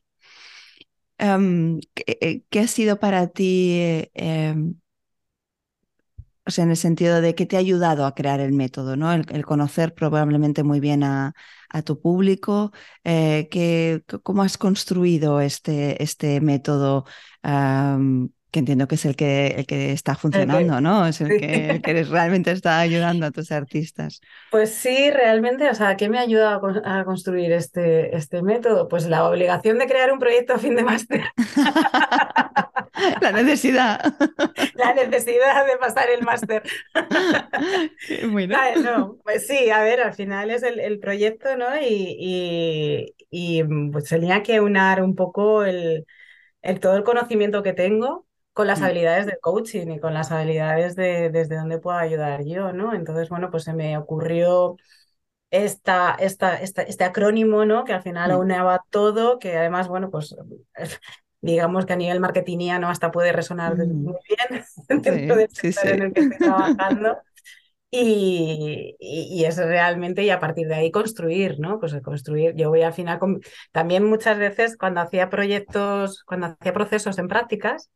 Em, 1.17 1.79
eh, 2.07 2.43
¿qué, 2.49 2.59
ha 2.61 2.67
sido 2.67 2.99
para 2.99 3.27
ti, 3.27 4.09
em, 4.13 4.75
o 6.45 6.51
sea, 6.51 6.63
en 6.63 6.71
el 6.71 6.77
sentido 6.77 7.21
de 7.21 7.35
que 7.35 7.45
te 7.45 7.55
ha 7.55 7.59
ayudado 7.59 8.05
a 8.05 8.15
crear 8.15 8.39
el 8.39 8.51
método, 8.51 8.95
¿no? 8.95 9.11
El, 9.13 9.45
conocer 9.45 9.93
probablemente 9.93 10.63
muy 10.63 10.79
bien 10.79 11.03
a, 11.03 11.33
tu 11.85 12.01
público, 12.01 12.73
eh, 13.05 13.47
que, 13.49 14.03
¿cómo 14.23 14.41
has 14.43 14.57
construido 14.57 15.39
este, 15.41 16.01
este 16.03 16.41
método? 16.41 17.05
Que 18.51 18.59
entiendo 18.59 18.87
que 18.87 18.95
es 18.95 19.05
el 19.05 19.15
que, 19.15 19.47
el 19.57 19.65
que 19.65 19.93
está 19.93 20.15
funcionando, 20.15 20.81
¿no? 20.81 21.07
Es 21.07 21.21
el 21.21 21.29
que, 21.39 21.81
el 21.85 22.09
realmente 22.09 22.51
está 22.51 22.79
ayudando 22.79 23.25
a 23.25 23.31
tus 23.31 23.51
artistas. 23.51 24.19
Pues 24.51 24.73
sí, 24.73 25.09
realmente, 25.09 25.69
o 25.69 25.73
sea, 25.73 25.95
¿qué 25.95 26.09
me 26.09 26.17
ha 26.17 26.21
ayudado 26.21 26.81
a, 26.83 27.05
construir 27.05 27.53
este, 27.53 28.15
este 28.15 28.43
método? 28.43 28.89
Pues 28.89 29.07
la 29.07 29.27
obligación 29.27 29.79
de 29.79 29.87
crear 29.87 30.11
un 30.11 30.19
proyecto 30.19 30.53
a 30.53 30.59
fin 30.59 30.75
de 30.75 30.83
máster. 30.83 31.23
la 33.21 33.31
necesidad. 33.31 34.13
La 34.75 34.93
necesidad 34.93 35.65
de 35.65 35.77
pasar 35.77 36.09
el 36.09 36.23
máster. 36.23 36.63
Bueno. 38.31 38.57
No, 38.83 39.17
pues 39.23 39.45
sí, 39.45 39.69
a 39.69 39.81
ver, 39.83 40.01
al 40.01 40.13
final 40.13 40.49
es 40.49 40.63
el, 40.63 40.99
proyecto, 40.99 41.55
¿no? 41.55 41.77
Y, 41.79 42.17
y, 42.19 43.15
y, 43.29 43.63
pues 43.91 44.05
tenía 44.05 44.41
que 44.41 44.59
unar 44.59 45.03
un 45.03 45.15
poco 45.15 45.63
el, 45.63 46.05
el, 46.61 46.79
todo 46.79 46.97
el 46.97 47.03
conocimiento 47.03 47.63
que 47.63 47.73
tengo 47.73 48.25
con 48.53 48.67
las 48.67 48.81
mm. 48.81 48.83
habilidades 48.83 49.25
del 49.25 49.39
coaching 49.39 49.87
y 49.87 49.99
con 49.99 50.13
las 50.13 50.31
habilidades 50.31 50.95
de 50.95 51.29
desde 51.29 51.55
dónde 51.55 51.79
puedo 51.79 51.97
ayudar 51.97 52.43
yo, 52.43 52.73
¿no? 52.73 52.93
Entonces, 52.93 53.29
bueno, 53.29 53.49
pues 53.49 53.63
se 53.63 53.73
me 53.73 53.97
ocurrió 53.97 54.77
esta, 55.51 56.15
esta, 56.19 56.55
este 56.55 57.03
acrónimo, 57.03 57.65
¿no? 57.65 57.83
Que 57.83 57.93
al 57.93 58.01
final 58.01 58.31
mm. 58.31 58.79
todo, 58.89 59.39
que 59.39 59.57
además, 59.57 59.87
bueno, 59.87 60.09
pues 60.09 60.35
digamos 61.41 61.85
que 61.85 61.93
a 61.93 61.97
nivel 61.97 62.19
marketingiano 62.19 62.89
hasta 62.89 63.11
puede 63.11 63.31
resonar 63.31 63.75
mm. 63.75 63.93
muy 63.93 64.17
bien 64.27 64.63
dentro 64.87 65.35
del 65.35 65.49
sector 65.49 65.87
en 65.87 66.01
el 66.03 66.13
que 66.13 66.21
estoy 66.21 66.37
trabajando. 66.37 67.17
Y, 67.93 68.95
y, 68.99 69.43
es 69.43 69.57
realmente, 69.57 70.23
y 70.23 70.29
a 70.29 70.39
partir 70.39 70.69
de 70.69 70.75
ahí 70.75 70.91
construir, 70.91 71.59
¿no? 71.59 71.77
Pues 71.77 71.93
construir, 72.01 72.55
yo 72.55 72.69
voy 72.69 72.83
al 72.83 72.93
final, 72.93 73.19
con, 73.19 73.41
también 73.73 74.05
muchas 74.05 74.37
veces 74.37 74.77
cuando 74.77 75.01
hacía 75.01 75.29
proyectos, 75.29 76.23
cuando 76.23 76.47
hacía 76.47 76.71
procesos 76.71 77.19
en 77.19 77.27
prácticas, 77.27 77.91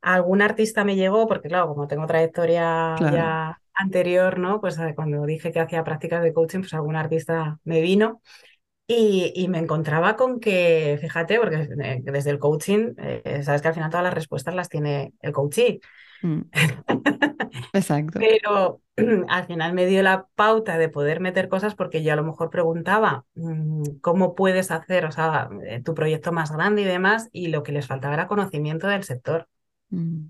algún 0.00 0.42
artista 0.42 0.84
me 0.84 0.96
llegó, 0.96 1.26
porque 1.26 1.48
claro, 1.48 1.68
como 1.68 1.88
tengo 1.88 2.06
trayectoria 2.06 2.96
ya 2.98 3.60
anterior, 3.78 4.38
¿no? 4.38 4.60
Pues 4.60 4.78
eh, 4.78 4.92
cuando 4.94 5.24
dije 5.24 5.52
que 5.52 5.60
hacía 5.60 5.84
prácticas 5.84 6.22
de 6.22 6.32
coaching, 6.32 6.60
pues 6.60 6.74
algún 6.74 6.96
artista 6.96 7.58
me 7.64 7.80
vino 7.80 8.20
y, 8.86 9.32
y 9.34 9.48
me 9.48 9.58
encontraba 9.58 10.16
con 10.16 10.40
que, 10.40 10.98
fíjate, 11.00 11.38
porque 11.38 11.68
eh, 11.82 12.00
desde 12.02 12.30
el 12.30 12.38
coaching, 12.38 12.94
eh, 12.98 13.42
sabes 13.44 13.62
que 13.62 13.68
al 13.68 13.74
final 13.74 13.90
todas 13.90 14.04
las 14.04 14.14
respuestas 14.14 14.54
las 14.54 14.68
tiene 14.68 15.12
el 15.20 15.32
coaching. 15.32 15.78
Mm. 16.22 16.40
Exacto. 17.72 18.18
Pero 18.18 18.80
al 19.28 19.46
final 19.46 19.72
me 19.74 19.86
dio 19.86 20.02
la 20.02 20.26
pauta 20.34 20.76
de 20.76 20.88
poder 20.88 21.20
meter 21.20 21.48
cosas 21.48 21.74
porque 21.74 22.02
yo 22.02 22.12
a 22.12 22.16
lo 22.16 22.24
mejor 22.24 22.50
preguntaba 22.50 23.24
mm, 23.34 23.98
cómo 24.00 24.34
puedes 24.34 24.70
hacer, 24.70 25.04
o 25.04 25.12
sea, 25.12 25.48
tu 25.84 25.94
proyecto 25.94 26.32
más 26.32 26.50
grande 26.50 26.82
y 26.82 26.84
demás, 26.84 27.28
y 27.32 27.48
lo 27.48 27.62
que 27.62 27.72
les 27.72 27.86
faltaba 27.86 28.14
era 28.14 28.26
conocimiento 28.26 28.88
del 28.88 29.04
sector. 29.04 29.46
Mm. 29.90 30.26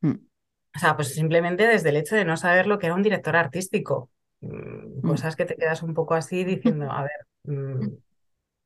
Mm. 0.00 0.26
O 0.74 0.78
sea, 0.78 0.94
pues 0.96 1.14
simplemente 1.14 1.66
desde 1.66 1.88
el 1.88 1.96
hecho 1.96 2.16
de 2.16 2.24
no 2.24 2.36
saber 2.36 2.66
lo 2.66 2.78
que 2.78 2.86
era 2.86 2.94
un 2.94 3.02
director 3.02 3.36
artístico. 3.36 4.10
Mm, 4.40 5.00
cosas 5.00 5.36
que 5.36 5.46
te 5.46 5.56
quedas 5.56 5.82
un 5.82 5.94
poco 5.94 6.14
así 6.14 6.44
diciendo, 6.44 6.90
a 6.90 7.02
ver, 7.02 7.90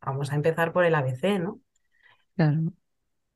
vamos 0.01 0.33
a 0.33 0.35
empezar 0.35 0.73
por 0.73 0.85
el 0.85 0.95
ABC, 0.95 1.39
¿no? 1.39 1.61
Claro. 2.35 2.73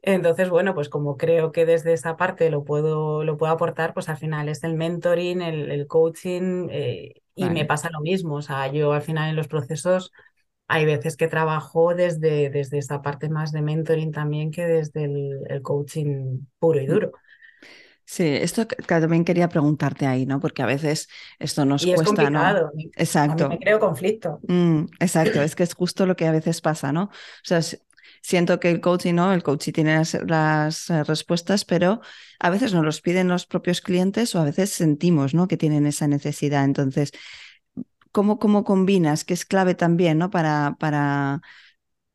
Entonces, 0.07 0.51
bueno, 0.51 0.75
pues 0.75 0.90
como 0.90 1.16
creo 1.16 1.51
que 1.51 1.64
desde 1.64 1.94
esa 1.94 2.16
parte 2.16 2.51
lo 2.51 2.62
puedo, 2.62 3.25
lo 3.25 3.38
puedo 3.38 3.53
aportar, 3.53 3.94
pues 3.94 4.11
al 4.11 4.18
final 4.18 4.51
es 4.51 4.62
el 4.62 4.75
mentoring, 4.75 5.40
el, 5.40 5.87
coaching, 5.87 6.68
eh, 6.70 7.23
y 7.35 7.49
me 7.49 7.64
pasa 7.64 7.88
lo 7.90 8.01
mismo. 8.01 8.35
O 8.35 8.42
sea, 8.42 8.66
yo 8.70 8.92
al 8.92 9.01
final 9.01 9.31
en 9.31 9.37
los 9.37 9.49
procesos 9.49 10.12
hay 10.68 10.87
veces 10.87 11.16
que 11.16 11.29
trabajo 11.29 11.94
desde, 11.94 12.50
desde 12.50 12.79
esa 12.79 13.03
parte 13.03 13.29
más 13.29 13.53
de 13.53 13.62
mentoring 13.62 14.12
también 14.12 14.50
que 14.50 14.67
desde 14.67 15.04
el, 15.04 15.62
coaching 15.62 16.40
puro 16.58 16.81
y 16.81 16.87
mm. 16.87 16.90
duro. 16.90 17.12
Sí, 18.06 18.27
esto 18.27 18.67
también 18.87 19.25
quería 19.25 19.48
preguntarte 19.48 20.06
ahí, 20.06 20.27
¿no? 20.27 20.38
Porque 20.38 20.62
a 20.62 20.67
veces 20.67 21.08
esto 21.38 21.65
nos 21.65 21.83
y 21.85 21.92
es 21.92 21.96
cuesta, 21.96 22.23
complicado. 22.23 22.71
¿no? 22.75 22.83
Exacto. 22.96 23.46
A 23.46 23.48
mí 23.48 23.54
me 23.54 23.65
creo 23.65 23.81
conflicto. 23.81 24.40
Mm, 24.46 24.85
exacto, 25.00 25.40
es 25.40 25.56
que 25.56 25.62
es 25.62 25.75
justo 25.75 26.04
lo 26.04 26.15
que 26.15 26.27
a 26.27 26.33
veces 26.33 26.60
pasa, 26.60 26.92
¿no? 26.92 27.04
O 27.04 27.10
sea, 27.42 27.62
siento 28.21 28.60
que 28.60 28.71
el 28.71 28.83
coaching, 28.83 29.15
¿no? 29.15 29.33
El 29.33 29.42
coaching 29.42 29.73
tiene 29.73 29.96
las, 29.96 30.15
las, 30.27 30.90
eh, 30.90 31.02
respuestas, 31.04 31.65
pero 31.65 32.02
a 32.40 32.50
veces 32.50 32.75
nos 32.75 32.85
los 32.85 33.00
piden 33.00 33.29
los 33.29 33.46
propios 33.46 33.81
clientes 33.81 34.35
o 34.35 34.40
a 34.40 34.44
veces 34.44 34.71
sentimos, 34.71 35.33
¿no? 35.33 35.48
Que 35.48 35.56
tienen 35.56 35.87
esa 35.87 36.06
necesidad. 36.06 36.65
Entonces, 36.65 37.12
¿cómo, 38.15 38.40
cómo 38.40 38.65
combinas? 38.65 39.25
Que 39.27 39.35
es 39.35 39.46
clave 39.46 39.77
también, 39.77 40.19
¿no? 40.19 40.31
Para, 40.31 40.77
para 40.81 41.42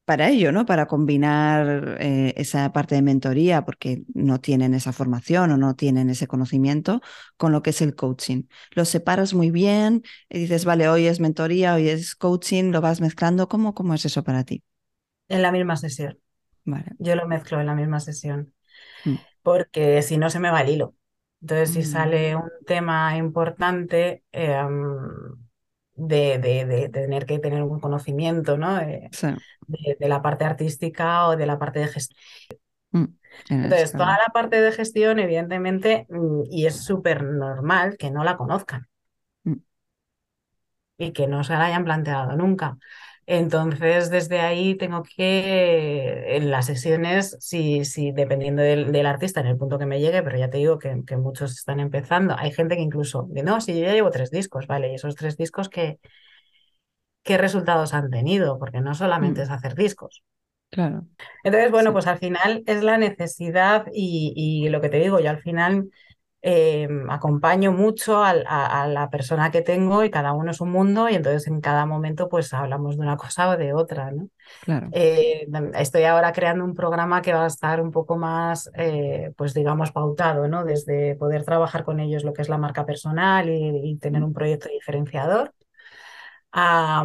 para 0.06 0.30
ello, 0.30 0.52
¿no? 0.52 0.66
Para 0.66 0.88
combinar 0.88 1.98
eh, 2.02 2.34
esa 2.38 2.72
parte 2.74 2.96
de 2.96 3.04
mentoría, 3.04 3.64
porque 3.66 4.04
no 4.16 4.42
tienen 4.42 4.74
esa 4.74 4.92
formación 4.92 5.52
o 5.52 5.58
no 5.58 5.76
tienen 5.76 6.10
ese 6.10 6.28
conocimiento, 6.28 7.02
con 7.38 7.52
lo 7.52 7.62
que 7.62 7.70
es 7.72 7.82
el 7.82 7.96
coaching. 7.96 8.44
Lo 8.72 8.86
separas 8.86 9.34
muy 9.36 9.52
bien 9.52 10.04
y 10.30 10.40
dices, 10.40 10.66
vale, 10.66 10.90
hoy 10.90 11.06
es 11.08 11.20
mentoría, 11.20 11.76
hoy 11.76 11.90
es 11.90 12.16
coaching, 12.16 12.72
lo 12.72 12.82
vas 12.82 13.02
mezclando. 13.02 13.48
¿Cómo, 13.50 13.76
cómo 13.76 13.94
es 13.94 14.06
eso 14.06 14.24
para 14.24 14.44
ti? 14.46 14.64
En 15.28 15.42
la 15.42 15.52
misma 15.52 15.76
sesión. 15.78 16.20
Vale. 16.66 16.98
Yo 17.00 17.16
lo 17.16 17.28
mezclo 17.28 17.60
en 17.60 17.68
la 17.68 17.76
misma 17.76 18.00
sesión, 18.00 18.54
mm. 19.06 19.20
porque 19.44 20.02
si 20.04 20.18
no 20.18 20.30
se 20.30 20.40
me 20.40 20.52
va 20.52 20.62
el 20.62 20.70
hilo. 20.72 20.96
Entonces, 21.42 21.72
si 21.72 21.84
Mm. 21.84 21.92
sale 21.92 22.36
un 22.36 22.50
tema 22.68 23.18
importante, 23.18 24.24
eh, 24.34 24.58
de, 26.00 26.40
de, 26.40 26.66
de, 26.66 26.90
tener 26.90 27.26
que 27.26 27.40
tener 27.40 27.64
un 27.64 27.80
conocimiento 27.80 28.58
¿no? 28.58 28.80
Eh, 28.80 29.10
Sí. 29.12 29.28
de, 29.68 29.98
de 30.00 30.10
la 30.10 30.22
parte 30.22 30.46
artística 30.46 31.28
o 31.28 31.36
de 31.36 31.46
la 31.46 31.60
parte 31.60 31.80
de 31.80 31.88
gestión. 31.88 32.20
Mm, 32.92 33.06
en 33.50 33.64
Entonces, 33.64 33.92
toda 33.92 34.18
la 34.18 34.28
parte 34.34 34.62
de 34.62 34.72
gestión, 34.72 35.20
evidentemente, 35.20 36.06
mm, 36.10 36.44
y 36.50 36.66
es 36.66 36.84
súper 36.84 37.24
normal 37.24 37.98
que 37.98 38.12
no 38.12 38.24
la 38.24 38.38
conozcan 38.38 38.88
Mm. 39.46 39.60
y 40.98 41.12
que 41.14 41.28
no 41.28 41.44
se 41.44 41.54
la 41.54 41.66
hayan 41.66 41.86
planteado 41.86 42.36
nunca. 42.36 42.78
Entonces, 43.32 44.10
desde 44.10 44.40
ahí 44.40 44.76
tengo 44.76 45.04
que, 45.04 46.36
en 46.38 46.50
las 46.50 46.66
sesiones, 46.66 47.38
si, 47.40 47.86
si 47.86 48.12
dependiendo 48.12 48.64
del, 48.64 48.92
del 48.92 49.06
artista, 49.06 49.40
en 49.42 49.46
el 49.48 49.58
punto 49.58 49.78
que 49.78 49.86
me 49.86 50.00
llegue, 50.00 50.24
pero 50.24 50.38
ya 50.38 50.50
te 50.50 50.58
digo 50.58 50.80
que, 50.80 51.04
que 51.06 51.16
muchos 51.18 51.52
están 51.52 51.80
empezando, 51.80 52.36
hay 52.38 52.52
gente 52.52 52.76
que 52.76 52.82
incluso, 52.82 53.28
de, 53.30 53.44
no, 53.44 53.62
si 53.62 53.74
yo 53.80 53.86
ya 53.86 53.94
llevo 53.94 54.10
tres 54.10 54.32
discos, 54.32 54.66
vale, 54.66 54.92
y 54.92 54.96
esos 54.96 55.16
tres 55.16 55.38
discos, 55.38 55.70
¿qué, 55.70 56.00
qué 57.24 57.38
resultados 57.38 57.94
han 57.94 58.10
tenido? 58.10 58.60
Porque 58.60 58.82
no 58.82 58.94
solamente 58.96 59.42
Mm, 59.42 59.44
es 59.44 59.50
hacer 59.50 59.74
discos. 59.76 60.24
Claro. 60.72 61.08
Entonces, 61.44 61.72
bueno, 61.72 61.92
Sí. 61.92 61.94
pues 61.94 62.08
al 62.08 62.18
final 62.20 62.64
es 62.68 62.84
la 62.84 62.98
necesidad 62.98 63.86
y, 63.94 64.34
y 64.36 64.70
lo 64.70 64.82
que 64.82 64.90
te 64.90 65.00
digo, 65.00 65.20
yo 65.20 65.30
al 65.30 65.42
final 65.42 65.90
eh, 66.42 66.88
acompaño 67.10 67.72
mucho 67.72 68.24
a, 68.24 68.32
a 68.84 68.88
la 68.88 69.10
persona 69.10 69.52
que 69.52 69.62
tengo 69.62 70.04
y 70.04 70.12
cada 70.12 70.34
uno 70.34 70.52
es 70.52 70.62
un 70.62 70.72
mundo 70.72 71.10
y 71.10 71.16
entonces 71.16 71.48
en 71.48 71.62
cada 71.62 71.86
momento 71.86 72.30
pues 72.30 72.54
hablamos 72.54 72.96
de 72.98 73.02
una 73.04 73.18
cosa 73.18 73.50
o 73.50 73.58
de 73.58 73.74
otra, 73.74 74.12
¿no? 74.12 74.30
Claro. 74.62 74.96
Eh, 74.96 75.48
estoy 75.76 76.04
ahora 76.06 76.32
creando 76.34 76.66
un 76.66 76.76
programa 76.76 77.22
que 77.22 77.34
va 77.34 77.46
a 77.46 77.48
estar 77.48 77.82
un 77.82 77.92
poco 77.92 78.18
más, 78.18 78.72
eh, 78.76 79.34
pues 79.38 79.54
digamos, 79.54 79.92
pautado, 79.92 80.48
¿no? 80.48 80.66
Desde 80.66 81.16
poder 81.16 81.44
trabajar 81.46 81.84
con 81.86 82.00
ellos 82.00 82.24
lo 82.24 82.34
que 82.34 82.42
es 82.44 82.50
la 82.50 82.58
marca 82.58 82.86
personal 82.86 83.50
y, 83.50 83.92
y 83.92 83.98
tener 83.98 84.24
un 84.24 84.34
proyecto 84.34 84.70
diferenciador. 84.70 85.54
a 86.54 87.04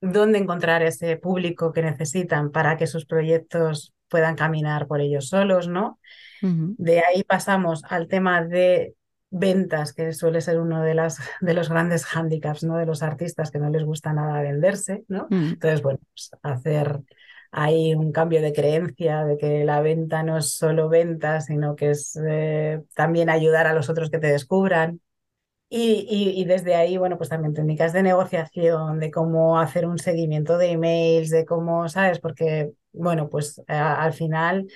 dónde 0.00 0.38
encontrar 0.38 0.82
ese 0.82 1.16
público 1.16 1.72
que 1.72 1.82
necesitan 1.82 2.50
para 2.52 2.76
que 2.76 2.86
sus 2.86 3.04
proyectos 3.06 3.94
puedan 4.08 4.36
caminar 4.36 4.86
por 4.86 5.00
ellos 5.00 5.28
solos, 5.28 5.68
¿no? 5.68 5.98
De 6.42 7.00
ahí 7.00 7.24
pasamos 7.24 7.82
al 7.88 8.08
tema 8.08 8.44
de 8.44 8.94
ventas, 9.30 9.92
que 9.92 10.12
suele 10.12 10.40
ser 10.40 10.58
uno 10.58 10.82
de, 10.82 10.94
las, 10.94 11.18
de 11.40 11.54
los 11.54 11.68
grandes 11.68 12.04
hándicaps, 12.04 12.64
¿no? 12.64 12.76
De 12.76 12.86
los 12.86 13.02
artistas 13.02 13.50
que 13.50 13.58
no 13.58 13.70
les 13.70 13.84
gusta 13.84 14.12
nada 14.12 14.40
venderse, 14.42 15.04
¿no? 15.08 15.26
mm, 15.30 15.52
Entonces, 15.54 15.82
bueno, 15.82 15.98
pues 16.14 16.30
hacer 16.42 17.00
ahí 17.50 17.94
un 17.94 18.12
cambio 18.12 18.42
de 18.42 18.52
creencia 18.52 19.24
de 19.24 19.38
que 19.38 19.64
la 19.64 19.80
venta 19.80 20.22
no 20.22 20.38
es 20.38 20.54
solo 20.54 20.88
venta, 20.88 21.40
sino 21.40 21.76
que 21.76 21.90
es 21.90 22.18
eh, 22.28 22.82
también 22.94 23.30
ayudar 23.30 23.66
a 23.66 23.74
los 23.74 23.88
otros 23.88 24.10
que 24.10 24.18
te 24.18 24.28
descubran. 24.28 25.00
Y, 25.70 26.06
y, 26.08 26.40
y, 26.40 26.44
desde 26.46 26.74
ahí, 26.76 26.96
bueno, 26.96 27.18
pues 27.18 27.28
también 27.28 27.52
técnicas 27.52 27.92
de 27.92 28.02
negociación, 28.02 29.00
de 29.00 29.10
cómo 29.10 29.58
hacer 29.58 29.86
un 29.86 29.98
seguimiento 29.98 30.56
de 30.56 30.70
emails, 30.70 31.28
de 31.28 31.44
cómo, 31.44 31.88
¿sabes? 31.90 32.20
Porque, 32.20 32.70
bueno, 32.92 33.28
pues 33.28 33.62
a, 33.68 34.02
al 34.02 34.14
final 34.14 34.66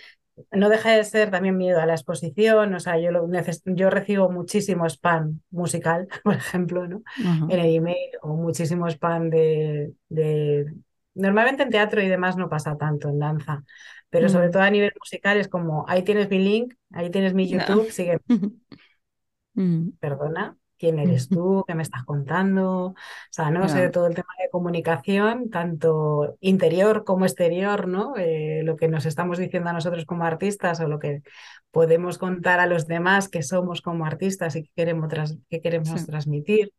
no 0.51 0.69
deja 0.69 0.91
de 0.91 1.05
ser 1.05 1.31
también 1.31 1.57
miedo 1.57 1.81
a 1.81 1.87
la 1.87 1.95
exposición, 1.95 2.75
o 2.75 2.81
sea, 2.81 2.99
yo, 2.99 3.11
lo 3.11 3.29
yo 3.65 3.91
recibo 3.91 4.31
muchísimo 4.31 4.87
spam 4.87 5.41
musical, 5.51 6.09
por 6.25 6.35
ejemplo, 6.35 6.87
¿no? 6.87 7.03
En 7.17 7.59
el 7.59 7.75
email, 7.75 8.11
o 8.23 8.35
muchísimo 8.35 8.89
spam 8.89 9.31
de, 9.31 9.93
de... 10.09 10.73
Normalmente 11.15 11.63
en 11.63 11.71
teatro 11.71 12.01
y 12.03 12.09
demás 12.09 12.37
no 12.37 12.49
pasa 12.49 12.77
tanto, 12.77 13.09
en 13.09 13.19
danza, 13.19 13.63
pero 14.11 14.29
sobre 14.29 14.49
todo 14.51 14.63
a 14.63 14.71
nivel 14.71 14.93
musical 14.99 15.39
es 15.39 15.49
como, 15.49 15.85
ahí 15.89 16.03
tienes 16.03 16.29
mi 16.31 16.39
link, 16.39 16.75
ahí 16.93 17.11
tienes 17.11 17.35
mi 17.35 17.51
no. 17.51 17.59
YouTube, 17.59 17.91
sigue, 17.91 18.19
perdona, 20.01 20.57
quién 20.83 20.99
eres 20.99 21.29
tú, 21.29 21.63
qué 21.65 21.77
me 21.77 21.85
estás 21.85 22.03
contando, 22.03 22.87
o 22.87 22.95
sea, 23.31 23.53
no 23.53 23.69
sé, 23.69 23.83
ya, 23.83 23.91
todo 23.93 24.09
el 24.09 24.17
tema 24.17 24.35
de 24.43 24.51
comunicación, 24.51 25.49
tanto 25.49 26.37
interior 26.41 27.05
como 27.05 27.25
exterior, 27.25 27.87
¿no? 27.87 28.17
Eh, 28.17 28.63
lo 28.65 28.75
que 28.75 28.89
nos 28.89 29.07
estamos 29.07 29.39
diciendo 29.39 29.71
a 29.71 29.75
nosotros 29.75 30.05
como 30.07 30.25
artistas 30.25 30.81
o 30.81 30.89
lo 30.89 30.99
que 30.99 31.23
podemos 31.71 32.19
contar 32.19 32.59
a 32.59 32.67
los 32.67 32.89
demás 32.89 33.29
que 33.29 33.45
somos 33.45 33.81
como 33.81 34.07
artistas 34.07 34.57
y 34.57 34.65
que 34.65 34.71
queremos, 34.75 35.09
que 35.49 35.61
queremos 35.61 36.01
sí. 36.01 36.05
transmitir. 36.05 36.73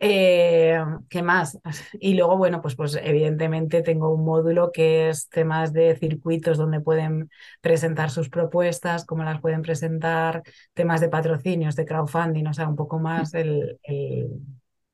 Eh, 0.00 0.78
¿qué 1.08 1.22
más? 1.22 1.58
Y 1.94 2.14
luego, 2.14 2.36
bueno, 2.36 2.60
pues, 2.60 2.76
pues 2.76 2.98
evidentemente 3.02 3.82
tengo 3.82 4.12
un 4.12 4.24
módulo 4.24 4.70
que 4.72 5.08
es 5.08 5.28
temas 5.30 5.72
de 5.72 5.96
circuitos 5.96 6.58
donde 6.58 6.80
pueden 6.80 7.30
presentar 7.62 8.10
sus 8.10 8.28
propuestas, 8.28 9.06
cómo 9.06 9.24
las 9.24 9.40
pueden 9.40 9.62
presentar, 9.62 10.42
temas 10.74 11.00
de 11.00 11.08
patrocinios, 11.08 11.76
de 11.76 11.86
crowdfunding, 11.86 12.46
o 12.46 12.52
sea, 12.54 12.68
un 12.68 12.76
poco 12.76 12.98
Mm. 13.16 13.24
más 13.24 13.32
el, 13.34 13.78
el, 13.84 14.28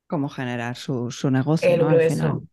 Cómo 0.07 0.29
generar 0.29 0.75
su, 0.75 1.09
su 1.11 1.31
negocio, 1.31 1.73
el 1.73 1.77
¿no? 1.77 1.87
Al 1.89 2.01
final. 2.01 2.39
grueso. 2.39 2.43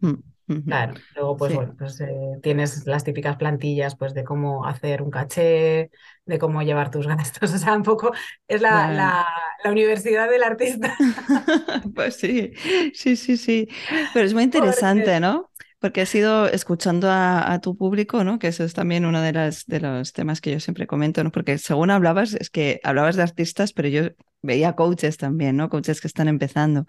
Claro, 0.66 1.00
luego 1.14 1.36
pues 1.38 1.52
Sí. 1.52 1.54
bueno, 1.54 1.74
pues 1.78 1.98
eh, 2.02 2.06
tienes 2.42 2.86
las 2.86 3.02
típicas 3.02 3.36
plantillas 3.38 3.96
pues 3.96 4.12
de 4.12 4.22
cómo 4.24 4.66
hacer 4.66 5.00
un 5.02 5.10
caché, 5.10 5.90
de 6.26 6.38
cómo 6.38 6.62
llevar 6.62 6.90
tus 6.90 7.06
gastos, 7.06 7.52
o 7.54 7.58
sea, 7.58 7.74
un 7.74 7.82
poco 7.82 8.12
es 8.46 8.60
la, 8.60 8.92
la, 8.92 9.26
la 9.64 9.70
universidad 9.70 10.28
del 10.30 10.42
artista. 10.42 10.94
Pues 11.94 12.16
sí, 12.16 12.52
sí, 12.94 13.16
sí, 13.16 13.36
sí. 13.36 13.68
Pero 14.12 14.26
es 14.26 14.34
muy 14.34 14.44
Porque 14.54 14.72
interesante, 14.72 15.20
¿no? 15.20 15.50
Porque 15.80 16.00
has 16.02 16.14
ido 16.14 16.46
escuchando 16.48 17.08
a, 17.10 17.52
a 17.52 17.60
tu 17.60 17.76
público, 17.76 18.24
¿no? 18.24 18.38
Que 18.38 18.48
eso 18.48 18.64
es 18.64 18.74
también 18.74 19.04
uno 19.06 19.20
de, 19.22 19.32
las, 19.32 19.64
de 19.66 19.80
los 19.80 20.12
temas 20.12 20.40
que 20.40 20.50
yo 20.52 20.60
siempre 20.60 20.86
comento, 20.86 21.22
¿no? 21.22 21.30
Porque 21.30 21.58
según 21.58 21.90
hablabas, 21.90 22.34
es 22.34 22.50
que 22.50 22.80
hablabas 22.82 23.16
de 23.16 23.22
artistas, 23.22 23.72
pero 23.72 23.88
yo 23.88 24.02
veía 24.42 24.74
coaches 24.74 25.16
también, 25.18 25.56
¿no? 25.56 25.68
Coaches 25.68 26.00
que 26.00 26.08
están 26.08 26.28
empezando. 26.28 26.86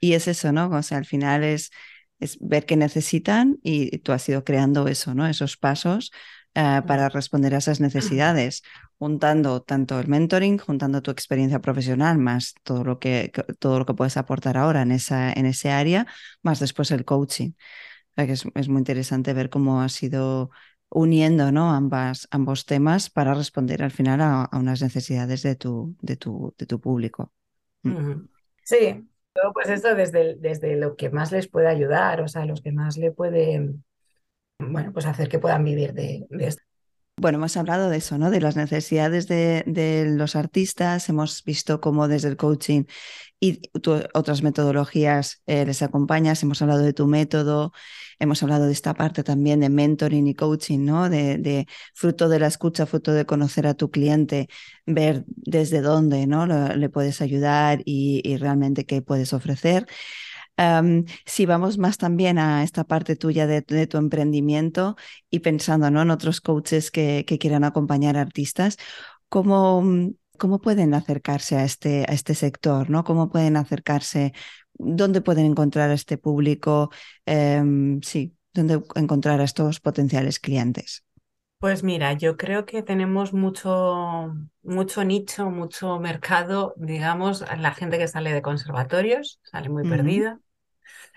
Y 0.00 0.14
es 0.14 0.28
eso, 0.28 0.52
¿no? 0.52 0.70
O 0.70 0.82
sea, 0.82 0.98
al 0.98 1.06
final 1.06 1.44
es, 1.44 1.70
es 2.22 2.38
ver 2.40 2.66
qué 2.66 2.76
necesitan 2.76 3.58
y 3.62 3.98
tú 3.98 4.12
has 4.12 4.28
ido 4.28 4.44
creando 4.44 4.88
eso, 4.88 5.14
¿no? 5.14 5.26
Esos 5.26 5.56
pasos 5.56 6.12
eh, 6.54 6.82
para 6.86 7.08
responder 7.08 7.54
a 7.54 7.58
esas 7.58 7.80
necesidades, 7.80 8.62
juntando 8.98 9.62
tanto 9.62 9.98
el 10.00 10.08
mentoring, 10.08 10.58
juntando 10.58 11.02
tu 11.02 11.10
experiencia 11.10 11.60
profesional, 11.60 12.18
más 12.18 12.54
todo 12.62 12.84
lo 12.84 12.98
que, 12.98 13.32
todo 13.58 13.78
lo 13.80 13.86
que 13.86 13.94
puedes 13.94 14.16
aportar 14.16 14.56
ahora 14.56 14.82
en, 14.82 14.92
esa, 14.92 15.32
en 15.32 15.46
ese 15.46 15.70
área, 15.70 16.06
más 16.42 16.60
después 16.60 16.90
el 16.90 17.04
coaching. 17.04 17.50
O 18.10 18.14
sea, 18.16 18.26
que 18.26 18.32
es, 18.32 18.44
es 18.54 18.68
muy 18.68 18.78
interesante 18.78 19.32
ver 19.34 19.50
cómo 19.50 19.80
has 19.82 20.02
ido 20.02 20.50
uniendo 20.90 21.50
¿no? 21.52 21.72
Ambas, 21.72 22.28
ambos 22.30 22.66
temas 22.66 23.08
para 23.10 23.34
responder 23.34 23.82
al 23.82 23.90
final 23.90 24.20
a, 24.20 24.44
a 24.44 24.58
unas 24.58 24.82
necesidades 24.82 25.42
de 25.42 25.56
tu, 25.56 25.96
de 26.02 26.16
tu, 26.16 26.54
de 26.58 26.66
tu 26.66 26.80
público. 26.80 27.32
Ujú. 27.84 28.28
Sí, 28.64 29.08
luego, 29.34 29.52
pues 29.54 29.68
eso 29.68 29.94
desde, 29.94 30.36
desde 30.36 30.76
lo 30.76 30.96
que 30.96 31.10
más 31.10 31.32
les 31.32 31.48
puede 31.48 31.68
ayudar, 31.68 32.20
o 32.20 32.28
sea, 32.28 32.44
los 32.46 32.60
que 32.62 32.72
más 32.72 32.96
le 32.96 33.10
puede, 33.12 33.74
bueno, 34.58 34.92
pues 34.92 35.06
hacer 35.06 35.28
que 35.28 35.38
puedan 35.40 35.64
vivir 35.64 35.94
de, 35.94 36.26
de 36.30 36.46
esto. 36.48 36.62
Bueno, 37.22 37.38
hemos 37.38 37.56
hablado 37.56 37.88
de 37.88 37.98
eso, 37.98 38.18
¿no? 38.18 38.32
De 38.32 38.40
las 38.40 38.56
necesidades 38.56 39.28
de, 39.28 40.04
los 40.08 40.34
artistas, 40.34 41.08
hemos 41.08 41.44
visto 41.44 41.80
cómo 41.80 42.08
desde 42.08 42.26
el 42.26 42.36
coaching 42.36 42.82
y 43.38 43.60
otras 44.12 44.42
metodologías 44.42 45.40
eh, 45.46 45.64
les 45.64 45.82
acompañas, 45.82 46.42
hemos 46.42 46.62
hablado 46.62 46.80
de 46.82 46.92
tu 46.92 47.06
método, 47.06 47.72
hemos 48.18 48.42
hablado 48.42 48.66
de 48.66 48.72
esta 48.72 48.94
parte 48.94 49.22
también 49.22 49.60
de 49.60 49.68
mentoring 49.68 50.26
y 50.26 50.34
coaching, 50.34 50.80
¿no? 50.84 51.08
De, 51.08 51.68
fruto 51.94 52.28
de 52.28 52.40
la 52.40 52.48
escucha, 52.48 52.86
fruto 52.86 53.12
de 53.12 53.24
conocer 53.24 53.68
a 53.68 53.74
tu 53.74 53.88
cliente, 53.92 54.48
ver 54.84 55.24
desde 55.28 55.80
dónde, 55.80 56.26
¿no? 56.26 56.46
Le, 56.46 56.88
puedes 56.88 57.20
ayudar 57.22 57.82
y 57.84 58.36
realmente 58.38 58.84
qué 58.84 59.00
puedes 59.00 59.32
ofrecer. 59.32 59.86
Um, 60.62 61.06
si 61.26 61.44
vamos 61.44 61.78
más 61.78 61.98
también 61.98 62.38
a 62.38 62.62
esta 62.62 62.84
parte 62.84 63.16
tuya 63.16 63.48
de, 63.48 63.62
de 63.62 63.86
tu 63.88 63.96
emprendimiento 63.96 64.96
y 65.28 65.40
pensando 65.40 65.90
¿no? 65.90 66.02
en 66.02 66.10
otros 66.10 66.40
coaches 66.40 66.92
que, 66.92 67.24
que, 67.26 67.38
quieran 67.38 67.64
acompañar 67.64 68.16
a 68.16 68.20
artistas, 68.20 68.76
cómo, 69.28 69.82
cómo 70.38 70.60
pueden 70.60 70.94
acercarse 70.94 71.56
a 71.56 71.64
este, 71.64 72.04
a 72.08 72.12
este 72.12 72.34
sector, 72.34 72.90
¿no? 72.90 73.02
¿Cómo 73.02 73.28
pueden 73.28 73.56
acercarse? 73.56 74.34
¿Dónde 74.74 75.20
pueden 75.20 75.46
encontrar 75.46 75.90
a 75.90 75.94
este 75.94 76.16
público? 76.16 76.90
Em, 77.26 78.00
sí, 78.02 78.36
¿dónde 78.52 78.82
encontrar 78.94 79.40
a 79.40 79.44
estos 79.44 79.80
potenciales 79.80 80.38
clientes? 80.38 81.04
Pues 81.58 81.82
mira, 81.84 82.12
yo 82.12 82.36
creo 82.36 82.66
que 82.66 82.82
tenemos 82.82 83.32
mucho, 83.32 84.34
mucho 84.62 85.04
nicho, 85.04 85.48
mucho 85.50 85.98
mercado, 86.00 86.74
digamos, 86.76 87.44
la 87.56 87.72
gente 87.72 87.98
que 87.98 88.08
sale 88.08 88.32
de 88.32 88.42
conservatorios, 88.42 89.38
sale 89.44 89.68
muy 89.68 89.88
perdida, 89.88 90.40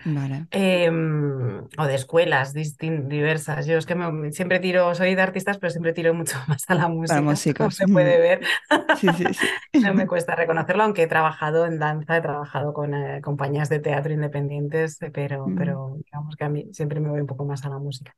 Vale. 0.04 0.46
Em, 0.50 1.58
o 1.78 1.84
de 1.86 1.94
escuelas 1.94 2.52
diversas. 2.52 3.66
Yo 3.66 3.78
es 3.78 3.86
que 3.86 3.96
siempre 4.32 4.60
tiro, 4.60 4.94
soy 4.94 5.14
de 5.14 5.22
artistas, 5.22 5.58
pero 5.58 5.70
siempre 5.70 5.92
tiro 5.92 6.14
mucho 6.14 6.36
más 6.48 6.64
a 6.68 6.74
la 6.74 6.88
música, 6.88 7.20
como 7.58 7.70
se 7.70 7.86
puede 7.86 8.18
ver. 8.18 8.40
Sí, 8.98 9.08
sí, 9.16 9.24
sí. 9.34 9.46
no 9.80 9.94
me 9.94 10.06
cuesta 10.06 10.34
reconocerlo, 10.34 10.84
aunque 10.84 11.02
he 11.02 11.06
trabajado 11.06 11.66
en 11.66 11.78
danza, 11.78 12.16
he 12.16 12.20
trabajado 12.20 12.72
con 12.72 12.94
eh, 12.94 13.20
compañías 13.22 13.68
de 13.68 13.80
teatro 13.80 14.12
independientes, 14.12 14.98
pero, 15.12 15.46
pero 15.56 15.96
digamos 16.04 16.36
que 16.36 16.44
a 16.44 16.48
mí 16.48 16.68
siempre 16.72 17.00
me 17.00 17.10
voy 17.10 17.20
un 17.20 17.26
poco 17.26 17.44
más 17.44 17.64
a 17.64 17.68
la 17.70 17.78
música. 17.78 18.14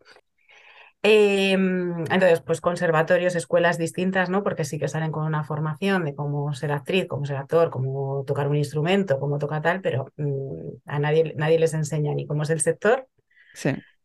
Em, 1.02 2.00
entonces, 2.10 2.40
pues 2.40 2.60
conservatorios, 2.60 3.36
escuelas 3.36 3.78
distintas, 3.78 4.30
¿no? 4.30 4.42
Porque 4.42 4.64
sí 4.64 4.78
que 4.78 4.88
salen 4.88 5.12
con 5.12 5.24
una 5.24 5.44
formación 5.44 6.04
de 6.04 6.14
cómo 6.14 6.52
ser 6.54 6.72
actriz, 6.72 7.06
cómo 7.06 7.24
ser 7.24 7.36
actor, 7.36 7.70
cómo 7.70 8.24
tocar 8.26 8.48
un 8.48 8.56
instrumento, 8.56 9.20
cómo 9.20 9.38
tocar 9.38 9.62
tal, 9.62 9.80
pero 9.80 10.12
mm, 10.16 10.70
a 10.86 10.98
nadie, 10.98 11.34
nadie 11.36 11.58
les 11.60 11.74
enseña 11.74 12.14
ni 12.14 12.26
cómo 12.26 12.42
es 12.42 12.50
el 12.50 12.60
sector, 12.60 13.06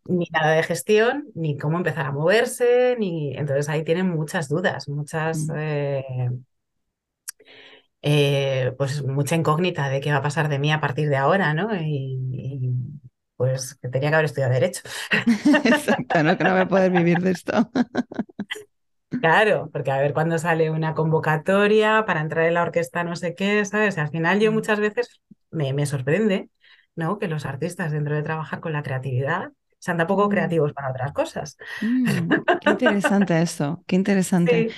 ni 0.05 0.27
nada 0.31 0.53
de 0.53 0.63
gestión, 0.63 1.29
ni 1.33 1.57
cómo 1.57 1.77
empezar 1.77 2.05
a 2.05 2.11
moverse, 2.11 2.95
ni. 2.99 3.35
Entonces 3.35 3.69
ahí 3.69 3.83
tienen 3.83 4.09
muchas 4.09 4.47
dudas, 4.47 4.87
muchas. 4.87 5.47
Mm. 5.47 5.55
Eh, 5.57 6.29
eh, 8.03 8.73
pues 8.77 9.03
mucha 9.03 9.35
incógnita 9.35 9.89
de 9.89 10.01
qué 10.01 10.11
va 10.11 10.17
a 10.17 10.21
pasar 10.21 10.49
de 10.49 10.59
mí 10.59 10.71
a 10.71 10.81
partir 10.81 11.09
de 11.09 11.15
ahora, 11.15 11.53
¿no? 11.53 11.73
y 11.73 12.62
pues 13.35 13.75
que 13.75 13.89
tenía 13.89 14.09
que 14.09 14.15
haber 14.15 14.25
estudiado 14.25 14.53
Derecho. 14.53 14.81
Exacto, 15.63 16.23
¿no? 16.23 16.37
Que 16.37 16.43
no 16.43 16.51
voy 16.51 16.61
a 16.61 16.67
poder 16.67 16.91
vivir 16.91 17.19
de 17.19 17.31
esto. 17.31 17.69
Claro, 19.09 19.69
porque 19.71 19.91
a 19.91 19.97
ver 19.97 20.13
cuándo 20.13 20.37
sale 20.37 20.71
una 20.71 20.93
convocatoria 20.93 22.05
para 22.05 22.21
entrar 22.21 22.45
en 22.45 22.55
la 22.55 22.63
orquesta, 22.63 23.03
no 23.03 23.15
sé 23.15 23.35
qué, 23.35 23.63
¿sabes? 23.65 23.97
Al 23.97 24.09
final 24.09 24.39
yo 24.39 24.51
mm. 24.51 24.53
muchas 24.53 24.79
veces 24.79 25.21
me, 25.51 25.73
me 25.73 25.85
sorprende, 25.85 26.49
¿no? 26.95 27.19
Que 27.19 27.27
los 27.27 27.45
artistas 27.45 27.91
dentro 27.91 28.15
de 28.15 28.23
trabajar 28.23 28.59
con 28.59 28.73
la 28.73 28.83
creatividad 28.83 29.51
sean 29.79 29.97
tampoco 29.97 30.23
poco 30.23 30.29
mm. 30.29 30.31
creativos 30.31 30.73
para 30.73 30.91
otras 30.91 31.11
cosas. 31.11 31.57
Mm, 31.81 32.29
qué 32.61 32.69
interesante 32.69 33.41
eso, 33.41 33.83
qué 33.85 33.95
interesante. 33.97 34.71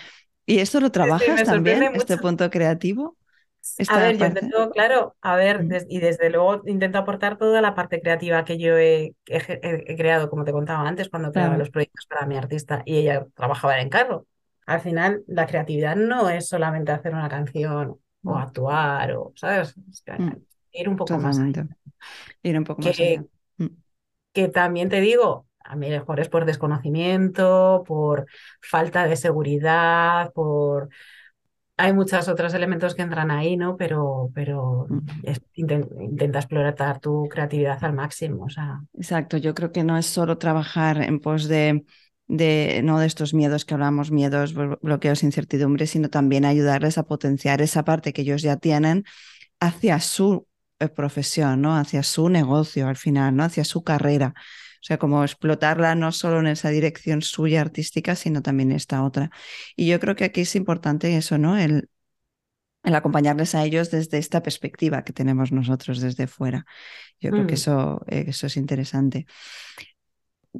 ¿Y 0.46 0.60
esto 0.60 0.80
lo 0.80 0.92
trabajas 0.92 1.44
también, 1.44 1.96
este 1.96 2.18
punto 2.18 2.50
creativo? 2.50 3.18
A 3.90 4.00
ver, 4.00 4.18
yo 4.18 4.26
intento, 4.26 4.72
claro, 4.72 5.16
a 5.22 5.36
ver, 5.36 5.64
mm. 5.64 5.72
y 5.90 6.00
desde 6.00 6.30
luego 6.30 6.62
intento 6.66 6.98
aportar 6.98 7.38
toda 7.38 7.62
la 7.62 7.76
parte 7.76 8.02
creativa 8.02 8.44
que 8.46 8.58
yo 8.58 8.78
he, 8.78 9.16
creado, 9.26 10.30
como 10.30 10.44
te 10.44 10.52
contaba 10.52 10.88
antes, 10.88 11.10
cuando 11.10 11.32
creaba 11.32 11.58
los 11.58 11.70
proyectos 11.70 12.06
para 12.06 12.26
mi 12.26 12.38
artista 12.38 12.84
y 12.86 12.98
ella 12.98 13.26
trabajaba 13.36 13.80
en 13.80 13.90
carro. 13.90 14.26
Al 14.66 14.82
final, 14.82 15.24
la 15.28 15.46
creatividad 15.46 15.96
no 15.96 16.30
es 16.30 16.48
solamente 16.48 16.92
hacer 16.92 17.14
una 17.14 17.30
canción 17.30 18.00
o 18.24 18.34
mm. 18.34 18.38
actuar, 18.38 19.12
o, 19.14 19.34
¿sabes? 19.36 19.76
Mm. 20.18 20.30
ir 20.72 20.90
un 20.90 20.96
poco 20.96 21.18
más 21.18 21.38
Ir 22.42 22.58
un 22.58 22.64
poco 22.64 22.82
más 22.82 23.00
allá. 23.00 23.24
Que 24.34 24.50
también 24.50 24.90
te 24.90 25.00
digo, 25.00 25.48
a 25.66 25.76
mí 25.76 25.90
mejor 25.90 26.20
es 26.20 26.30
por 26.30 26.46
desconocimiento, 26.46 27.84
por 27.88 28.28
falta 28.62 29.08
de 29.08 29.16
seguridad, 29.16 30.32
por 30.34 30.90
hay 31.78 31.94
muchos 31.94 32.28
otros 32.28 32.54
elementos 32.54 32.96
que 32.96 33.02
entran 33.02 33.32
ahí, 33.32 33.58
¿no? 33.58 33.76
Pero, 33.76 34.32
pero 34.34 34.88
intenta, 35.56 36.40
explorar 36.40 37.00
tu 37.00 37.28
creatividad 37.30 37.84
al 37.84 37.94
máximo. 37.94 38.46
O 38.46 38.50
sea. 38.50 38.82
Exacto, 38.94 39.38
yo 39.38 39.54
creo 39.54 39.72
que 39.72 39.84
no 39.84 39.98
es 39.98 40.06
solo 40.06 40.38
trabajar 40.38 41.02
en 41.02 41.20
pos 41.20 41.48
de, 41.48 41.86
de, 42.28 42.82
no 42.84 43.00
de 43.00 43.08
estos 43.08 43.34
miedos 43.34 43.66
que 43.66 43.74
hablamos, 43.74 44.12
miedos, 44.12 44.54
bloqueos, 44.54 45.24
incertidumbres, 45.24 45.90
sino 45.92 46.10
también 46.10 46.46
ayudarles 46.46 46.98
a 46.98 47.04
potenciar 47.04 47.62
esa 47.62 47.84
parte 47.84 48.14
que 48.14 48.22
ellos 48.22 48.42
ya 48.42 48.56
tienen 48.56 49.04
hacia 49.60 50.00
su 50.00 50.48
eh, 50.80 50.88
profesión, 50.88 51.62
¿no? 51.62 51.76
Hacia 51.76 52.04
su 52.04 52.30
negocio 52.30 52.88
al 52.88 52.98
final, 52.98 53.36
¿no? 53.36 53.44
Hacia 53.44 53.66
su 53.66 53.84
carrera. 53.84 54.34
O 54.86 54.88
sea, 54.88 55.00
como 55.00 55.24
explotarla 55.24 55.96
no 55.96 56.12
solo 56.12 56.42
en 56.42 56.46
esa 56.46 56.70
dirección 56.70 57.24
suya 57.24 57.60
artística, 57.60 58.16
sino 58.16 58.44
también 58.44 58.72
esta 58.72 59.04
otra. 59.04 59.32
Y 59.76 59.88
yo 59.88 60.00
creo 60.00 60.16
que 60.16 60.26
aquí 60.26 60.42
es 60.42 60.56
importante 60.56 61.18
eso, 61.18 61.40
¿no? 61.40 61.58
El, 61.58 61.90
el 62.84 62.94
acompañarles 62.94 63.56
a 63.56 63.66
ellos 63.66 63.90
desde 63.90 64.20
esta 64.20 64.44
perspectiva 64.44 65.04
que 65.04 65.12
tenemos 65.12 65.52
nosotros 65.52 66.02
desde 66.02 66.28
fuera. 66.28 66.68
Yo 67.20 67.32
creo 67.32 67.48
que 67.48 67.54
mm. 67.54 67.56
eso, 67.56 68.06
eso 68.06 68.46
es 68.46 68.58
interesante. 68.58 69.26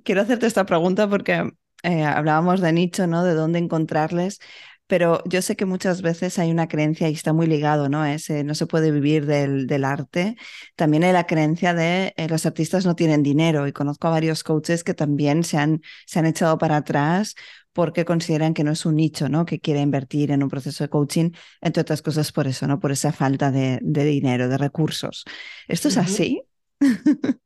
Quiero 0.04 0.22
hacerte 0.22 0.48
esta 0.48 0.66
pregunta 0.66 1.08
porque 1.08 1.48
eh, 1.84 2.04
hablábamos 2.04 2.62
de 2.62 2.74
nicho, 2.74 3.06
¿no? 3.06 3.24
De 3.24 3.36
dónde 3.36 3.60
encontrarles, 3.60 4.40
pero 4.88 5.24
yo 5.26 5.42
sé 5.42 5.56
que 5.56 5.66
muchas 5.66 6.02
veces 6.02 6.38
hay 6.40 6.52
una 6.52 6.68
creencia 6.68 7.10
y 7.10 7.14
está 7.14 7.34
muy 7.34 7.48
ligado, 7.48 7.90
¿no? 7.90 8.06
Ese, 8.06 8.44
no 8.44 8.56
se 8.56 8.68
puede 8.68 8.92
vivir 8.92 9.26
del, 9.26 9.68
del 9.68 9.84
arte. 9.84 10.36
También 10.76 11.04
hay 11.04 11.12
la 11.12 11.26
creencia 11.26 11.74
de 11.74 12.14
eh, 12.18 12.28
los 12.30 12.46
artistas 12.46 12.86
no 12.86 12.96
tienen 12.96 13.24
dinero 13.24 13.68
y 13.68 13.74
conozco 13.74 14.08
a 14.08 14.12
varios 14.12 14.44
coaches 14.44 14.84
que 14.84 14.94
también 14.94 15.44
se 15.44 15.58
han, 15.58 15.82
se 16.06 16.20
han 16.20 16.26
echado 16.28 16.58
para 16.58 16.78
atrás 16.78 17.36
porque 17.74 18.06
consideran 18.06 18.54
que 18.54 18.64
no 18.64 18.72
es 18.72 18.86
un 18.86 18.96
nicho, 18.96 19.28
¿no? 19.28 19.46
Que 19.46 19.60
quiere 19.60 19.82
invertir 19.82 20.32
en 20.32 20.44
un 20.44 20.50
proceso 20.50 20.84
de 20.84 20.90
coaching, 20.90 21.32
entre 21.60 21.82
otras 21.82 22.02
cosas 22.02 22.32
por 22.32 22.48
eso, 22.48 22.68
¿no? 22.68 22.80
Por 22.80 22.94
esa 22.94 23.12
falta 23.12 23.52
de, 23.52 23.80
de 23.82 24.06
dinero, 24.06 24.48
de 24.48 24.58
recursos. 24.58 25.26
¿Esto 25.68 25.90
es 25.90 25.98
así? 25.98 26.42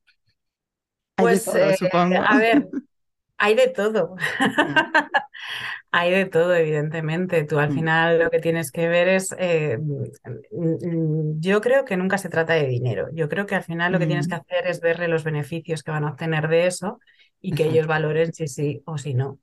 pues, 1.16 1.48
eh, 1.48 1.76
supongo. 1.78 2.18
a 2.18 2.38
ver, 2.38 2.70
hay 3.38 3.56
de 3.56 3.70
todo. 3.70 4.16
Mm. 5.92 5.96
Hay 5.96 6.12
de 6.12 6.26
todo, 6.26 6.56
evidentemente. 6.56 7.44
Tú 7.44 7.60
al 7.60 7.72
mm. 7.72 7.74
final 7.74 8.20
lo 8.20 8.30
que 8.30 8.40
tienes 8.40 8.72
que 8.72 8.88
ver 8.88 9.08
es, 9.08 9.36
eh, 9.38 9.78
mm, 9.80 11.40
yo 11.40 11.62
creo 11.62 11.86
que 11.86 11.98
nunca 11.98 12.18
se 12.18 12.30
trata 12.30 12.54
de 12.54 12.68
dinero. 12.68 13.08
Yo 13.14 13.30
creo 13.30 13.46
que 13.46 13.56
al 13.56 13.64
final 13.64 13.92
lo 13.92 14.00
que 14.00 14.08
tienes 14.08 14.28
que 14.28 14.36
mm. 14.36 14.40
hacer 14.40 14.68
es 14.68 14.82
verle 14.82 15.08
los 15.08 15.24
beneficios 15.24 15.84
que 15.84 15.92
van 15.92 16.06
a 16.06 16.12
obtener 16.12 16.48
de 16.48 16.68
eso 16.68 17.00
y 17.42 17.54
que 17.54 17.66
ellos 17.66 17.88
valoren 17.88 18.34
si 18.34 18.48
sí 18.48 18.82
o 18.86 18.98
si 18.98 19.14
no. 19.14 19.40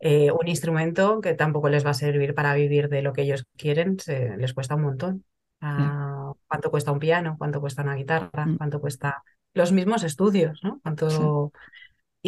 Eh, 0.00 0.30
un 0.30 0.48
instrumento 0.48 1.20
que 1.20 1.34
tampoco 1.34 1.68
les 1.68 1.84
va 1.84 1.90
a 1.90 1.94
servir 1.94 2.34
para 2.34 2.54
vivir 2.54 2.88
de 2.88 3.02
lo 3.02 3.12
que 3.12 3.22
ellos 3.22 3.44
quieren, 3.56 3.98
les 4.38 4.54
cuesta 4.54 4.74
un 4.74 4.82
montón. 4.82 5.24
Ah, 5.60 6.32
¿Cuánto 6.46 6.70
cuesta 6.70 6.92
un 6.92 6.98
piano? 6.98 7.36
¿Cuánto 7.38 7.60
cuesta 7.60 7.82
una 7.82 7.94
guitarra? 7.94 8.46
¿Cuánto 8.56 8.80
cuesta 8.80 9.22
los 9.52 9.72
mismos 9.72 10.02
estudios? 10.02 10.60
¿no? 10.62 10.80
¿Cuánto, 10.82 11.52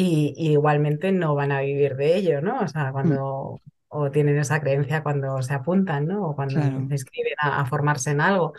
y, 0.00 0.34
igualmente 0.52 1.10
no 1.10 1.34
van 1.34 1.50
a 1.50 1.60
vivir 1.60 1.96
de 1.96 2.16
ello, 2.16 2.40
¿no? 2.40 2.60
O 2.60 2.68
sea, 2.68 2.90
mm. 2.90 2.92
cuando 2.92 3.60
o 3.88 4.10
tienen 4.10 4.38
esa 4.38 4.60
creencia 4.60 5.02
cuando 5.02 5.42
se 5.42 5.54
apuntan, 5.54 6.06
¿no? 6.06 6.28
O 6.28 6.36
cuando 6.36 6.60
se 6.60 6.68
inscriben 6.68 7.34
a, 7.38 7.64
formarse 7.66 8.10
en 8.10 8.20
algo. 8.20 8.52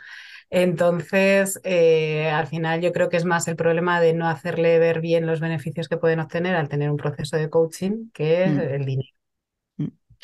Entonces, 0.50 1.62
eh, 1.64 2.30
al 2.30 2.48
final 2.48 2.82
yo 2.82 2.92
creo 2.92 3.08
que 3.10 3.18
es 3.18 3.26
más 3.26 3.48
el 3.48 3.56
problema 3.56 4.02
de 4.02 4.14
no 4.14 4.28
hacerle 4.28 4.80
ver 4.80 5.00
bien 5.00 5.28
los 5.28 5.40
beneficios 5.40 5.88
que 5.88 5.98
pueden 5.98 6.20
obtener 6.20 6.56
al 6.56 6.68
tener 6.68 6.90
un 6.90 6.98
proceso 6.98 7.38
de 7.38 7.50
coaching 7.50 8.10
que 8.12 8.48
mm. 8.48 8.60
el 8.60 8.86
dinero. 8.86 9.19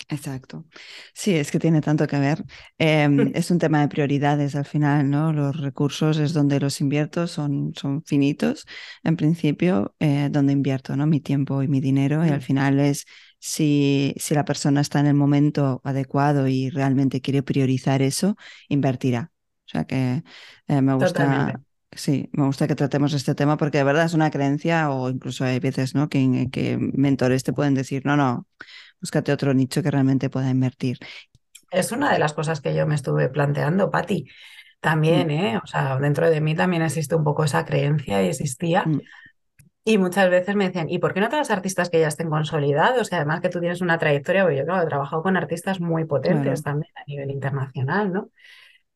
Exacto. 0.09 0.65
Sí, 1.13 1.35
es 1.35 1.51
que 1.51 1.59
tiene 1.59 1.81
tanto 1.81 2.05
que 2.07 2.19
ver. 2.19 2.43
Em, 2.77 3.31
es 3.35 3.49
un 3.51 3.59
tema 3.59 3.81
de 3.81 3.87
prioridades 3.87 4.55
al 4.55 4.65
final, 4.65 5.09
¿no? 5.09 5.33
Los 5.33 5.57
recursos 5.57 6.17
es 6.17 6.33
donde 6.33 6.59
los 6.59 6.81
invierto, 6.81 7.27
son, 7.27 7.73
son 7.75 8.03
finitos 8.03 8.65
en 9.03 9.15
principio, 9.15 9.95
eh, 9.99 10.29
donde 10.31 10.53
invierto, 10.53 10.95
¿no? 10.95 11.07
Mi 11.07 11.21
tiempo 11.21 11.63
y 11.63 11.67
mi 11.67 11.79
dinero 11.81 12.25
y 12.25 12.29
al 12.29 12.41
final 12.41 12.79
es 12.79 13.05
si, 13.39 14.13
si 14.17 14.35
la 14.35 14.45
persona 14.45 14.81
está 14.81 14.99
en 14.99 15.07
el 15.07 15.13
momento 15.13 15.81
adecuado 15.83 16.47
y 16.47 16.69
realmente 16.69 17.21
quiere 17.21 17.43
priorizar 17.43 18.01
eso, 18.01 18.35
invertirá. 18.69 19.31
O 19.65 19.69
sea 19.69 19.85
que 19.85 20.23
eh, 20.67 20.81
me 20.81 20.93
gusta. 20.93 21.61
Sí, 21.91 22.29
me 22.33 22.45
gusta 22.45 22.67
que 22.67 22.75
tratemos 22.75 23.13
este 23.13 23.35
tema 23.35 23.55
porque 23.55 23.77
de 23.77 23.85
verdad 23.85 24.05
es 24.05 24.13
una 24.13 24.29
creencia 24.29 24.91
o 24.91 25.09
incluso 25.09 25.45
hay 25.45 25.59
veces 25.59 25.95
¿no? 25.95 26.09
que, 26.09 26.49
que 26.51 26.77
mentores 26.77 27.45
te 27.45 27.53
pueden 27.53 27.73
decir, 27.73 28.05
no, 28.05 28.17
no, 28.17 28.47
búscate 29.05 29.31
otro 29.31 29.53
nicho 29.53 29.83
que 29.83 29.91
realmente 29.91 30.31
pueda 30.31 30.49
invertir. 30.49 30.97
Es 31.69 31.91
una 31.91 32.11
de 32.11 32.17
las 32.17 32.33
cosas 32.33 32.59
que 32.59 32.73
yo 32.73 32.87
me 32.87 32.95
estuve 32.95 33.29
planteando, 33.29 33.91
Patti. 33.91 34.25
También, 34.79 35.27
mm. 35.27 35.31
¿eh? 35.31 35.61
O 35.63 35.67
sea, 35.67 35.97
dentro 35.97 36.27
de 36.27 36.41
mí 36.41 36.55
también 36.55 36.81
existe 36.81 37.13
un 37.13 37.23
poco 37.23 37.43
esa 37.43 37.65
creencia 37.65 38.23
y 38.23 38.29
existía. 38.29 38.83
Mm. 38.83 39.01
Y 39.83 39.99
muchas 39.99 40.31
veces 40.31 40.55
me 40.55 40.65
decían, 40.65 40.89
¿y 40.89 40.97
por 40.97 41.13
qué 41.13 41.19
no 41.19 41.29
los 41.29 41.51
artistas 41.51 41.91
que 41.91 41.99
ya 41.99 42.07
estén 42.07 42.31
consolidados? 42.31 43.11
Y 43.11 43.15
además 43.15 43.41
que 43.41 43.49
tú 43.49 43.59
tienes 43.59 43.81
una 43.81 43.99
trayectoria, 43.99 44.41
porque 44.41 44.57
yo, 44.57 44.65
claro, 44.65 44.81
he 44.81 44.87
trabajado 44.87 45.21
con 45.21 45.37
artistas 45.37 45.79
muy 45.79 46.05
potentes 46.05 46.63
también 46.63 46.91
a 46.95 47.03
nivel 47.05 47.29
internacional, 47.29 48.11
¿no? 48.11 48.29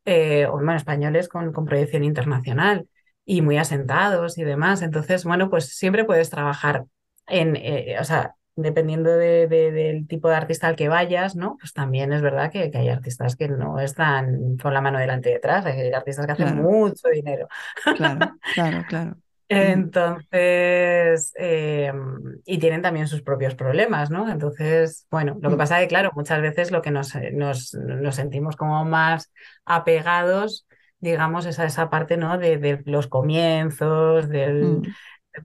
Eh, 0.05 0.47
o 0.47 0.53
bueno, 0.53 0.74
españoles 0.74 1.30
con, 1.30 1.53
con 1.53 1.66
proyección 1.66 2.03
internacional 2.03 2.88
y 3.26 3.43
muy 3.43 3.57
asentados 3.60 4.39
y 4.39 4.43
demás. 4.43 4.82
Entonces, 4.82 5.24
bueno, 5.24 5.51
pues 5.51 5.68
siempre 5.68 6.03
puedes 6.03 6.32
trabajar 6.32 6.86
en, 7.28 7.55
eh, 7.55 7.95
o 7.99 8.03
sea, 8.03 8.34
dependiendo 8.62 9.16
de, 9.16 9.47
del 9.47 10.07
tipo 10.07 10.30
de 10.30 10.36
artista 10.36 10.68
al 10.68 10.76
que 10.76 10.89
vayas, 10.89 11.36
¿no? 11.36 11.57
Pues 11.60 11.74
también 11.74 12.14
es 12.14 12.22
verdad 12.22 12.51
que, 12.51 12.72
hay 12.74 12.89
artistas 12.89 13.36
que 13.36 13.47
no 13.47 13.80
están 13.80 14.57
con 14.57 14.74
la 14.74 14.82
mano 14.82 14.99
delante 14.99 15.30
y 15.30 15.34
detrás, 15.34 15.66
hay 15.66 15.91
artistas 15.91 16.26
que 16.26 16.32
hacen 16.32 16.62
mucho 16.62 17.10
dinero. 17.10 17.47
Claro, 17.95 18.36
claro, 18.53 18.86
claro. 18.88 19.18
Entonces, 19.51 21.34
em, 21.36 22.39
y 22.45 22.60
tienen 22.60 22.84
también 22.84 23.07
sus 23.07 23.24
propios 23.24 23.55
problemas, 23.55 24.12
¿no? 24.12 24.30
Entonces, 24.30 25.07
bueno, 25.10 25.39
lo 25.41 25.49
que 25.49 25.55
mm. 25.55 25.57
pasa 25.57 25.78
es 25.78 25.86
que, 25.86 25.89
claro, 25.89 26.12
muchas 26.16 26.39
veces 26.39 26.70
lo 26.70 26.84
que 26.84 26.91
nos, 26.91 27.16
nos, 27.34 27.74
nos 27.74 28.16
sentimos 28.16 28.55
como 28.55 28.86
más 28.86 29.32
apegados, 29.66 30.68
digamos, 30.99 31.47
es 31.47 31.57
a 31.57 31.66
esa 31.66 31.89
parte, 31.89 32.16
¿no? 32.16 32.38
De, 32.38 32.57
de 32.60 32.84
los 32.86 33.07
comienzos, 33.07 34.30
del, 34.30 34.66
mm. 34.66 34.82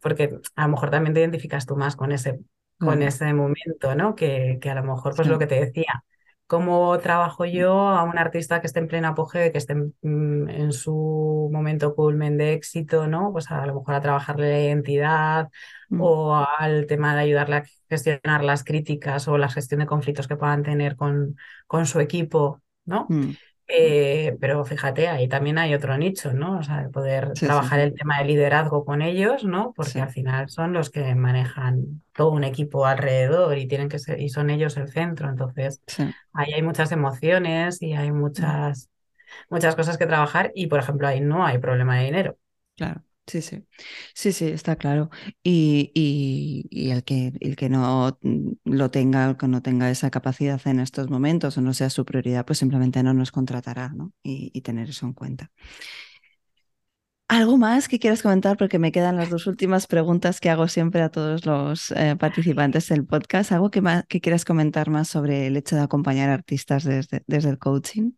porque 0.03 0.39
a 0.55 0.62
lo 0.65 0.69
mejor 0.69 0.91
también 0.91 1.15
te 1.15 1.21
identificas 1.21 1.65
tú 1.65 1.75
más 1.75 1.97
con 1.97 2.12
ese, 2.12 2.41
con 2.79 3.03
ese 3.03 3.33
momento, 3.33 3.95
¿no? 3.95 4.14
Que, 4.14 4.59
que 4.61 4.70
a 4.70 4.75
lo 4.75 4.83
mejor, 4.83 5.14
pues 5.14 5.29
lo 5.29 5.39
que 5.39 5.47
te 5.47 5.61
decía, 5.61 6.05
cómo 6.47 6.99
trabajo 6.99 7.45
yo 7.47 7.72
a 7.72 8.03
un 8.05 8.18
artista 8.18 8.61
que 8.61 8.66
esté 8.66 8.81
en 8.81 8.89
plena 8.89 9.09
apogeo, 9.09 9.51
que 9.51 9.59
esté 9.59 9.75
mm, 9.75 10.49
en, 10.49 10.72
su 10.72 11.49
momento 11.53 11.95
culmen 11.95 12.37
de 12.37 12.53
éxito, 12.53 13.07
¿no? 13.07 13.33
Pues 13.33 13.51
a 13.51 13.66
lo 13.66 13.75
mejor 13.75 13.95
a 13.95 14.01
trabajarle 14.01 14.51
la 14.51 14.61
identidad 14.61 15.49
mm. 15.89 16.01
o 16.01 16.35
al 16.37 16.87
tema 16.87 17.14
de 17.14 17.22
ayudarle 17.22 17.57
a 17.57 17.64
gestionar 17.89 18.45
las 18.45 18.64
críticas 18.64 19.27
o 19.29 19.39
la 19.39 19.49
gestión 19.49 19.81
de 19.81 19.87
conflictos 19.87 20.29
que 20.29 20.37
puedan 20.37 20.62
tener 20.62 20.97
con, 20.97 21.37
con 21.66 21.87
su 21.87 22.01
equipo, 22.01 22.62
¿no? 22.85 23.07
Mm. 23.09 23.31
Eh, 23.67 24.37
pero 24.41 24.65
fíjate, 24.65 25.09
ahí 25.09 25.27
también 25.29 25.59
hay 25.59 25.75
otro 25.75 25.97
nicho, 25.97 26.33
¿no? 26.35 26.59
O 26.59 26.62
sea, 26.62 26.89
poder 26.91 27.39
trabajar 27.43 27.81
el 27.81 27.95
tema 27.95 28.19
de 28.19 28.27
liderazgo 28.27 28.85
con 28.85 29.01
ellos, 29.03 29.45
¿no? 29.45 29.73
Porque 29.75 30.01
al 30.03 30.11
final 30.11 30.51
son 30.51 30.73
los 30.75 30.91
que 30.91 31.15
manejan 31.15 32.03
todo 32.15 32.31
un 32.33 32.45
equipo 32.45 32.85
alrededor 32.87 33.57
y 33.59 33.67
tienen 33.67 33.89
que 33.89 33.99
ser, 33.99 34.21
y 34.21 34.29
son 34.29 34.51
ellos 34.51 34.77
el 34.77 34.89
centro. 34.91 35.29
Entonces, 35.31 35.83
ahí 36.33 36.53
hay 36.53 36.62
muchas 36.62 36.93
emociones 36.93 37.81
y 37.83 37.95
hay 37.95 38.12
muchas, 38.12 38.91
muchas 39.51 39.77
cosas 39.77 39.99
que 39.99 40.07
trabajar. 40.07 40.53
Y 40.55 40.69
por 40.69 40.81
ejemplo, 40.81 41.09
ahí 41.09 41.21
no 41.21 41.47
hay 41.47 41.59
problema 41.59 41.99
de 41.99 42.05
dinero. 42.05 42.39
Claro. 42.77 43.03
Sí, 43.27 43.41
sí, 43.41 43.64
sí, 44.14 44.33
sí, 44.33 44.47
está 44.49 44.77
claro. 44.77 45.09
Y, 45.43 45.91
y, 45.95 46.91
el, 46.91 47.05
que, 47.05 47.33
el 47.41 47.57
que 47.57 47.70
no 47.70 48.18
mm, 48.20 48.53
lo 48.64 48.91
tenga, 48.91 49.31
el 49.31 49.37
que 49.39 49.49
no 49.49 49.62
tenga 49.62 49.91
esa 49.91 50.11
capacidad 50.11 50.61
en 50.66 50.79
estos 50.81 51.09
momentos 51.09 51.57
o 51.57 51.62
no 51.62 51.72
sea 51.72 51.89
su 51.89 52.05
prioridad, 52.05 52.45
pues 52.45 52.59
simplemente 52.59 53.03
no 53.03 53.14
nos 53.14 53.33
contratará, 53.33 53.89
¿no? 53.95 54.12
Y, 54.22 54.61
tener 54.61 54.91
eso 54.91 55.07
en 55.07 55.14
cuenta. 55.14 55.51
¿Algo 57.29 57.57
más 57.57 57.89
que 57.89 57.99
quieras 57.99 58.22
comentar? 58.22 58.59
Porque 58.59 58.79
me 58.79 58.93
quedan 58.93 59.16
las 59.16 59.31
dos 59.31 59.47
últimas 59.47 59.87
preguntas 59.87 60.41
que 60.41 60.51
hago 60.51 60.68
siempre 60.68 61.01
a 61.01 61.09
todos 61.09 61.47
los 61.47 61.91
eh, 61.93 62.16
participantes 62.18 62.89
del 62.89 63.07
podcast. 63.07 63.53
¿Algo 63.53 63.70
que, 63.70 63.81
más, 63.81 64.05
que 64.07 64.20
quieras 64.20 64.45
comentar 64.45 64.91
más 64.91 65.09
sobre 65.09 65.47
el 65.47 65.57
hecho 65.57 65.77
de 65.77 65.83
acompañar 65.83 66.29
artistas 66.29 66.85
desde, 66.85 67.22
desde 67.27 67.49
el 67.49 67.59
coaching? 67.59 68.12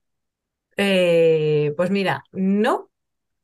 Eh, 0.77 1.73
pues 1.77 1.91
mira, 1.91 2.25
no, 2.33 2.91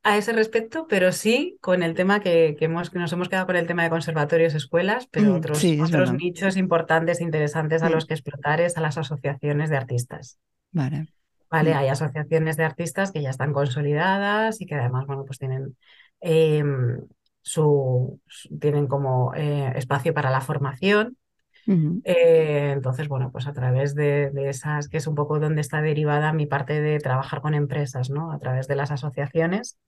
a 0.04 0.16
ese 0.16 0.32
respecto, 0.32 0.86
pero 0.88 1.12
sí 1.12 1.58
con 1.60 1.82
el 1.82 1.94
tema 1.94 2.20
que, 2.20 2.56
hemos, 2.60 2.90
que 2.90 2.98
nos 2.98 3.12
hemos 3.12 3.28
quedado 3.28 3.46
con 3.46 3.56
el 3.56 3.66
tema 3.66 3.84
de 3.84 3.90
conservatorios, 3.90 4.54
escuelas, 4.54 5.06
pero 5.10 5.32
mm, 5.32 5.36
otros, 5.36 5.64
otros 5.80 6.12
nichos 6.12 6.56
importantes, 6.56 7.20
interesantes 7.20 7.82
a 7.82 7.90
los 7.90 8.06
que 8.06 8.14
explotar 8.14 8.60
es 8.60 8.76
a 8.76 8.80
las 8.80 8.98
asociaciones 8.98 9.70
de 9.70 9.76
artistas. 9.76 10.38
Vale. 10.72 11.08
Vale, 11.50 11.74
mm. 11.74 11.76
hay 11.76 11.88
asociaciones 11.88 12.56
de 12.56 12.64
artistas 12.64 13.12
que 13.12 13.22
ya 13.22 13.30
están 13.30 13.52
consolidadas 13.52 14.60
y 14.60 14.66
que 14.66 14.74
además, 14.74 15.06
bueno, 15.06 15.24
pues 15.24 15.38
tienen 15.38 15.76
em, 16.20 16.98
su, 17.42 18.20
tienen 18.60 18.88
como 18.88 19.34
eh, 19.34 19.72
espacio 19.76 20.14
para 20.14 20.30
la 20.30 20.40
formación. 20.40 21.16
Eh, 21.64 22.72
entonces, 22.72 23.06
bueno, 23.06 23.30
pues 23.30 23.46
a 23.46 23.52
través 23.52 23.94
de, 23.94 24.30
de, 24.30 24.48
esas, 24.48 24.88
que 24.88 24.96
es 24.96 25.06
un 25.06 25.14
poco 25.14 25.38
donde 25.38 25.60
está 25.60 25.80
derivada 25.80 26.32
mi 26.32 26.46
parte 26.46 26.80
de 26.80 26.98
trabajar 26.98 27.40
con 27.40 27.54
empresas, 27.54 28.10
¿no? 28.10 28.32
A 28.32 28.38
través 28.40 28.66
de 28.66 28.74
las 28.74 28.90
asociaciones, 28.90 29.78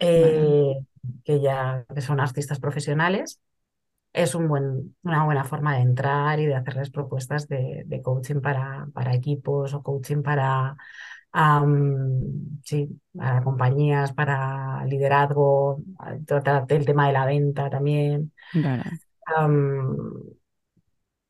eh, 0.00 0.74
que 1.24 1.40
ya 1.40 1.84
son 1.98 2.20
artistas 2.20 2.58
profesionales, 2.58 3.40
es 4.12 4.34
un 4.34 4.48
buen, 4.48 4.96
una 5.02 5.24
buena 5.24 5.44
forma 5.44 5.76
de 5.76 5.82
entrar 5.82 6.40
y 6.40 6.46
de 6.46 6.56
hacerles 6.56 6.90
propuestas 6.90 7.46
de, 7.48 8.00
coaching 8.02 8.40
para, 8.40 8.88
para, 8.92 9.14
equipos 9.14 9.72
o 9.74 9.82
coaching 9.82 10.22
para, 10.22 10.76
sí, 12.64 13.00
para 13.16 13.42
compañías, 13.42 14.12
para 14.12 14.84
liderazgo, 14.86 15.82
el 16.68 16.84
tema 16.84 17.06
de 17.06 17.12
la 17.12 17.26
venta 17.26 17.70
también. 17.70 18.32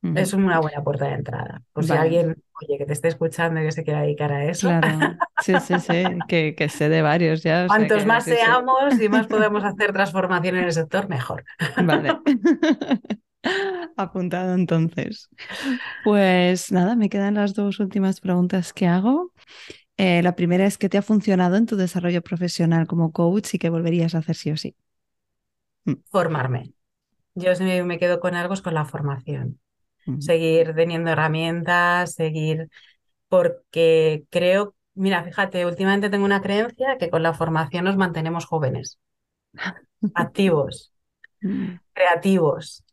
Es 0.01 0.33
una 0.33 0.59
buena 0.59 0.83
puerta 0.83 1.05
de 1.05 1.13
entrada. 1.13 1.61
Por 1.73 1.83
si 1.83 1.93
alguien, 1.93 2.43
oye, 2.61 2.77
que 2.79 2.85
te 2.85 2.93
esté 2.93 3.07
escuchando 3.09 3.61
y 3.61 3.65
que 3.65 3.71
se 3.71 3.83
quiera 3.83 4.01
dedicar 4.01 4.31
a 4.31 4.45
eso. 4.45 4.67
Claro, 4.67 4.87
sí, 5.41 5.53
sí, 5.59 5.79
sí, 5.79 6.03
que, 6.27 6.55
que 6.55 6.69
sé 6.69 6.89
de 6.89 7.01
varios 7.01 7.43
ya. 7.43 7.67
Cuantos 7.67 8.05
más 8.05 8.23
seamos 8.23 8.99
y 8.99 9.09
más 9.09 9.27
podemos 9.27 9.63
hacer 9.63 9.93
transformación 9.93 10.57
en 10.57 10.65
el 10.65 10.73
sector, 10.73 11.09
mejor. 11.09 11.43
Vale. 11.83 12.19
Apuntado 13.97 14.53
entonces. 14.53 15.29
Pues 16.03 16.71
nada, 16.71 16.95
me 16.95 17.09
quedan 17.09 17.35
las 17.35 17.53
dos 17.53 17.79
últimas 17.79 18.19
preguntas 18.21 18.73
que 18.73 18.87
hago. 18.87 19.33
Eh, 19.97 20.21
la 20.23 20.35
primera 20.35 20.65
es, 20.65 20.77
¿qué 20.77 20.89
te 20.89 20.97
ha 20.97 21.01
funcionado 21.01 21.55
en 21.55 21.65
tu 21.65 21.75
desarrollo 21.75 22.21
profesional 22.21 22.87
como 22.87 23.11
coach 23.11 23.53
y 23.53 23.59
qué 23.59 23.69
volverías 23.69 24.15
a 24.15 24.19
hacer 24.19 24.35
sí 24.35 24.51
o 24.51 24.57
sí? 24.57 24.75
Mm. 25.85 25.93
Formarme. 26.09 26.73
Yo 27.35 27.55
si 27.55 27.63
me 27.63 27.97
quedo 27.97 28.19
con 28.19 28.35
algo 28.35 28.53
es 28.53 28.61
con 28.61 28.73
la 28.73 28.85
formación 28.85 29.59
seguir 30.19 30.73
teniendo 30.75 31.11
herramientas, 31.11 32.13
seguir, 32.15 32.69
porque 33.27 34.23
creo, 34.29 34.75
mira, 34.93 35.23
fíjate, 35.23 35.65
últimamente 35.65 36.09
tengo 36.09 36.25
una 36.25 36.41
creencia 36.41 36.97
que 36.97 37.09
con 37.09 37.23
la 37.23 37.33
formación 37.33 37.85
nos 37.85 37.97
mantenemos 37.97 38.45
jóvenes, 38.45 38.99
activos, 40.13 40.93
creativos. 41.93 42.83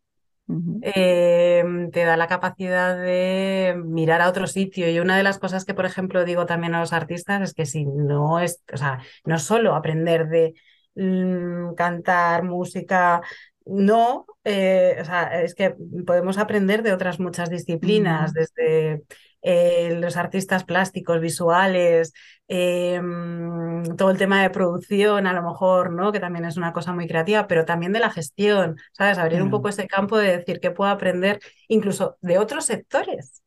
Em, 0.81 1.91
te 1.91 2.05
da 2.05 2.17
la 2.17 2.27
capacidad 2.27 2.97
de 2.97 3.75
mirar 3.85 4.23
a 4.23 4.29
otro 4.31 4.47
sitio. 4.47 4.91
Y 4.91 4.99
una 4.99 5.17
de 5.17 5.23
las 5.23 5.39
cosas 5.39 5.67
que, 5.67 5.75
por 5.75 5.85
ejemplo, 5.85 6.25
digo 6.25 6.47
también 6.47 6.75
a 6.75 6.81
los 6.81 6.95
artistas 6.95 7.43
es 7.43 7.53
que 7.55 7.67
si 7.67 7.85
no 7.85 8.41
es, 8.41 8.63
o 8.73 8.77
sea, 8.79 9.01
no 9.27 9.39
solo 9.39 9.75
aprender 9.75 10.29
de 10.29 10.55
mm, 10.95 11.75
cantar 11.75 12.45
música, 12.45 13.21
no, 13.67 14.25
eh, 14.45 14.97
o 15.01 15.05
sea, 15.05 15.43
es 15.43 15.55
que 15.55 15.75
podemos 16.07 16.39
aprender 16.39 16.83
de 16.83 16.95
otras 16.95 17.21
muchas 17.21 17.51
disciplinas, 17.51 18.33
desde 18.33 19.03
eh, 19.43 19.97
los 20.01 20.17
artistas 20.17 20.65
plásticos, 20.65 21.21
visuales, 21.21 22.13
em, 22.49 23.85
todo 23.97 24.11
el 24.11 24.19
tema 24.19 24.43
de 24.43 24.51
producción, 24.51 25.27
a 25.27 25.33
lo 25.33 25.43
mejor, 25.43 25.93
¿no? 25.93 26.13
Que 26.13 26.21
también 26.21 26.45
es 26.45 26.57
una 26.57 26.73
cosa 26.73 26.93
muy 26.93 27.07
creativa, 27.07 27.47
pero 27.47 27.65
también 27.65 27.93
de 27.93 28.01
la 28.01 28.11
gestión, 28.11 28.77
¿sabes? 28.93 29.19
Abrir 29.19 29.43
un 29.43 29.51
poco 29.51 29.69
ese 29.69 29.87
campo 29.87 30.19
de 30.19 30.39
decir 30.39 30.61
que 30.61 30.71
puedo 30.71 30.91
aprender 30.91 31.41
incluso 31.69 32.17
de 32.21 32.39
otros 32.39 32.65
sectores. 32.65 33.43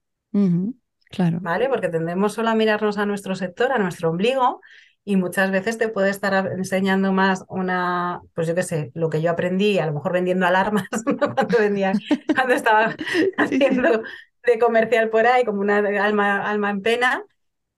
Claro. 1.09 1.39
¿Vale? 1.41 1.67
Porque 1.67 1.89
tendemos 1.89 2.33
solo 2.33 2.49
a 2.49 2.55
mirarnos 2.55 2.97
a 2.97 3.05
nuestro 3.05 3.35
sector, 3.35 3.71
a 3.71 3.77
nuestro 3.77 4.09
ombligo, 4.09 4.61
y 5.03 5.15
muchas 5.15 5.51
veces 5.51 5.77
te 5.77 5.89
puede 5.89 6.09
estar 6.09 6.51
enseñando 6.55 7.11
más 7.11 7.43
una, 7.49 8.21
pues 8.35 8.47
yo 8.47 8.55
qué 8.55 8.63
sé, 8.63 8.91
lo 8.93 9.09
que 9.09 9.21
yo 9.21 9.31
aprendí, 9.31 9.79
a 9.79 9.87
lo 9.87 9.93
mejor 9.93 10.13
vendiendo 10.13 10.45
alarmas 10.45 10.87
cuando 11.03 11.57
vendía, 11.57 11.93
cuando 12.35 12.53
estaba 12.53 12.95
haciendo 13.37 14.03
de 14.43 14.59
comercial 14.59 15.09
por 15.09 15.27
ahí, 15.27 15.45
como 15.45 15.61
una 15.61 15.77
alma, 15.77 16.49
alma 16.49 16.69
en 16.69 16.81
pena. 16.81 17.23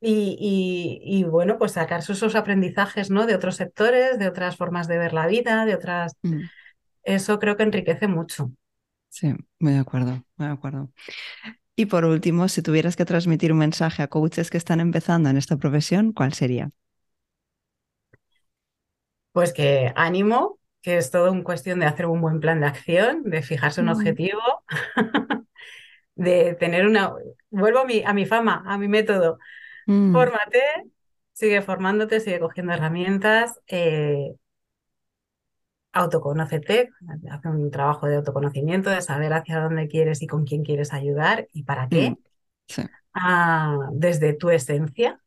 Y, 0.06 1.00
y, 1.02 1.24
bueno, 1.24 1.58
pues 1.58 1.72
sacar 1.74 2.02
esos 2.02 2.36
aprendizajes 2.36 3.10
¿no? 3.10 3.26
de 3.26 3.36
otros 3.36 3.56
sectores, 3.56 4.20
de 4.20 4.28
otras 4.28 4.58
formas 4.58 4.90
de 4.90 4.98
ver 4.98 5.14
la 5.14 5.28
vida, 5.28 5.66
de 5.66 5.76
otras... 5.76 6.18
Mm. 6.24 6.42
Eso 7.04 7.40
creo 7.40 7.56
que 7.56 7.64
enriquece 7.64 8.08
mucho. 8.10 8.52
Sí, 9.08 9.34
muy 9.60 9.74
de 9.74 9.80
acuerdo, 9.80 10.24
muy 10.36 10.48
de 10.48 10.54
acuerdo. 10.54 10.90
Y 11.76 11.86
por 11.86 12.04
último, 12.04 12.48
si 12.50 12.62
tuvieras 12.62 12.96
que 12.96 13.06
transmitir 13.06 13.52
un 13.52 13.60
mensaje 13.60 14.04
a 14.04 14.08
coaches 14.08 14.50
que 14.50 14.58
están 14.58 14.80
empezando 14.80 15.30
en 15.30 15.38
esta 15.38 15.58
profesión, 15.58 16.12
¿cuál 16.12 16.34
sería? 16.34 16.70
Pues 19.32 19.54
que 19.54 19.92
ánimo, 19.96 20.60
que 20.82 20.98
es 20.98 21.12
todo 21.12 21.32
un 21.32 21.44
cuestión 21.44 21.80
de 21.80 21.86
hacer 21.86 22.06
un 22.06 22.22
buen 22.22 22.40
plan 22.40 22.60
de 22.60 22.68
acción, 22.68 23.24
de 23.24 23.42
fijarse 23.42 23.82
un 23.82 23.88
mm. 23.88 23.92
objetivo, 23.92 24.42
de 26.16 26.56
tener 26.56 26.86
una... 26.86 27.14
Vuelvo 27.50 27.80
a 27.80 27.86
mi, 27.86 28.04
a 28.04 28.14
mi 28.14 28.26
fama, 28.26 28.64
a 28.66 28.78
mi 28.78 28.88
método. 28.88 29.40
Mm. 29.86 30.12
Fórmate, 30.14 30.62
sigue 31.34 31.62
formándote, 31.62 32.20
sigue 32.20 32.40
cogiendo 32.40 32.74
herramientas, 32.74 33.60
eh, 33.68 34.34
autoconócete, 35.92 36.90
hace 37.30 37.48
un 37.48 37.70
trabajo 37.70 38.08
de 38.08 38.16
autoconocimiento, 38.16 38.90
de 38.90 39.02
saber 39.02 39.34
hacia 39.34 39.60
dónde 39.60 39.88
quieres 39.88 40.22
y 40.22 40.28
con 40.28 40.46
quién 40.46 40.64
quieres 40.64 40.92
ayudar 40.92 41.48
y 41.54 41.64
para 41.64 41.88
qué. 41.88 42.12
Mm. 42.12 42.82
Ah, 43.14 43.90
desde 43.92 44.34
tu 44.34 44.50
esencia, 44.50 45.22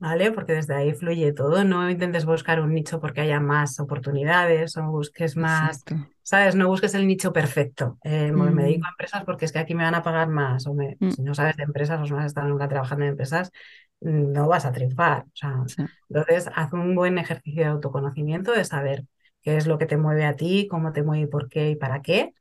¿vale? 0.00 0.32
Porque 0.32 0.54
desde 0.54 0.74
ahí 0.74 0.94
fluye 0.94 1.32
todo. 1.32 1.62
No 1.62 1.88
intentes 1.88 2.24
buscar 2.24 2.60
un 2.60 2.74
nicho 2.74 3.00
porque 3.00 3.20
haya 3.20 3.38
más 3.38 3.78
oportunidades 3.78 4.76
o 4.76 4.82
busques 4.90 5.36
más, 5.36 5.84
¿sabes? 6.22 6.56
No 6.56 6.68
busques 6.68 6.94
el 6.94 7.06
nicho 7.06 7.32
perfecto. 7.32 7.98
Eh, 8.02 8.32
me 8.32 8.62
dedico 8.64 8.86
a 8.86 8.90
mm. 8.90 8.94
empresas 8.94 9.24
porque 9.24 9.44
es 9.44 9.52
que 9.52 9.58
aquí 9.58 9.74
me 9.74 9.84
van 9.84 9.94
a 9.94 10.02
pagar 10.02 10.28
más. 10.28 10.66
O 10.66 10.74
mm. 10.74 11.10
si 11.10 11.22
no 11.22 11.34
sabes 11.34 11.56
de 11.56 11.64
empresas 11.64 12.00
o 12.00 12.14
no 12.14 12.18
has 12.18 12.26
estado 12.26 12.48
nunca 12.48 12.66
trabajando 12.66 13.04
en 13.04 13.10
empresas, 13.10 13.52
no 14.00 14.48
vas 14.48 14.64
a 14.64 14.72
triunfar. 14.72 15.26
O 15.26 15.36
sea, 15.36 15.62
Entonces, 16.08 16.50
haz 16.54 16.72
un 16.72 16.94
buen 16.94 17.18
ejercicio 17.18 17.62
de 17.62 17.68
autoconocimiento, 17.68 18.52
de 18.52 18.64
saber 18.64 19.04
qué 19.42 19.58
es 19.58 19.66
lo 19.66 19.78
que 19.78 19.86
te 19.86 19.98
mueve 19.98 20.24
a 20.24 20.34
ti, 20.34 20.66
cómo 20.68 20.92
te 20.92 21.02
mueve, 21.02 21.26
por 21.26 21.48
qué 21.48 21.70
y 21.70 21.76
para 21.76 22.00
qué. 22.00 22.32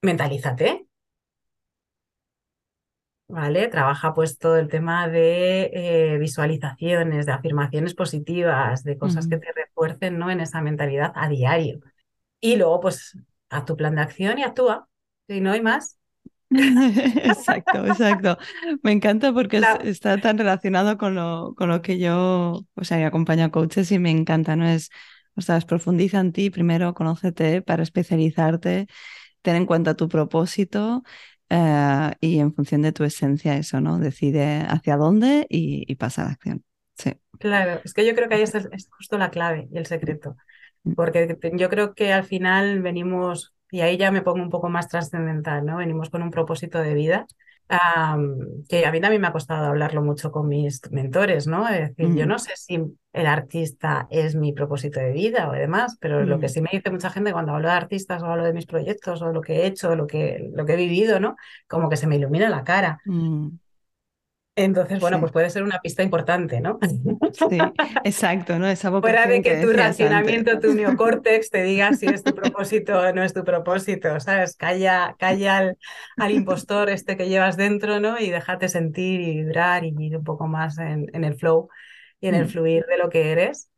Mentalízate, 0.00 0.86
¿vale? 3.32 3.68
Trabaja 3.68 4.12
pues 4.12 4.38
todo 4.38 4.58
el 4.58 4.68
tema 4.68 5.08
de 5.08 5.70
eh, 5.72 6.18
visualizaciones, 6.18 7.24
de 7.24 7.32
afirmaciones 7.32 7.94
positivas, 7.94 8.84
de 8.84 8.98
cosas 8.98 9.26
que 9.26 9.38
te 9.38 9.50
refuercen, 9.52 10.18
¿no? 10.18 10.30
En 10.30 10.40
esa 10.40 10.60
mentalidad 10.60 11.12
a 11.14 11.28
diario. 11.30 11.80
Y 12.40 12.56
luego 12.56 12.80
pues 12.80 13.16
a 13.48 13.64
tu 13.64 13.74
plan 13.74 13.94
de 13.94 14.02
acción 14.02 14.38
y 14.38 14.42
actúa, 14.42 14.86
si 15.28 15.40
no 15.40 15.52
hay 15.52 15.62
más. 15.62 15.98
exacto, 16.50 17.86
exacto. 17.86 18.36
Me 18.82 18.92
encanta 18.92 19.32
porque 19.32 19.62
está 19.84 20.18
tan 20.18 20.36
relacionado 20.36 20.98
con 20.98 21.14
lo, 21.14 21.54
con 21.56 21.70
lo 21.70 21.80
que 21.80 21.98
yo, 21.98 22.66
o 22.74 22.84
sea, 22.84 23.06
acompaño 23.06 23.46
a 23.46 23.50
coaches 23.50 23.90
y 23.92 23.98
me 23.98 24.10
encanta, 24.10 24.56
¿no? 24.56 24.68
Es, 24.68 24.90
o 25.36 25.40
sea, 25.40 25.58
profundiza 25.60 26.20
en 26.20 26.32
ti, 26.32 26.50
primero 26.50 26.92
conócete 26.92 27.62
para 27.62 27.82
especializarte, 27.82 28.88
ten 29.40 29.56
en 29.56 29.64
cuenta 29.64 29.94
tu 29.94 30.08
propósito 30.08 31.02
eh, 31.54 32.12
y 32.20 32.38
en 32.38 32.54
función 32.54 32.80
de 32.80 32.92
tu 32.92 33.04
esencia 33.04 33.56
eso, 33.58 33.78
¿no? 33.78 33.98
Decide 33.98 34.64
hacia 34.66 34.96
dónde 34.96 35.46
y, 35.50 35.94
pasa 35.96 36.22
a 36.22 36.24
la 36.24 36.30
acción. 36.32 36.64
Sí. 36.96 37.12
Claro, 37.38 37.80
es 37.84 37.92
que 37.92 38.06
yo 38.06 38.14
creo 38.14 38.28
que 38.28 38.36
ahí 38.36 38.42
es, 38.42 38.54
es 38.54 38.88
justo 38.90 39.18
la 39.18 39.30
clave 39.30 39.68
y 39.70 39.76
el 39.76 39.84
secreto, 39.84 40.36
mm. 40.84 40.94
porque 40.94 41.38
yo 41.52 41.68
creo 41.68 41.94
que 41.94 42.10
al 42.10 42.24
final 42.24 42.80
venimos, 42.80 43.54
y 43.70 43.82
ahí 43.82 43.98
ya 43.98 44.10
me 44.10 44.22
pongo 44.22 44.42
un 44.42 44.48
poco 44.48 44.70
más 44.70 44.88
trascendental, 44.88 45.66
¿no? 45.66 45.76
Venimos 45.76 46.08
con 46.08 46.22
un 46.22 46.30
propósito 46.30 46.78
de 46.78 46.94
vida 46.94 47.26
que 48.68 48.86
a 48.86 48.92
mí 48.92 49.00
también 49.00 49.22
me 49.22 49.28
ha 49.28 49.32
costado 49.32 49.66
hablarlo 49.66 50.02
mucho 50.02 50.30
con 50.30 50.48
mis 50.48 50.80
mentores, 50.90 51.46
¿no? 51.46 51.68
Es 51.68 51.96
decir, 51.96 52.14
yo 52.14 52.26
no 52.26 52.38
sé 52.38 52.52
si 52.56 52.78
el 53.12 53.26
artista 53.26 54.06
es 54.10 54.34
mi 54.34 54.52
propósito 54.52 55.00
de 55.00 55.12
vida 55.12 55.48
o 55.48 55.52
demás, 55.52 55.96
pero 56.00 56.24
lo 56.24 56.38
que 56.38 56.48
sí 56.48 56.60
me 56.60 56.70
dice 56.72 56.90
mucha 56.90 57.10
gente 57.10 57.32
cuando 57.32 57.52
hablo 57.52 57.68
de 57.68 57.74
artistas 57.74 58.22
o 58.22 58.26
hablo 58.26 58.44
de 58.44 58.52
mis 58.52 58.66
proyectos 58.66 59.22
o 59.22 59.32
lo 59.32 59.40
que 59.40 59.60
he 59.60 59.66
hecho, 59.66 59.94
lo 59.96 60.06
que, 60.06 60.50
lo 60.54 60.66
que 60.66 60.74
he 60.74 60.76
vivido, 60.76 61.20
¿no? 61.20 61.36
Como 61.66 61.88
que 61.88 61.96
se 61.96 62.06
me 62.06 62.16
ilumina 62.16 62.50
la 62.50 62.64
cara. 62.64 63.00
Mm. 63.06 63.48
Entonces, 64.54 65.00
bueno, 65.00 65.18
pues 65.18 65.32
puede 65.32 65.48
ser 65.48 65.62
una 65.62 65.80
pista 65.80 66.02
importante, 66.02 66.60
¿no? 66.60 66.78
Sí, 67.32 67.58
exacto, 68.04 68.58
¿no? 68.58 68.68
Esa 68.68 68.90
Fuera 69.00 69.26
de 69.26 69.40
que, 69.40 69.62
tu 69.62 69.72
racionamiento, 69.72 70.58
tu 70.60 70.74
neocórtex 70.74 71.48
te 71.48 71.62
diga 71.62 71.94
si 71.94 72.06
es 72.06 72.22
tu 72.22 72.34
propósito 72.34 72.98
o 72.98 73.12
no 73.14 73.22
es 73.22 73.32
tu 73.32 73.44
propósito, 73.44 74.20
¿sabes? 74.20 74.54
Calla, 74.56 75.16
calla 75.18 75.74
al, 76.18 76.30
impostor 76.30 76.90
este 76.90 77.16
que 77.16 77.30
llevas 77.30 77.56
dentro, 77.56 77.98
¿no? 77.98 78.20
Y 78.20 78.28
déjate 78.28 78.68
sentir 78.68 79.22
y 79.22 79.36
vibrar 79.38 79.84
y 79.84 79.94
ir 79.98 80.18
un 80.18 80.24
poco 80.24 80.46
más 80.46 80.76
en, 80.78 81.08
el 81.24 81.34
flow 81.34 81.68
y 82.20 82.28
en 82.28 82.34
el 82.34 82.44
mm. 82.44 82.48
fluir 82.48 82.84
de 82.84 82.98
lo 82.98 83.08
que 83.08 83.32
eres, 83.32 83.70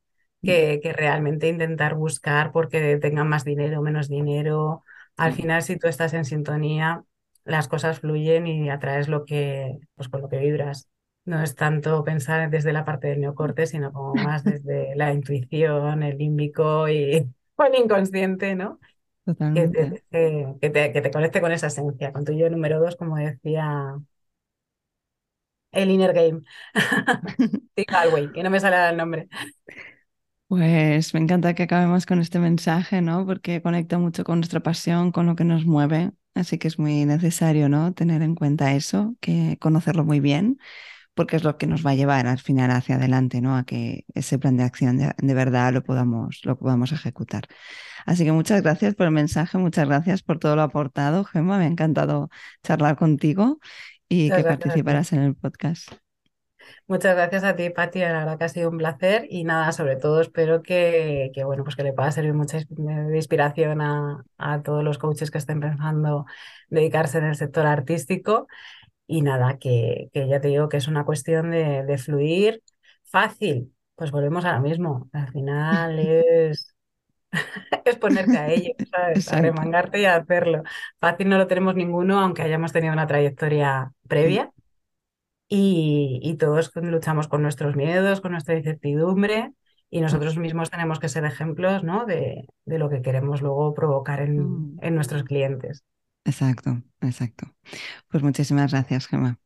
mm. 0.42 0.46
que, 0.48 0.80
que 0.82 0.92
realmente 0.92 1.46
intentar 1.46 1.94
buscar 1.94 2.50
porque 2.50 2.96
tengan 2.96 3.28
más 3.28 3.44
dinero, 3.44 3.80
menos 3.80 4.08
dinero. 4.08 4.82
Al 5.16 5.30
mm. 5.30 5.36
final, 5.36 5.62
si 5.62 5.78
tú 5.78 5.86
estás 5.86 6.14
en 6.14 6.24
sintonía, 6.24 7.04
las 7.44 7.68
cosas 7.68 8.00
fluyen 8.00 8.46
y 8.46 8.70
atraes 8.70 9.08
lo 9.08 9.24
que, 9.24 9.78
pues 9.94 10.08
con 10.08 10.22
lo 10.22 10.28
que 10.28 10.38
vibras. 10.38 10.88
No 11.24 11.42
es 11.42 11.54
tanto 11.54 12.04
pensar 12.04 12.50
desde 12.50 12.72
la 12.72 12.84
parte 12.84 13.08
del 13.08 13.20
neocorte, 13.20 13.66
sino 13.66 13.92
como 13.92 14.14
más 14.14 14.44
desde 14.44 14.94
la 14.96 15.12
intuición, 15.12 16.02
el 16.02 16.18
límbico 16.18 16.88
y 16.88 17.12
el 17.58 17.74
inconsciente, 17.82 18.54
¿no? 18.54 18.78
Totalmente. 19.24 20.04
Que 20.10 20.70
te, 20.70 20.92
que, 20.92 21.00
te, 21.00 21.10
conecte 21.10 21.40
con 21.40 21.52
esa 21.52 21.68
esencia, 21.68 22.12
con 22.12 22.24
tu 22.24 22.32
yo 22.32 22.50
número 22.50 22.78
dos, 22.78 22.96
como 22.96 23.16
decía 23.16 23.96
el 25.72 25.90
Inner 25.90 26.12
Game. 26.12 26.42
sí, 27.76 27.84
Galway, 27.88 28.32
que 28.32 28.42
no 28.42 28.50
me 28.50 28.60
sale 28.60 28.90
el 28.90 28.96
nombre. 28.96 29.28
Pues 30.46 31.14
me 31.14 31.20
encanta 31.20 31.54
que 31.54 31.64
acabemos 31.64 32.06
con 32.06 32.20
este 32.20 32.38
mensaje, 32.38 33.00
¿no? 33.00 33.26
Porque 33.26 33.62
conecta 33.62 33.98
mucho 33.98 34.24
con 34.24 34.38
nuestra 34.38 34.60
pasión, 34.60 35.10
con 35.10 35.26
lo 35.26 35.36
que 35.36 35.44
nos 35.44 35.64
mueve. 35.64 36.12
Así 36.34 36.58
que 36.58 36.68
es 36.68 36.78
muy 36.78 37.04
necesario, 37.04 37.68
¿no? 37.68 37.92
Tener 37.94 38.22
en 38.22 38.34
cuenta 38.34 38.74
eso, 38.74 39.14
que 39.20 39.56
conocerlo 39.60 40.04
muy 40.04 40.20
bien, 40.20 40.58
porque 41.14 41.36
es 41.36 41.44
lo 41.44 41.58
que 41.58 41.66
nos 41.66 41.86
va 41.86 41.92
a 41.92 41.94
llevar 41.94 42.26
al 42.26 42.40
final 42.40 42.70
hacia 42.72 42.96
adelante, 42.96 43.40
¿no? 43.40 43.56
A 43.56 43.64
que 43.64 44.04
ese 44.14 44.38
plan 44.38 44.56
de 44.56 44.64
acción 44.64 44.98
de, 44.98 45.34
verdad 45.34 45.72
lo 45.72 45.84
podamos, 45.84 46.40
lo 46.44 46.58
podamos 46.58 46.92
ejecutar. 46.92 47.44
Así 48.06 48.24
que 48.24 48.32
muchas 48.32 48.62
gracias 48.62 48.94
por 48.94 49.06
el 49.06 49.12
mensaje, 49.12 49.58
muchas 49.58 49.86
gracias 49.86 50.22
por 50.22 50.38
todo 50.38 50.56
lo 50.56 50.62
aportado, 50.62 51.24
Gemma. 51.24 51.58
Me 51.58 51.64
ha 51.64 51.68
encantado 51.68 52.30
charlar 52.62 52.96
contigo 52.96 53.60
y 54.08 54.30
que 54.30 54.42
participaras 54.44 55.12
en 55.12 55.20
el 55.20 55.34
podcast. 55.36 56.03
Muchas 56.86 57.14
gracias 57.14 57.44
a 57.44 57.56
ti, 57.56 57.70
Pati. 57.70 58.00
La 58.00 58.12
verdad 58.12 58.38
que 58.38 58.44
ha 58.44 58.48
sido 58.48 58.70
un 58.70 58.78
placer 58.78 59.26
y 59.30 59.44
nada, 59.44 59.72
sobre 59.72 59.96
todo 59.96 60.20
espero 60.20 60.62
que, 60.62 61.30
bueno, 61.44 61.64
pues 61.64 61.76
que 61.76 61.82
le 61.82 61.92
pueda 61.92 62.10
servir 62.12 62.34
mucha 62.34 62.58
inspiración 63.14 63.80
a, 63.80 64.62
todos 64.62 64.84
los 64.84 64.98
coaches 64.98 65.30
que 65.30 65.38
estén 65.38 65.60
pensando 65.60 66.26
dedicarse 66.68 67.18
en 67.18 67.24
el 67.24 67.36
sector 67.36 67.66
artístico. 67.66 68.46
Y 69.06 69.22
nada, 69.22 69.58
que, 69.58 70.10
ya 70.14 70.40
te 70.40 70.48
digo 70.48 70.68
que 70.68 70.78
es 70.78 70.88
una 70.88 71.04
cuestión 71.04 71.50
de, 71.50 71.98
fluir 71.98 72.62
fácil. 73.04 73.72
Pues 73.94 74.10
volvemos 74.10 74.44
a 74.44 74.54
lo 74.54 74.60
mismo. 74.60 75.08
Al 75.12 75.30
final 75.30 75.98
es, 75.98 76.74
es 77.84 77.96
ponerte 77.96 78.38
a 78.38 78.48
ello, 78.50 78.72
¿sabes? 78.90 79.32
A 79.32 79.40
remangarte 79.40 80.00
y 80.00 80.04
a 80.06 80.16
hacerlo. 80.16 80.62
Fácil 80.98 81.28
no 81.28 81.38
lo 81.38 81.46
tenemos 81.46 81.74
ninguno, 81.74 82.20
aunque 82.20 82.42
hayamos 82.42 82.72
tenido 82.72 82.92
una 82.92 83.06
trayectoria 83.06 83.92
previa 84.08 84.53
y, 85.48 86.36
todos 86.38 86.70
luchamos 86.74 87.28
con 87.28 87.42
nuestros 87.42 87.76
miedos, 87.76 88.20
con 88.20 88.32
nuestra 88.32 88.56
incertidumbre 88.56 89.52
y 89.90 90.00
nosotros 90.00 90.36
mismos 90.36 90.70
tenemos 90.70 90.98
que 90.98 91.08
ser 91.08 91.24
ejemplos 91.24 91.84
¿no? 91.84 92.06
de, 92.06 92.48
lo 92.66 92.90
que 92.90 93.02
queremos 93.02 93.42
luego 93.42 93.74
provocar 93.74 94.20
en, 94.20 94.38
mm. 94.38 94.78
en, 94.82 94.94
nuestros 94.94 95.22
clientes. 95.22 95.84
Exacto, 96.24 96.82
exacto. 97.00 97.54
Pues 98.08 98.22
muchísimas 98.22 98.72
gracias, 98.72 99.06
Gemma. 99.06 99.38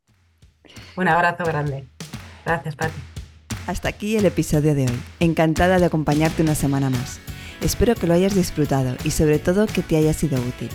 Un 0.96 1.08
abrazo 1.08 1.44
grande. 1.44 1.88
Gracias, 2.44 2.76
Pati. 2.76 3.00
Hasta 3.66 3.88
aquí 3.88 4.16
el 4.16 4.24
episodio 4.24 4.74
de 4.74 4.84
hoy. 4.84 5.00
Encantada 5.20 5.78
de 5.78 5.84
acompañarte 5.84 6.42
una 6.42 6.54
semana 6.54 6.88
más. 6.88 7.20
Espero 7.60 7.94
que 7.94 8.06
lo 8.06 8.14
hayas 8.14 8.34
disfrutado 8.34 8.96
y 9.04 9.10
sobre 9.10 9.38
todo 9.38 9.66
que 9.66 9.82
te 9.82 9.96
haya 9.96 10.12
sido 10.12 10.40
útil. 10.40 10.70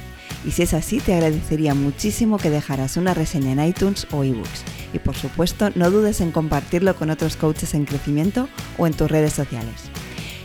Y 0.45 0.51
si 0.51 0.63
es 0.63 0.73
así, 0.73 0.99
te 0.99 1.13
agradecería 1.13 1.73
muchísimo 1.73 2.37
que 2.37 2.49
dejaras 2.49 2.97
una 2.97 3.13
reseña 3.13 3.53
en 3.53 3.65
iTunes 3.65 4.07
o 4.11 4.23
ebooks. 4.23 4.63
Y 4.93 4.99
por 4.99 5.15
supuesto, 5.15 5.69
no 5.75 5.89
dudes 5.89 6.19
en 6.21 6.31
compartirlo 6.31 6.95
con 6.95 7.09
otros 7.09 7.37
coaches 7.37 7.73
en 7.73 7.85
crecimiento 7.85 8.49
o 8.77 8.87
en 8.87 8.93
tus 8.93 9.09
redes 9.09 9.31
sociales. 9.33 9.89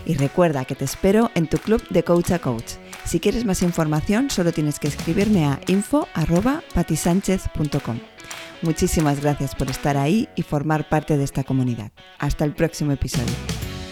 Y 0.07 0.15
recuerda 0.15 0.65
que 0.65 0.77
te 0.77 0.85
espero 0.85 1.33
en 1.35 1.49
tu 1.49 1.59
club 1.59 1.83
de 1.91 2.05
Coach 2.05 2.31
a 2.31 2.39
Coach. 2.39 2.75
Si 3.05 3.19
quieres 3.21 3.45
más 3.45 3.63
información, 3.63 4.31
solo 4.31 4.53
tienes 4.53 4.79
que 4.79 4.89
escribirme 4.89 5.45
a 5.47 5.61
info.patisánchez.com. 5.67 7.99
Muchísimas 8.63 9.21
gracias 9.21 9.55
por 9.55 9.71
estar 9.71 9.97
ahí 9.97 10.29
y 10.35 10.43
formar 10.43 10.89
parte 10.89 11.17
de 11.17 11.23
esta 11.25 11.45
comunidad. 11.45 11.93
Hasta 12.19 12.45
el 12.45 12.55
próximo 12.55 12.91
episodio. 12.93 13.35